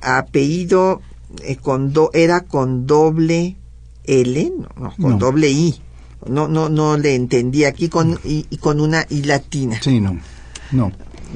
apellido 0.00 1.02
eh, 1.42 1.56
con 1.56 1.92
era 2.12 2.42
con 2.42 2.86
doble 2.86 3.56
L, 4.04 4.52
no, 4.78 4.94
con 5.00 5.18
doble 5.18 5.50
I. 5.50 5.74
No, 6.28 6.48
no, 6.48 6.68
no 6.68 6.96
le 6.96 7.14
entendí 7.14 7.64
aquí 7.64 7.88
con 7.88 8.18
y, 8.24 8.44
con 8.58 8.80
una 8.80 9.06
I 9.10 9.22
latina. 9.22 9.78
Sí, 9.82 10.00
no, 10.00 10.18
no. 10.72 10.92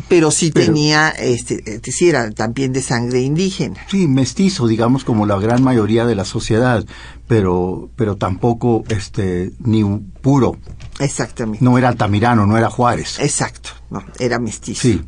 Pero 0.09 0.31
sí 0.31 0.51
tenía, 0.53 1.11
este, 1.11 1.81
sí 1.91 2.09
era 2.09 2.31
también 2.31 2.73
de 2.73 2.83
sangre 2.83 3.21
indígena. 3.21 3.79
Sí, 3.91 4.07
mestizo, 4.07 4.69
digamos, 4.69 5.03
como 5.03 5.27
la 5.27 5.39
gran 5.41 5.63
mayoría 5.63 6.07
de 6.07 6.15
la 6.15 6.25
sociedad, 6.25 6.85
pero, 7.27 7.91
pero 7.97 8.17
tampoco, 8.17 8.85
este, 8.89 9.51
ni 9.59 9.83
puro. 10.21 10.57
Exactamente. 11.01 11.65
No 11.65 11.79
era 11.79 11.89
Altamirano, 11.89 12.47
no 12.47 12.57
era 12.57 12.71
Juárez. 12.71 13.19
Exacto, 13.19 13.71
no, 13.91 14.05
era 14.21 14.39
mestizo. 14.39 14.83
Sí. 14.83 15.03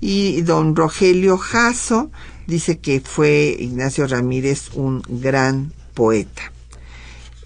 Y 0.00 0.40
don 0.42 0.74
Rogelio 0.74 1.36
Jasso 1.36 2.10
dice 2.46 2.78
que 2.78 3.00
fue 3.00 3.56
Ignacio 3.58 4.06
Ramírez 4.06 4.70
un 4.74 5.02
gran 5.08 5.72
poeta. 5.94 6.52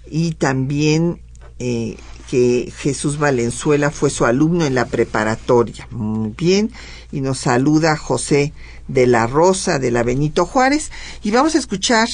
Y 0.09 0.31
también 0.33 1.21
eh, 1.59 1.97
que 2.29 2.71
Jesús 2.77 3.17
Valenzuela 3.17 3.89
fue 3.91 4.09
su 4.09 4.25
alumno 4.25 4.65
en 4.65 4.75
la 4.75 4.85
preparatoria. 4.85 5.87
Muy 5.91 6.33
bien. 6.37 6.71
Y 7.11 7.21
nos 7.21 7.39
saluda 7.39 7.97
José 7.97 8.53
de 8.87 9.07
la 9.07 9.27
Rosa 9.27 9.79
de 9.79 9.91
la 9.91 10.03
Benito 10.03 10.45
Juárez. 10.45 10.91
Y 11.23 11.31
vamos 11.31 11.55
a 11.55 11.59
escuchar 11.59 12.07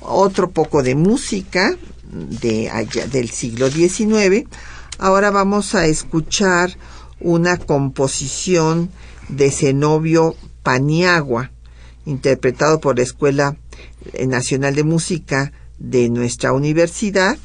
otro 0.00 0.50
poco 0.50 0.82
de 0.82 0.94
música 0.94 1.76
de 2.12 2.70
del 3.10 3.30
siglo 3.30 3.70
XIX. 3.70 4.48
Ahora 4.98 5.30
vamos 5.30 5.74
a 5.74 5.86
escuchar 5.86 6.76
una 7.20 7.56
composición 7.56 8.90
de 9.28 9.50
Zenobio 9.50 10.36
Paniagua 10.62 11.50
interpretado 12.06 12.80
por 12.80 12.96
la 12.96 13.02
Escuela 13.02 13.56
Nacional 14.26 14.74
de 14.74 14.84
Música 14.84 15.52
de 15.78 16.08
nuestra 16.08 16.52
universidad 16.52 17.36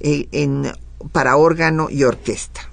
eh, 0.00 0.28
en, 0.32 0.72
para 1.12 1.36
órgano 1.36 1.88
y 1.90 2.04
orquesta. 2.04 2.68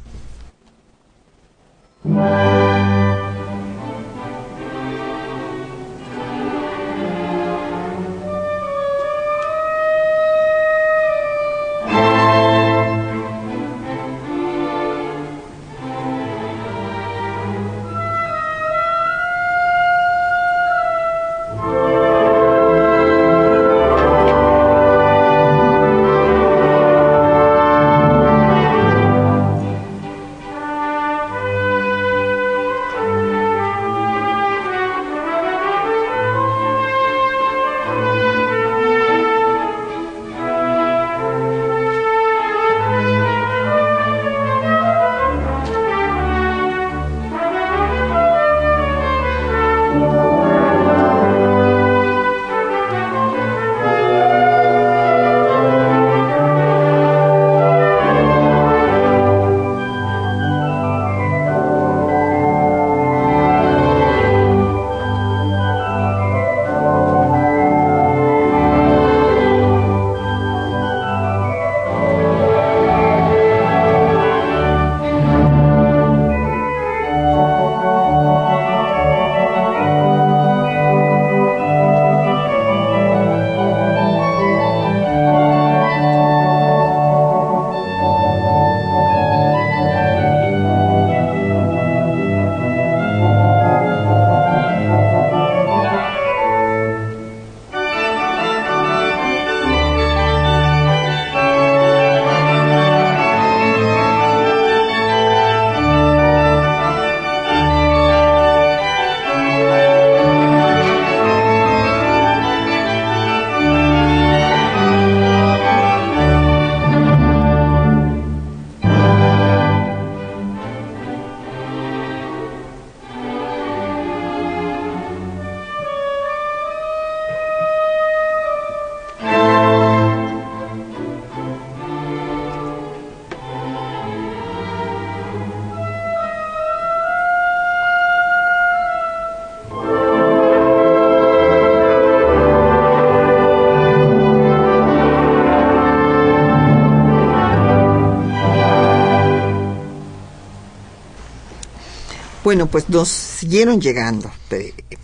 Bueno, 152.49 152.65
pues 152.65 152.89
nos 152.89 153.09
siguieron 153.09 153.79
llegando 153.79 154.31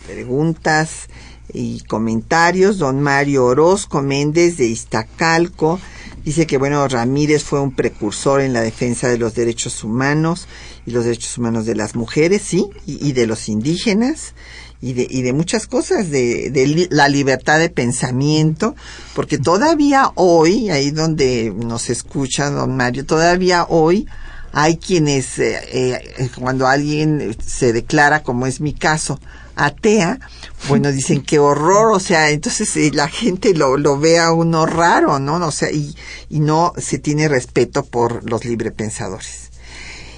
preguntas 0.08 1.10
y 1.54 1.82
comentarios. 1.82 2.80
Don 2.80 3.00
Mario 3.02 3.46
Orozco 3.46 4.02
Méndez 4.02 4.58
de 4.58 4.66
Iztacalco 4.66 5.80
dice 6.24 6.48
que, 6.48 6.58
bueno, 6.58 6.88
Ramírez 6.88 7.44
fue 7.44 7.62
un 7.62 7.76
precursor 7.76 8.42
en 8.42 8.52
la 8.52 8.62
defensa 8.62 9.10
de 9.10 9.20
los 9.20 9.36
derechos 9.36 9.84
humanos 9.84 10.48
y 10.88 10.92
los 10.92 11.06
derechos 11.06 11.38
humanos 11.38 11.68
de 11.68 11.76
las 11.76 11.94
mujeres, 11.94 12.42
sí, 12.42 12.66
y, 12.88 13.12
de 13.12 13.28
los 13.28 13.48
indígenas. 13.48 14.34
Y 14.82 14.94
de, 14.94 15.08
y 15.08 15.22
de 15.22 15.32
muchas 15.32 15.68
cosas, 15.68 16.10
de, 16.10 16.50
de, 16.50 16.88
la 16.90 17.08
libertad 17.10 17.60
de 17.60 17.70
pensamiento, 17.70 18.76
porque 19.14 19.38
todavía 19.38 20.12
hoy, 20.16 20.72
ahí 20.72 20.90
donde 20.90 21.54
nos 21.56 21.92
escucha 21.92 22.50
don 22.50 22.76
Mario, 22.76 23.06
todavía 23.06 23.68
hoy 23.70 24.08
hay 24.58 24.78
quienes, 24.78 25.38
eh, 25.38 25.60
eh, 26.18 26.30
cuando 26.40 26.66
alguien 26.66 27.36
se 27.46 27.74
declara, 27.74 28.24
como 28.24 28.48
es 28.48 28.62
mi 28.62 28.74
caso, 28.74 29.20
atea, 29.58 30.18
bueno, 30.70 30.92
dicen 30.94 31.24
qué 31.24 31.40
horror, 31.40 31.92
o 31.92 32.00
sea, 32.00 32.30
entonces 32.30 32.74
eh, 32.78 32.92
la 32.94 33.10
gente 33.10 33.54
lo, 33.54 33.76
lo 33.76 34.00
ve 34.00 34.18
a 34.18 34.32
uno 34.32 34.66
raro, 34.66 35.20
¿no? 35.20 35.46
O 35.46 35.52
sea, 35.52 35.70
y, 35.72 35.94
y 36.30 36.40
no 36.40 36.72
se 36.78 37.00
tiene 37.00 37.28
respeto 37.28 37.84
por 37.84 38.28
los 38.30 38.46
librepensadores 38.46 39.52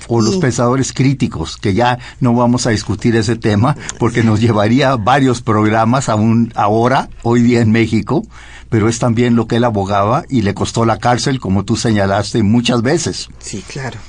o 0.10 0.22
los 0.22 0.38
pensadores 0.38 0.94
críticos, 0.94 1.58
que 1.58 1.74
ya 1.74 2.00
no 2.22 2.34
vamos 2.34 2.66
a 2.66 2.70
discutir 2.70 3.18
ese 3.18 3.36
tema 3.36 3.76
porque 4.00 4.24
nos 4.24 4.40
llevaría 4.40 4.96
varios 4.96 5.42
programas 5.42 6.08
aún 6.08 6.54
ahora, 6.56 7.10
hoy 7.24 7.42
día 7.42 7.60
en 7.60 7.72
México, 7.72 8.26
pero 8.70 8.88
es 8.88 9.00
también 9.00 9.36
lo 9.36 9.48
que 9.48 9.58
él 9.58 9.66
abogaba 9.66 10.24
y 10.30 10.44
le 10.44 10.54
costó 10.54 10.86
la 10.86 11.00
cárcel, 11.00 11.42
como 11.42 11.66
tú 11.66 11.76
señalaste 11.76 12.42
muchas 12.42 12.84
veces. 12.84 13.28
Sí, 13.40 13.66
claro. 13.68 14.00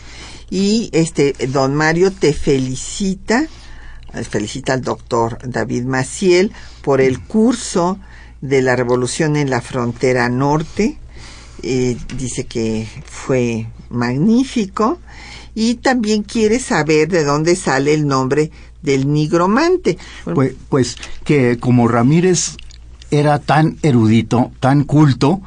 Y 0.50 0.88
este, 0.92 1.34
don 1.48 1.74
Mario 1.74 2.10
te 2.10 2.32
felicita, 2.32 3.46
eh, 4.14 4.24
felicita 4.24 4.72
al 4.72 4.82
doctor 4.82 5.38
David 5.44 5.84
Maciel 5.84 6.52
por 6.82 7.00
el 7.00 7.20
curso 7.20 7.98
de 8.40 8.62
la 8.62 8.76
revolución 8.76 9.36
en 9.36 9.50
la 9.50 9.60
frontera 9.60 10.28
norte. 10.28 10.98
Eh, 11.62 11.96
dice 12.16 12.46
que 12.46 12.86
fue 13.04 13.66
magnífico 13.90 14.98
y 15.54 15.74
también 15.74 16.22
quiere 16.22 16.60
saber 16.60 17.08
de 17.08 17.24
dónde 17.24 17.56
sale 17.56 17.92
el 17.92 18.06
nombre 18.06 18.52
del 18.82 19.12
nigromante. 19.12 19.98
Pues, 20.24 20.54
pues 20.68 20.96
que 21.24 21.58
como 21.58 21.88
Ramírez 21.88 22.56
era 23.10 23.38
tan 23.38 23.76
erudito, 23.82 24.52
tan 24.60 24.84
culto, 24.84 25.40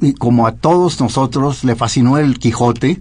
y 0.00 0.12
como 0.14 0.46
a 0.46 0.52
todos 0.52 1.00
nosotros 1.00 1.64
le 1.64 1.76
fascinó 1.76 2.18
el 2.18 2.38
Quijote, 2.38 3.00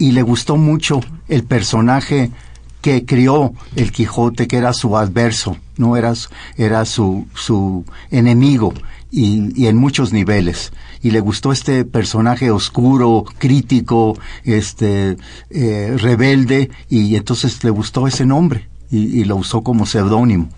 y 0.00 0.12
le 0.12 0.22
gustó 0.22 0.56
mucho 0.56 1.00
el 1.28 1.44
personaje 1.44 2.32
que 2.80 3.04
crió 3.04 3.52
el 3.76 3.92
Quijote, 3.92 4.48
que 4.48 4.56
era 4.56 4.72
su 4.72 4.96
adverso, 4.96 5.58
no 5.76 5.94
era, 5.96 6.14
era 6.56 6.86
su, 6.86 7.26
su 7.34 7.84
enemigo 8.10 8.72
y, 9.10 9.66
en 9.66 9.76
muchos 9.76 10.14
niveles. 10.14 10.72
Y 11.02 11.10
le 11.10 11.20
gustó 11.20 11.52
este 11.52 11.84
personaje 11.84 12.50
oscuro, 12.50 13.26
crítico, 13.36 14.18
este, 14.44 15.18
eh, 15.50 15.94
rebelde, 15.98 16.70
y 16.88 17.14
entonces 17.14 17.62
le 17.62 17.70
gustó 17.70 18.06
ese 18.06 18.24
nombre 18.24 18.68
y, 18.90 19.20
y 19.20 19.24
lo 19.24 19.36
usó 19.36 19.62
como 19.62 19.84
seudónimo. 19.84 20.48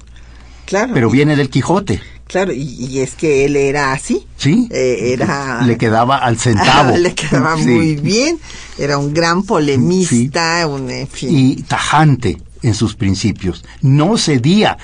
Claro. 0.67 0.95
Pero 0.95 1.11
viene 1.11 1.35
del 1.35 1.51
Quijote. 1.51 2.01
Claro, 2.27 2.53
y, 2.53 2.99
es 3.01 3.15
que 3.15 3.45
él 3.45 3.57
era 3.57 3.93
así. 3.93 4.27
Sí. 4.37 4.69
Eh, 4.71 5.13
era. 5.13 5.63
Le 5.63 5.77
quedaba 5.77 6.17
al 6.17 6.39
centavo. 6.39 6.97
le 6.97 7.15
quedaba 7.15 7.57
muy 7.57 7.97
bien. 7.97 8.39
Era 8.79 8.99
un 8.99 9.13
gran 9.13 9.43
polemista, 9.43 10.67
un, 10.67 10.91
Y 11.23 11.63
tajante 11.63 12.39
en 12.63 12.75
sus 12.75 12.95
principios. 12.95 13.65
No 13.81 14.17
cedía. 14.17 14.79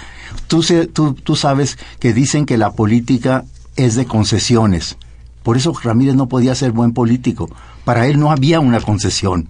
Tú, 0.47 0.64
tú, 0.93 1.14
tú 1.14 1.36
sabes 1.36 1.78
que 1.99 2.12
dicen 2.12 2.45
que 2.45 2.59
la 2.59 2.72
política 2.72 3.45
es 3.76 3.95
de 3.95 4.07
concesiones. 4.07 4.97
Por 5.43 5.57
eso 5.57 5.72
Ramírez 5.82 6.14
no 6.14 6.28
podía 6.28 6.55
ser 6.55 6.72
buen 6.72 6.93
político. 6.93 7.49
Para 7.84 8.07
él 8.07 8.18
no 8.18 8.30
había 8.30 8.61
una 8.61 8.80
concesión. 8.80 9.49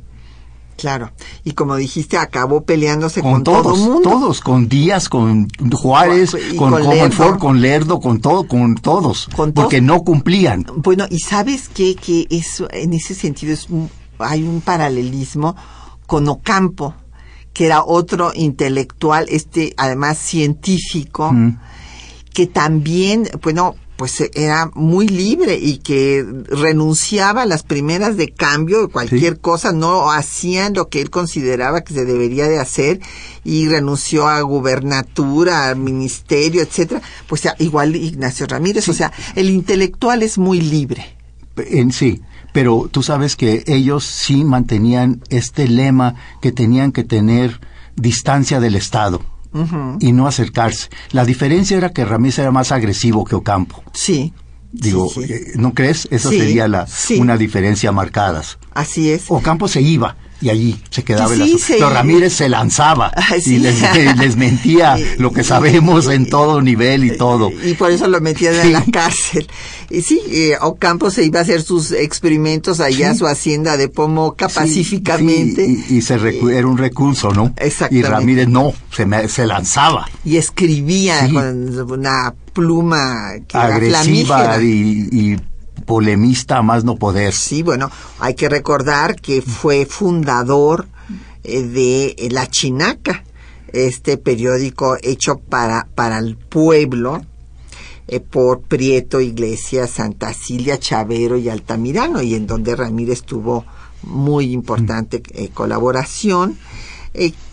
Claro, 0.78 1.10
y 1.42 1.54
como 1.54 1.74
dijiste, 1.74 2.16
acabó 2.18 2.62
peleándose 2.62 3.20
con, 3.20 3.42
todos, 3.42 3.64
todo 3.64 3.76
mundo. 3.76 4.10
Todos, 4.10 4.40
con 4.40 4.68
Díaz, 4.68 5.08
con 5.08 5.48
Juárez, 5.72 6.36
con, 6.56 6.70
con 6.70 7.38
con 7.38 7.60
Lerdo, 7.60 7.98
con 7.98 8.20
todo, 8.20 8.46
con 8.46 8.76
todos, 8.76 9.28
porque 9.56 9.80
no 9.80 10.04
cumplían. 10.04 10.64
Bueno, 10.76 11.06
y 11.10 11.18
sabes 11.18 11.68
qué? 11.68 11.96
que 11.96 12.28
eso, 12.30 12.68
en 12.70 12.92
ese 12.92 13.16
sentido 13.16 13.52
es 13.52 13.66
hay 14.20 14.44
un 14.44 14.60
paralelismo 14.60 15.56
con 16.06 16.28
Ocampo, 16.28 16.94
que 17.52 17.66
era 17.66 17.82
otro 17.82 18.30
intelectual, 18.32 19.26
este 19.30 19.74
además 19.76 20.16
científico, 20.16 21.34
que 22.32 22.46
también, 22.46 23.28
bueno, 23.42 23.74
pues 23.98 24.20
eh, 24.20 24.30
era 24.34 24.70
muy 24.74 25.08
libre 25.08 25.58
y 25.60 25.78
que 25.78 26.24
renunciaba 26.48 27.42
a 27.42 27.46
las 27.46 27.64
primeras 27.64 28.16
de 28.16 28.30
cambio 28.30 28.80
de 28.82 28.88
cualquier 28.88 29.40
cosa, 29.40 29.72
no 29.72 30.12
hacían 30.12 30.74
lo 30.74 30.88
que 30.88 31.00
él 31.00 31.10
consideraba 31.10 31.80
que 31.80 31.94
se 31.94 32.04
debería 32.04 32.48
de 32.48 32.60
hacer 32.60 33.00
y 33.42 33.66
renunció 33.66 34.28
a 34.28 34.40
gubernatura, 34.42 35.68
al 35.68 35.76
ministerio, 35.76 36.62
etcétera. 36.62 37.02
Pues 37.26 37.42
igual 37.58 37.96
Ignacio 37.96 38.46
Ramírez, 38.46 38.88
o 38.88 38.94
sea, 38.94 39.12
el 39.34 39.50
intelectual 39.50 40.22
es 40.22 40.38
muy 40.38 40.60
libre. 40.60 41.16
En 41.56 41.90
sí, 41.90 42.22
pero 42.52 42.88
tú 42.88 43.02
sabes 43.02 43.34
que 43.34 43.64
ellos 43.66 44.04
sí 44.04 44.44
mantenían 44.44 45.22
este 45.28 45.66
lema 45.66 46.14
que 46.40 46.52
tenían 46.52 46.92
que 46.92 47.02
tener 47.02 47.60
distancia 47.96 48.60
del 48.60 48.76
Estado 48.76 49.20
y 50.00 50.12
no 50.12 50.26
acercarse. 50.26 50.88
La 51.12 51.24
diferencia 51.24 51.76
era 51.76 51.92
que 51.92 52.04
Ramírez 52.04 52.38
era 52.38 52.50
más 52.50 52.72
agresivo 52.72 53.24
que 53.24 53.34
Ocampo. 53.34 53.82
Sí. 53.92 54.32
Digo, 54.70 55.10
eh, 55.22 55.52
¿no 55.56 55.72
crees? 55.72 56.06
Esa 56.10 56.28
sería 56.28 56.68
la, 56.68 56.86
una 57.18 57.38
diferencia 57.38 57.90
marcada. 57.90 58.42
Así 58.74 59.10
es. 59.10 59.24
Ocampo 59.28 59.66
se 59.66 59.80
iba 59.80 60.16
y 60.40 60.50
allí 60.50 60.80
se 60.90 61.02
quedaba 61.02 61.34
el 61.34 61.42
asunto. 61.42 61.64
Pero 61.68 61.90
Ramírez 61.90 62.32
se 62.32 62.48
lanzaba 62.48 63.12
y 63.46 63.58
les, 63.58 64.36
mentía 64.36 64.96
lo 65.18 65.32
que 65.32 65.44
sabemos 65.44 66.06
en 66.08 66.28
todo 66.28 66.60
nivel 66.60 67.04
y 67.04 67.16
todo. 67.16 67.50
Y 67.64 67.74
por 67.74 67.90
eso 67.90 68.06
lo 68.08 68.20
metían 68.20 68.54
en 68.54 68.72
la 68.72 68.84
cárcel. 68.92 69.48
Y 69.90 70.02
sí, 70.02 70.20
eh, 70.30 70.56
Ocampo 70.60 71.10
se 71.10 71.24
iba 71.24 71.40
a 71.40 71.42
hacer 71.42 71.62
sus 71.62 71.92
experimentos 71.92 72.80
allá 72.80 73.12
a 73.12 73.14
su 73.14 73.26
hacienda 73.26 73.76
de 73.76 73.88
Pomoca 73.88 74.48
pacíficamente. 74.48 75.66
y, 75.66 76.02
se 76.02 76.14
era 76.14 76.66
un 76.66 76.78
recurso, 76.78 77.32
¿no? 77.32 77.54
Y 77.90 78.02
Ramírez 78.02 78.48
no, 78.48 78.72
se, 78.90 79.28
se 79.28 79.46
lanzaba. 79.46 80.08
Y 80.24 80.36
escribía 80.36 81.28
con 81.32 81.78
una 81.90 82.34
pluma 82.52 83.32
que 83.46 83.56
agresiva 83.56 84.60
y 84.62 85.36
polemista 85.88 86.60
más 86.60 86.84
no 86.84 86.96
poder. 86.96 87.32
Sí, 87.32 87.62
bueno, 87.62 87.90
hay 88.20 88.34
que 88.34 88.50
recordar 88.50 89.16
que 89.16 89.40
fue 89.40 89.86
fundador 89.86 90.86
eh, 91.42 91.62
de 91.62 92.14
eh, 92.18 92.28
La 92.30 92.46
Chinaca, 92.46 93.24
este 93.72 94.18
periódico 94.18 94.98
hecho 95.02 95.38
para, 95.38 95.88
para 95.94 96.18
el 96.18 96.36
pueblo 96.36 97.22
eh, 98.06 98.20
por 98.20 98.60
Prieto, 98.60 99.22
Iglesias, 99.22 99.92
Santa 99.92 100.34
Cilia, 100.34 100.78
Chavero 100.78 101.38
y 101.38 101.48
Altamirano, 101.48 102.20
y 102.20 102.34
en 102.34 102.46
donde 102.46 102.76
Ramírez 102.76 103.22
tuvo 103.22 103.64
muy 104.02 104.52
importante 104.52 105.22
colaboración. 105.54 106.58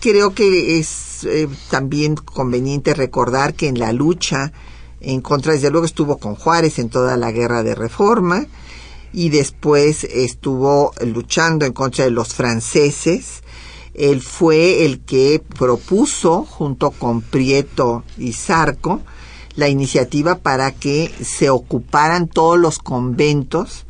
creo 0.01 0.36
que 0.36 0.77
es 0.77 1.25
también 1.71 2.15
conveniente 2.15 2.93
recordar 2.93 3.53
que 3.53 3.67
en 3.69 3.79
la 3.79 3.93
lucha 3.93 4.51
en 5.05 5.21
contra, 5.21 5.53
desde 5.53 5.69
luego 5.69 5.85
estuvo 5.85 6.17
con 6.17 6.35
Juárez 6.35 6.79
en 6.79 6.89
toda 6.89 7.15
la 7.15 7.31
guerra 7.31 7.63
de 7.63 7.75
reforma 7.75 8.45
y 9.13 9.29
después 9.29 10.03
estuvo 10.03 10.93
luchando 11.05 11.65
en 11.65 11.73
contra 11.73 12.05
de 12.05 12.11
los 12.11 12.33
franceses. 12.33 13.43
Él 13.93 14.21
fue 14.21 14.83
el 14.85 14.99
que 14.99 15.41
propuso, 15.57 16.43
junto 16.43 16.91
con 16.91 17.21
Prieto 17.21 18.03
y 18.17 18.33
Zarco, 18.33 19.01
la 19.55 19.69
iniciativa 19.69 20.39
para 20.39 20.71
que 20.71 21.13
se 21.23 21.49
ocuparan 21.49 22.27
todos 22.27 22.59
los 22.59 22.79
conventos 22.79 23.85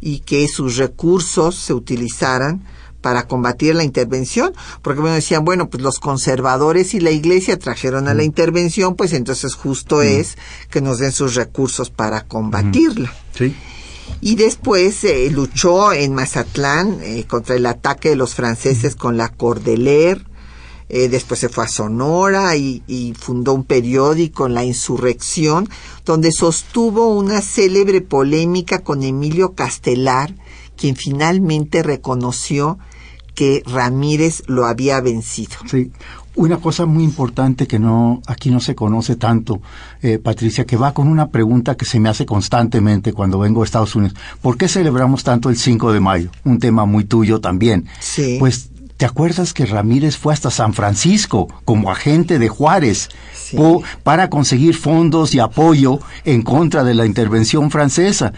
y 0.00 0.20
que 0.20 0.46
sus 0.46 0.76
recursos 0.76 1.56
se 1.56 1.74
utilizaran 1.74 2.64
para 3.00 3.26
combatir 3.26 3.74
la 3.74 3.84
intervención, 3.84 4.52
porque 4.82 5.00
bueno, 5.00 5.14
decían, 5.14 5.44
bueno, 5.44 5.68
pues 5.68 5.82
los 5.82 5.98
conservadores 5.98 6.94
y 6.94 7.00
la 7.00 7.10
iglesia 7.10 7.58
trajeron 7.58 8.08
a 8.08 8.14
la 8.14 8.24
intervención, 8.24 8.96
pues 8.96 9.12
entonces 9.12 9.54
justo 9.54 10.02
es 10.02 10.36
que 10.70 10.80
nos 10.80 10.98
den 10.98 11.12
sus 11.12 11.34
recursos 11.34 11.90
para 11.90 12.22
combatirla. 12.22 13.12
Sí. 13.36 13.54
Y 14.20 14.34
después 14.34 15.04
eh, 15.04 15.30
luchó 15.30 15.92
en 15.92 16.14
Mazatlán 16.14 16.98
eh, 17.02 17.24
contra 17.28 17.54
el 17.54 17.66
ataque 17.66 18.10
de 18.10 18.16
los 18.16 18.34
franceses 18.34 18.96
con 18.96 19.16
la 19.16 19.28
Cordeler, 19.28 20.24
eh, 20.90 21.08
después 21.08 21.38
se 21.38 21.50
fue 21.50 21.64
a 21.64 21.68
Sonora 21.68 22.56
y, 22.56 22.82
y, 22.86 23.12
fundó 23.12 23.52
un 23.52 23.64
periódico 23.64 24.46
en 24.46 24.54
la 24.54 24.64
insurrección, 24.64 25.68
donde 26.06 26.32
sostuvo 26.32 27.14
una 27.14 27.42
célebre 27.42 28.00
polémica 28.00 28.78
con 28.78 29.02
Emilio 29.02 29.52
Castelar, 29.52 30.34
quien 30.78 30.96
finalmente 30.96 31.82
reconoció 31.82 32.78
que 33.34 33.62
Ramírez 33.66 34.42
lo 34.46 34.66
había 34.66 35.00
vencido. 35.00 35.52
Sí, 35.70 35.92
una 36.34 36.56
cosa 36.56 36.86
muy 36.86 37.04
importante 37.04 37.66
que 37.66 37.78
no 37.78 38.20
aquí 38.26 38.50
no 38.50 38.58
se 38.60 38.74
conoce 38.74 39.14
tanto, 39.16 39.60
eh, 40.02 40.18
Patricia, 40.18 40.64
que 40.64 40.76
va 40.76 40.92
con 40.94 41.06
una 41.08 41.28
pregunta 41.28 41.76
que 41.76 41.84
se 41.84 42.00
me 42.00 42.08
hace 42.08 42.26
constantemente 42.26 43.12
cuando 43.12 43.38
vengo 43.38 43.62
a 43.62 43.64
Estados 43.64 43.94
Unidos. 43.94 44.16
¿Por 44.40 44.56
qué 44.56 44.66
celebramos 44.68 45.22
tanto 45.24 45.50
el 45.50 45.56
5 45.56 45.92
de 45.92 46.00
mayo? 46.00 46.30
Un 46.44 46.58
tema 46.58 46.84
muy 46.84 47.04
tuyo 47.04 47.40
también. 47.40 47.86
Sí. 48.00 48.36
Pues 48.40 48.70
¿Te 48.96 49.06
acuerdas 49.06 49.54
que 49.54 49.64
Ramírez 49.64 50.16
fue 50.16 50.32
hasta 50.34 50.50
San 50.50 50.74
Francisco 50.74 51.46
como 51.64 51.92
agente 51.92 52.40
de 52.40 52.48
Juárez 52.48 53.10
Sí. 53.32 53.56
po- 53.56 53.80
para 54.02 54.28
conseguir 54.28 54.74
fondos 54.74 55.36
y 55.36 55.38
apoyo 55.38 56.00
en 56.24 56.42
contra 56.42 56.82
de 56.82 56.94
la 56.94 57.06
intervención 57.06 57.70
francesa? 57.70 58.32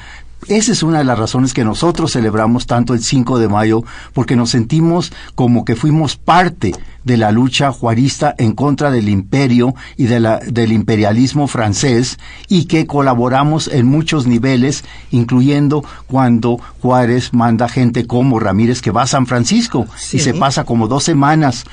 Esa 0.49 0.73
es 0.73 0.83
una 0.83 0.99
de 0.99 1.05
las 1.05 1.19
razones 1.19 1.53
que 1.53 1.65
nosotros 1.65 2.13
celebramos 2.13 2.67
tanto 2.67 2.95
el 2.95 3.03
5 3.03 3.39
de 3.39 3.49
mayo, 3.49 3.85
porque 4.15 4.37
nos 4.37 4.51
sentimos 4.51 5.13
como 5.35 5.65
que 5.65 5.77
fuimos 5.77 6.17
parte 6.17 6.75
de 7.05 7.17
la 7.17 7.31
lucha 7.31 7.71
juarista 7.73 8.35
en 8.39 8.53
contra 8.53 8.91
del 8.91 9.09
imperio 9.11 9.75
y 9.97 10.05
de 10.07 10.19
la- 10.19 10.39
del 10.39 10.73
imperialismo 10.73 11.47
francés 11.47 12.19
y 12.49 12.65
que 12.65 12.87
colaboramos 12.87 13.69
en 13.69 13.87
muchos 13.87 14.27
niveles, 14.27 14.83
incluyendo 15.11 15.85
cuando 16.07 16.59
Juárez 16.81 17.33
manda 17.33 17.69
gente 17.69 18.07
como 18.07 18.41
Ramírez 18.41 18.81
que 18.83 18.91
va 18.91 19.03
a 19.03 19.07
San 19.07 19.27
Francisco 19.27 19.87
Sí. 19.97 20.17
y 20.17 20.21
se 20.21 20.35
pasa 20.35 20.65
como 20.65 20.89
dos 20.89 21.05
semanas 21.05 21.65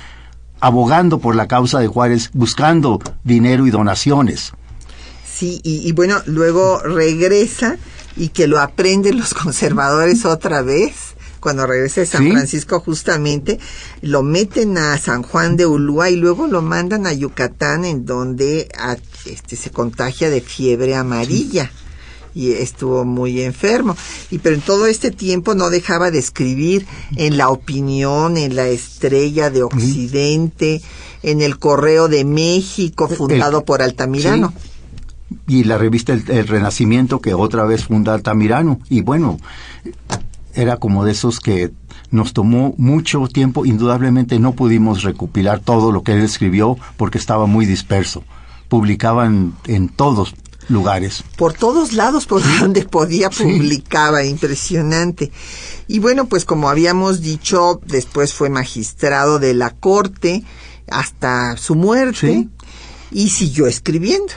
abogando 0.60 1.20
por 1.20 1.36
la 1.36 1.48
causa 1.48 1.80
de 1.80 1.88
Juárez, 1.88 2.32
buscando 2.34 3.00
dinero 3.24 3.66
y 3.68 3.72
donaciones. 3.72 4.54
Sí, 5.26 5.62
y, 5.64 5.88
y 5.88 5.92
bueno, 5.92 6.16
luego 6.26 6.80
regresa 6.80 7.78
y 8.18 8.30
que 8.30 8.48
lo 8.48 8.60
aprenden 8.60 9.18
los 9.18 9.34
conservadores 9.44 10.26
otra 10.26 10.62
vez. 10.62 10.94
Cuando 11.40 11.68
regresa 11.68 12.02
de 12.02 12.08
San 12.08 12.24
Sí. 12.24 12.32
Francisco 12.32 12.80
justamente, 12.80 13.60
lo 14.02 14.24
meten 14.24 14.78
a 14.78 14.98
San 14.98 15.22
Juan 15.22 15.56
de 15.56 15.68
Ulúa 15.68 16.10
y 16.10 16.16
luego 16.16 16.48
lo 16.48 16.62
mandan 16.64 17.06
a 17.06 17.14
Yucatán 17.14 17.86
en 17.86 18.06
donde 18.06 18.68
a- 18.78 18.98
este, 19.26 19.56
se 19.56 19.70
contagia 19.70 20.30
de 20.32 20.42
fiebre 20.42 20.96
amarilla 20.96 21.72
y 22.34 22.54
estuvo 22.54 23.06
muy 23.06 23.42
enfermo. 23.44 23.96
Y 24.32 24.40
pero 24.40 24.56
en 24.56 24.62
todo 24.62 24.88
este 24.88 25.12
tiempo 25.12 25.54
no 25.54 25.70
dejaba 25.70 26.10
de 26.12 26.18
escribir 26.20 26.88
en 27.16 27.38
La 27.38 27.50
Opinión, 27.50 28.36
en 28.38 28.56
La 28.56 28.68
Estrella 28.68 29.50
de 29.52 29.62
Occidente, 29.64 30.82
en 31.24 31.42
el 31.42 31.60
Correo 31.60 32.08
de 32.08 32.26
México, 32.26 33.08
fundado 33.08 33.64
por 33.64 33.82
Altamirano. 33.84 34.54
Y 35.48 35.64
la 35.66 35.78
revista 35.78 36.14
El, 36.14 36.24
El 36.30 36.48
Renacimiento 36.48 37.20
que 37.20 37.34
otra 37.34 37.66
vez 37.66 37.86
funda 37.86 38.14
Altamirano 38.14 38.80
y 38.90 39.02
bueno 39.02 39.38
era 40.54 40.78
como 40.78 41.06
de 41.06 41.12
esos 41.12 41.40
que 41.40 41.72
nos 42.12 42.34
tomó 42.34 42.74
mucho 42.78 43.28
tiempo 43.28 43.66
indudablemente 43.66 44.40
no 44.40 44.54
pudimos 44.54 45.04
recopilar 45.04 45.60
todo 45.60 45.92
lo 45.92 46.04
que 46.04 46.14
él 46.14 46.22
escribió 46.24 46.78
porque 46.96 47.18
estaba 47.18 47.46
muy 47.46 47.66
disperso 47.66 48.24
publicaban 48.70 49.54
en 49.66 49.90
todos 49.90 50.34
lugares 50.70 51.24
por 51.38 51.54
todos 51.54 51.94
lados 51.94 52.26
por 52.26 52.42
donde 52.60 52.84
podía 52.84 53.30
publicaba, 53.30 54.26
impresionante. 54.26 55.32
Y 55.88 56.00
bueno, 56.00 56.26
pues 56.26 56.44
como 56.44 56.68
habíamos 56.70 57.22
dicho, 57.22 57.80
después 57.86 58.34
fue 58.34 58.50
magistrado 58.50 59.40
de 59.40 59.54
la 59.54 59.70
corte 59.70 60.44
hasta 60.90 61.56
su 61.56 61.76
muerte 61.76 62.28
Sí. 62.28 62.50
y 63.12 63.30
siguió 63.30 63.68
escribiendo. 63.68 64.34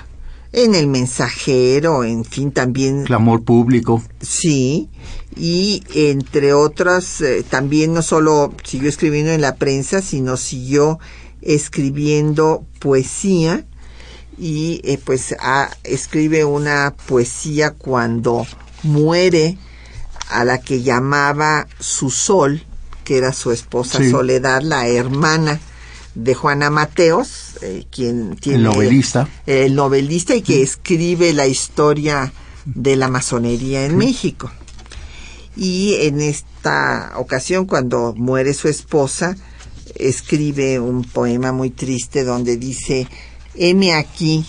En 0.52 0.74
el 0.74 0.88
mensajero, 0.88 2.02
en 2.02 2.24
fin, 2.24 2.50
también 2.50 3.04
clamor 3.04 3.44
público 3.44 4.02
Sí, 4.20 4.88
y 5.36 5.84
entre 5.94 6.52
otras, 6.52 7.20
eh, 7.20 7.44
también 7.48 7.94
no 7.94 8.02
solo 8.02 8.52
siguió 8.64 8.88
escribiendo 8.88 9.30
en 9.30 9.40
la 9.40 9.56
prensa, 9.56 10.02
sino 10.02 10.36
siguió 10.36 10.98
escribiendo 11.40 12.66
poesía 12.80 13.64
y 14.36 14.80
eh, 14.84 14.98
pues 15.04 15.36
escribe 15.84 16.44
una 16.44 16.94
poesía 17.06 17.72
cuando 17.72 18.46
muere 18.82 19.56
a 20.30 20.44
la 20.44 20.58
que 20.58 20.82
llamaba 20.82 21.68
su 21.78 22.10
sol, 22.10 22.64
que 23.04 23.18
era 23.18 23.32
su 23.32 23.52
esposa 23.52 23.98
Sí. 23.98 24.10
Soledad, 24.10 24.62
la 24.62 24.88
hermana 24.88 25.60
de 26.24 26.34
Juana 26.34 26.68
Mateos, 26.70 27.56
eh, 27.62 27.86
quien 27.90 28.36
tiene 28.36 28.58
el 28.58 28.64
novelista. 28.64 29.28
el 29.46 29.74
novelista 29.74 30.34
y 30.34 30.42
que 30.42 30.62
escribe 30.62 31.32
la 31.32 31.46
historia 31.46 32.32
de 32.66 32.96
la 32.96 33.08
masonería 33.08 33.86
en 33.86 33.96
México. 33.96 34.50
Y 35.56 35.96
en 36.02 36.20
esta 36.20 37.12
ocasión, 37.16 37.64
cuando 37.64 38.14
muere 38.16 38.52
su 38.54 38.68
esposa, 38.68 39.36
escribe 39.94 40.78
un 40.78 41.04
poema 41.04 41.52
muy 41.52 41.70
triste 41.70 42.22
donde 42.22 42.56
dice, 42.56 43.08
heme 43.54 43.94
aquí, 43.94 44.44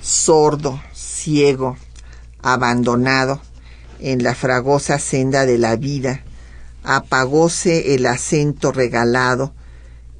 sordo, 0.00 0.80
ciego, 0.94 1.76
abandonado, 2.42 3.40
en 4.00 4.22
la 4.22 4.34
fragosa 4.34 4.98
senda 4.98 5.46
de 5.46 5.58
la 5.58 5.76
vida, 5.76 6.24
apagóse 6.82 7.94
el 7.94 8.06
acento 8.06 8.72
regalado 8.72 9.54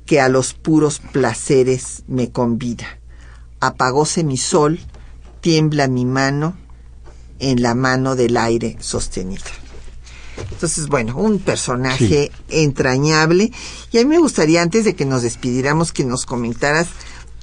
que 0.06 0.20
a 0.20 0.28
los 0.28 0.54
puros 0.54 1.00
placeres 1.12 2.02
me 2.06 2.30
convida. 2.30 2.98
Apagóse 3.60 4.24
mi 4.24 4.36
sol, 4.36 4.80
tiembla 5.40 5.88
mi 5.88 6.04
mano 6.04 6.56
en 7.38 7.62
la 7.62 7.74
mano 7.74 8.16
del 8.16 8.36
aire 8.36 8.76
sostenida. 8.80 9.42
Entonces, 10.50 10.88
bueno, 10.88 11.16
un 11.16 11.38
personaje 11.38 12.30
entrañable. 12.48 13.52
Y 13.90 13.98
a 13.98 14.02
mí 14.02 14.06
me 14.06 14.18
gustaría, 14.18 14.62
antes 14.62 14.84
de 14.84 14.94
que 14.94 15.04
nos 15.04 15.22
despidiéramos, 15.22 15.92
que 15.92 16.04
nos 16.04 16.24
comentaras 16.24 16.88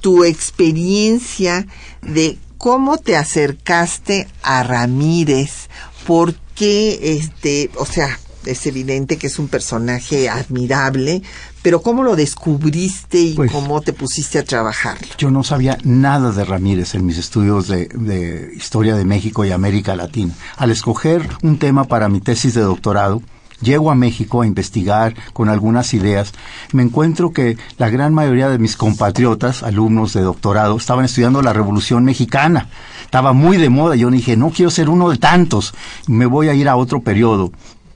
tu 0.00 0.24
experiencia 0.24 1.66
de 2.02 2.38
cómo 2.58 2.98
te 2.98 3.16
acercaste 3.16 4.28
a 4.42 4.62
Ramírez, 4.62 5.68
por 6.06 6.34
qué, 6.54 7.16
este, 7.18 7.70
o 7.76 7.86
sea, 7.86 8.18
es 8.46 8.66
evidente 8.66 9.18
que 9.18 9.26
es 9.26 9.38
un 9.38 9.48
personaje 9.48 10.28
admirable, 10.28 11.22
pero 11.62 11.82
cómo 11.82 12.02
lo 12.02 12.16
descubriste 12.16 13.20
y 13.20 13.34
Pues- 13.34 13.52
cómo 13.52 13.80
te 13.80 13.92
pusiste 13.92 14.38
a 14.38 14.44
trabajarlo. 14.44 15.06
Yo 15.18 15.30
no 15.30 15.42
sabía 15.44 15.78
nada 15.84 16.32
de 16.32 16.44
Ramírez 16.44 16.94
en 16.94 17.06
mis 17.06 17.18
estudios 17.18 17.68
de, 17.68 17.86
de 17.86 18.52
historia 18.56 18.96
de 18.96 19.04
México 19.04 19.44
y 19.44 19.52
América 19.52 19.96
Latina. 19.96 20.32
Al 20.56 20.70
escoger 20.70 21.28
un 21.42 21.58
tema 21.58 21.84
para 21.84 22.08
mi 22.08 22.20
tesis 22.20 22.54
de 22.54 22.62
doctorado, 22.62 23.22
llego 23.60 23.90
a 23.90 23.94
México 23.94 24.40
a 24.40 24.46
investigar 24.46 25.14
con 25.34 25.50
algunas 25.50 25.92
ideas. 25.92 26.32
Me 26.72 26.82
encuentro 26.82 27.32
que 27.32 27.58
la 27.76 27.90
gran 27.90 28.14
mayoría 28.14 28.48
de 28.48 28.58
mis 28.58 28.74
compatriotas, 28.76 29.62
alumnos 29.62 30.14
de 30.14 30.22
doctorado, 30.22 30.76
estaban 30.78 31.04
estudiando 31.04 31.42
la 31.42 31.52
Revolución 31.52 32.04
Mexicana. 32.04 32.68
Estaba 33.04 33.32
muy 33.34 33.58
de 33.58 33.68
moda. 33.68 33.96
Yo 33.96 34.10
dije, 34.10 34.36
no 34.36 34.50
quiero 34.50 34.70
ser 34.70 34.88
uno 34.88 35.10
de 35.10 35.18
tantos. 35.18 35.74
Me 36.06 36.24
voy 36.24 36.48
a 36.48 36.54
ir 36.54 36.68
a 36.68 36.76
otro 36.76 37.02
periodo. 37.02 37.52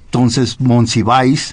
Entonces, 0.07 0.61
Monsiváis, 0.61 1.53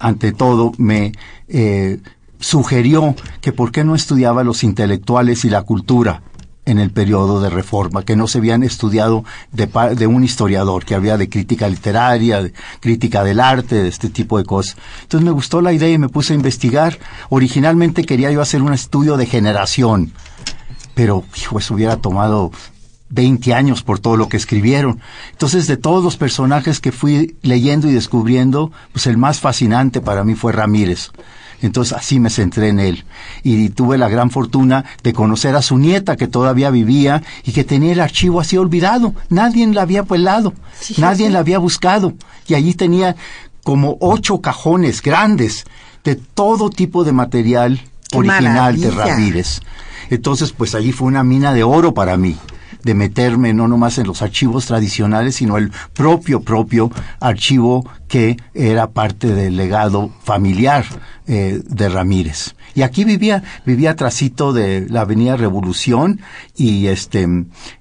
ante 0.00 0.32
todo, 0.32 0.72
me 0.78 1.12
eh, 1.48 1.98
sugirió 2.40 3.14
que 3.40 3.52
por 3.52 3.70
qué 3.70 3.84
no 3.84 3.94
estudiaba 3.94 4.42
los 4.42 4.64
intelectuales 4.64 5.44
y 5.44 5.50
la 5.50 5.62
cultura 5.62 6.22
en 6.66 6.78
el 6.78 6.90
periodo 6.90 7.40
de 7.40 7.50
reforma, 7.50 8.04
que 8.04 8.16
no 8.16 8.28
se 8.28 8.38
habían 8.38 8.62
estudiado 8.62 9.24
de, 9.52 10.06
un 10.06 10.24
historiador, 10.24 10.84
que 10.84 10.94
había 10.94 11.16
de 11.16 11.28
crítica 11.28 11.68
literaria, 11.68 12.50
crítica 12.80 13.24
del 13.24 13.40
arte, 13.40 13.82
de 13.82 13.88
este 13.88 14.08
tipo 14.08 14.38
de 14.38 14.44
cosas. 14.44 14.76
Entonces 15.02 15.24
me 15.24 15.32
gustó 15.32 15.60
la 15.60 15.72
idea 15.72 15.90
y 15.90 15.98
me 15.98 16.08
puse 16.08 16.32
a 16.32 16.36
investigar. 16.36 16.98
Originalmente 17.28 18.04
quería 18.04 18.30
yo 18.30 18.40
hacer 18.40 18.62
un 18.62 18.72
estudio 18.72 19.16
de 19.16 19.26
generación, 19.26 20.12
pero 20.94 21.24
hijo, 21.36 21.58
eso 21.58 21.74
hubiera 21.74 21.96
tomado 21.96 22.52
20 23.10 23.54
años 23.54 23.82
por 23.82 23.98
todo 23.98 24.16
lo 24.16 24.28
que 24.28 24.36
escribieron. 24.36 25.00
Entonces, 25.32 25.66
de 25.66 25.76
todos 25.76 26.02
los 26.02 26.16
personajes 26.16 26.80
que 26.80 26.92
fui 26.92 27.36
leyendo 27.42 27.88
y 27.88 27.92
descubriendo, 27.92 28.72
pues 28.92 29.06
el 29.06 29.18
más 29.18 29.40
fascinante 29.40 30.00
para 30.00 30.24
mí 30.24 30.34
fue 30.34 30.52
Ramírez. 30.52 31.10
Entonces 31.62 31.96
así 31.96 32.20
me 32.20 32.30
centré 32.30 32.68
en 32.68 32.80
él. 32.80 33.04
Y 33.42 33.68
tuve 33.70 33.98
la 33.98 34.08
gran 34.08 34.30
fortuna 34.30 34.84
de 35.02 35.12
conocer 35.12 35.54
a 35.56 35.62
su 35.62 35.78
nieta 35.78 36.16
que 36.16 36.26
todavía 36.26 36.70
vivía 36.70 37.22
y 37.44 37.52
que 37.52 37.64
tenía 37.64 37.92
el 37.92 38.00
archivo 38.00 38.40
así 38.40 38.56
olvidado. 38.56 39.14
Nadie 39.28 39.66
la 39.66 39.82
había 39.82 40.04
pelado, 40.04 40.54
nadie 40.96 41.28
la 41.28 41.40
había 41.40 41.58
buscado. 41.58 42.14
Y 42.46 42.54
allí 42.54 42.74
tenía 42.74 43.14
como 43.62 43.98
ocho 44.00 44.40
cajones 44.40 45.02
grandes 45.02 45.64
de 46.02 46.16
todo 46.16 46.70
tipo 46.70 47.04
de 47.04 47.12
material 47.12 47.80
¡Qué 48.10 48.18
original 48.18 48.80
de! 48.80 48.90
Ramírez. 48.90 49.60
Entonces, 50.08 50.52
pues 50.52 50.74
allí 50.74 50.92
fue 50.92 51.08
una 51.08 51.22
mina 51.22 51.52
de 51.52 51.62
oro 51.62 51.94
para 51.94 52.16
mí, 52.16 52.36
de 52.82 52.94
meterme 52.94 53.52
no 53.54 53.68
nomás 53.68 53.98
en 53.98 54.06
los 54.06 54.22
archivos 54.22 54.66
tradicionales, 54.66 55.36
sino 55.36 55.56
el 55.56 55.70
propio, 55.92 56.40
propio 56.40 56.90
archivo 57.20 57.88
que 58.08 58.36
era 58.54 58.90
parte 58.90 59.28
del 59.28 59.56
legado 59.56 60.10
familiar 60.22 60.84
eh, 61.26 61.60
de 61.64 61.88
Ramírez. 61.88 62.54
Y 62.74 62.82
aquí 62.82 63.04
vivía, 63.04 63.42
vivía 63.66 63.96
trasito 63.96 64.52
de 64.52 64.86
la 64.88 65.02
Avenida 65.02 65.36
Revolución 65.36 66.20
y 66.56 66.86
este, 66.86 67.26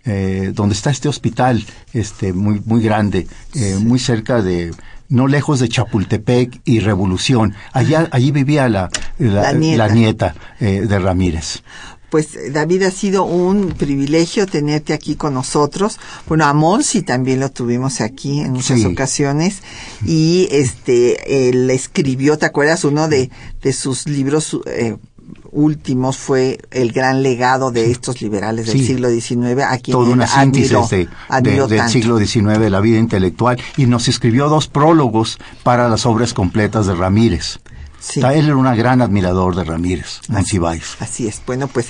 eh, 0.05 0.51
donde 0.53 0.75
está 0.75 0.89
este 0.89 1.09
hospital, 1.09 1.63
este, 1.93 2.33
muy, 2.33 2.61
muy 2.65 2.81
grande, 2.81 3.27
eh, 3.55 3.77
muy 3.79 3.99
cerca 3.99 4.41
de, 4.41 4.71
no 5.09 5.27
lejos 5.27 5.59
de 5.59 5.69
Chapultepec 5.69 6.61
y 6.65 6.79
Revolución. 6.79 7.53
Allá, 7.73 8.07
allí 8.11 8.31
vivía 8.31 8.69
la, 8.69 8.89
la, 9.17 9.53
nieta, 9.53 10.35
eh, 10.59 10.81
de 10.87 10.99
Ramírez 10.99 11.63
pues 12.09 12.37
David 12.51 12.83
ha 12.83 12.91
sido 12.91 13.23
un 13.23 13.69
privilegio 13.69 14.45
tenerte 14.45 14.93
aquí 14.93 15.15
con 15.15 15.33
nosotros. 15.33 15.99
Bueno, 16.27 16.45
a 16.45 16.53
Monsi 16.53 17.01
también 17.01 17.39
lo 17.39 17.49
tuvimos 17.49 18.01
aquí 18.01 18.41
en 18.41 18.53
muchas 18.53 18.83
ocasiones 18.85 19.61
y 20.05 20.47
este 20.51 21.49
él 21.49 21.69
escribió, 21.69 22.37
¿te 22.37 22.45
acuerdas? 22.45 22.83
Uno 22.83 23.07
de, 23.07 23.29
de 23.61 23.73
sus 23.73 24.07
libros 24.07 24.59
eh, 24.65 24.97
últimos 25.51 26.17
fue 26.17 26.59
el 26.71 26.91
gran 26.91 27.23
legado 27.23 27.71
de 27.71 27.91
estos 27.91 28.21
liberales 28.21 28.67
del 28.67 28.85
siglo 28.85 29.09
XIX, 29.09 29.63
a 29.67 29.77
quien 29.77 29.97
Toda 29.97 30.11
una 30.11 30.27
síntesis 30.27 30.71
del 30.71 31.89
siglo 31.89 32.17
XIX, 32.17 32.59
de 32.59 32.69
la 32.69 32.81
vida 32.81 32.99
intelectual, 32.99 33.59
y 33.77 33.85
nos 33.85 34.07
escribió 34.07 34.49
dos 34.49 34.67
prólogos 34.67 35.39
para 35.63 35.89
las 35.89 36.05
obras 36.05 36.33
completas 36.33 36.87
de 36.87 36.95
Ramírez. 36.95 37.59
Sí. 37.99 38.21
Él 38.21 38.45
era 38.45 38.55
un 38.55 38.63
gran 38.77 39.01
admirador 39.01 39.55
de 39.55 39.63
Ramírez. 39.63 40.21
Así 40.99 41.27
es. 41.27 41.41
Bueno, 41.45 41.67
pues 41.67 41.87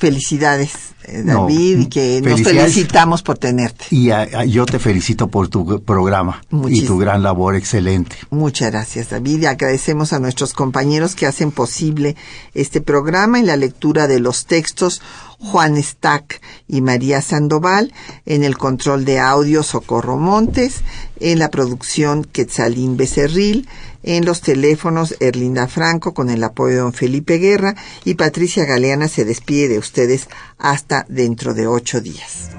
felicidades, 0.00 0.72
eh, 1.04 1.22
David, 1.26 1.80
y 1.80 1.86
que 1.86 2.22
nos 2.22 2.40
felicitamos 2.42 3.20
por 3.20 3.36
tenerte. 3.36 3.84
Y 3.90 4.10
yo 4.48 4.64
te 4.64 4.78
felicito 4.78 5.28
por 5.28 5.48
tu 5.48 5.84
programa 5.84 6.42
y 6.68 6.86
tu 6.86 6.96
gran 6.96 7.22
labor 7.22 7.54
excelente. 7.54 8.16
Muchas 8.30 8.70
gracias, 8.70 9.10
David, 9.10 9.42
y 9.42 9.46
agradecemos 9.46 10.14
a 10.14 10.18
nuestros 10.18 10.54
compañeros 10.54 11.14
que 11.14 11.26
hacen 11.26 11.50
posible 11.52 12.16
este 12.54 12.80
programa 12.80 13.40
y 13.40 13.42
la 13.42 13.56
lectura 13.56 14.08
de 14.08 14.20
los 14.20 14.46
textos 14.46 15.02
Juan 15.38 15.82
Stack 15.82 16.40
y 16.66 16.80
María 16.80 17.20
Sandoval, 17.20 17.92
en 18.24 18.42
el 18.42 18.56
control 18.56 19.04
de 19.04 19.18
audio 19.20 19.62
Socorro 19.62 20.16
Montes, 20.16 20.80
en 21.18 21.38
la 21.38 21.50
producción 21.50 22.24
Quetzalín 22.24 22.96
Becerril, 22.96 23.68
en 24.02 24.24
los 24.24 24.40
teléfonos 24.40 25.16
Erlinda 25.20 25.68
Franco 25.68 26.14
con 26.14 26.30
el 26.30 26.42
apoyo 26.42 26.74
de 26.74 26.80
don 26.80 26.92
Felipe 26.92 27.38
Guerra 27.38 27.74
y 28.04 28.14
Patricia 28.14 28.64
Galeana 28.64 29.08
se 29.08 29.24
despide 29.24 29.68
de 29.68 29.78
ustedes 29.78 30.28
hasta 30.58 31.04
dentro 31.08 31.54
de 31.54 31.66
ocho 31.66 32.00
días. 32.00 32.50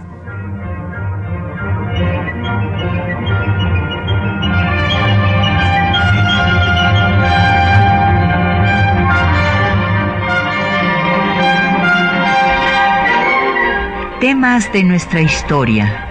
Temas 14.19 14.71
de 14.71 14.83
nuestra 14.83 15.21
historia 15.21 16.10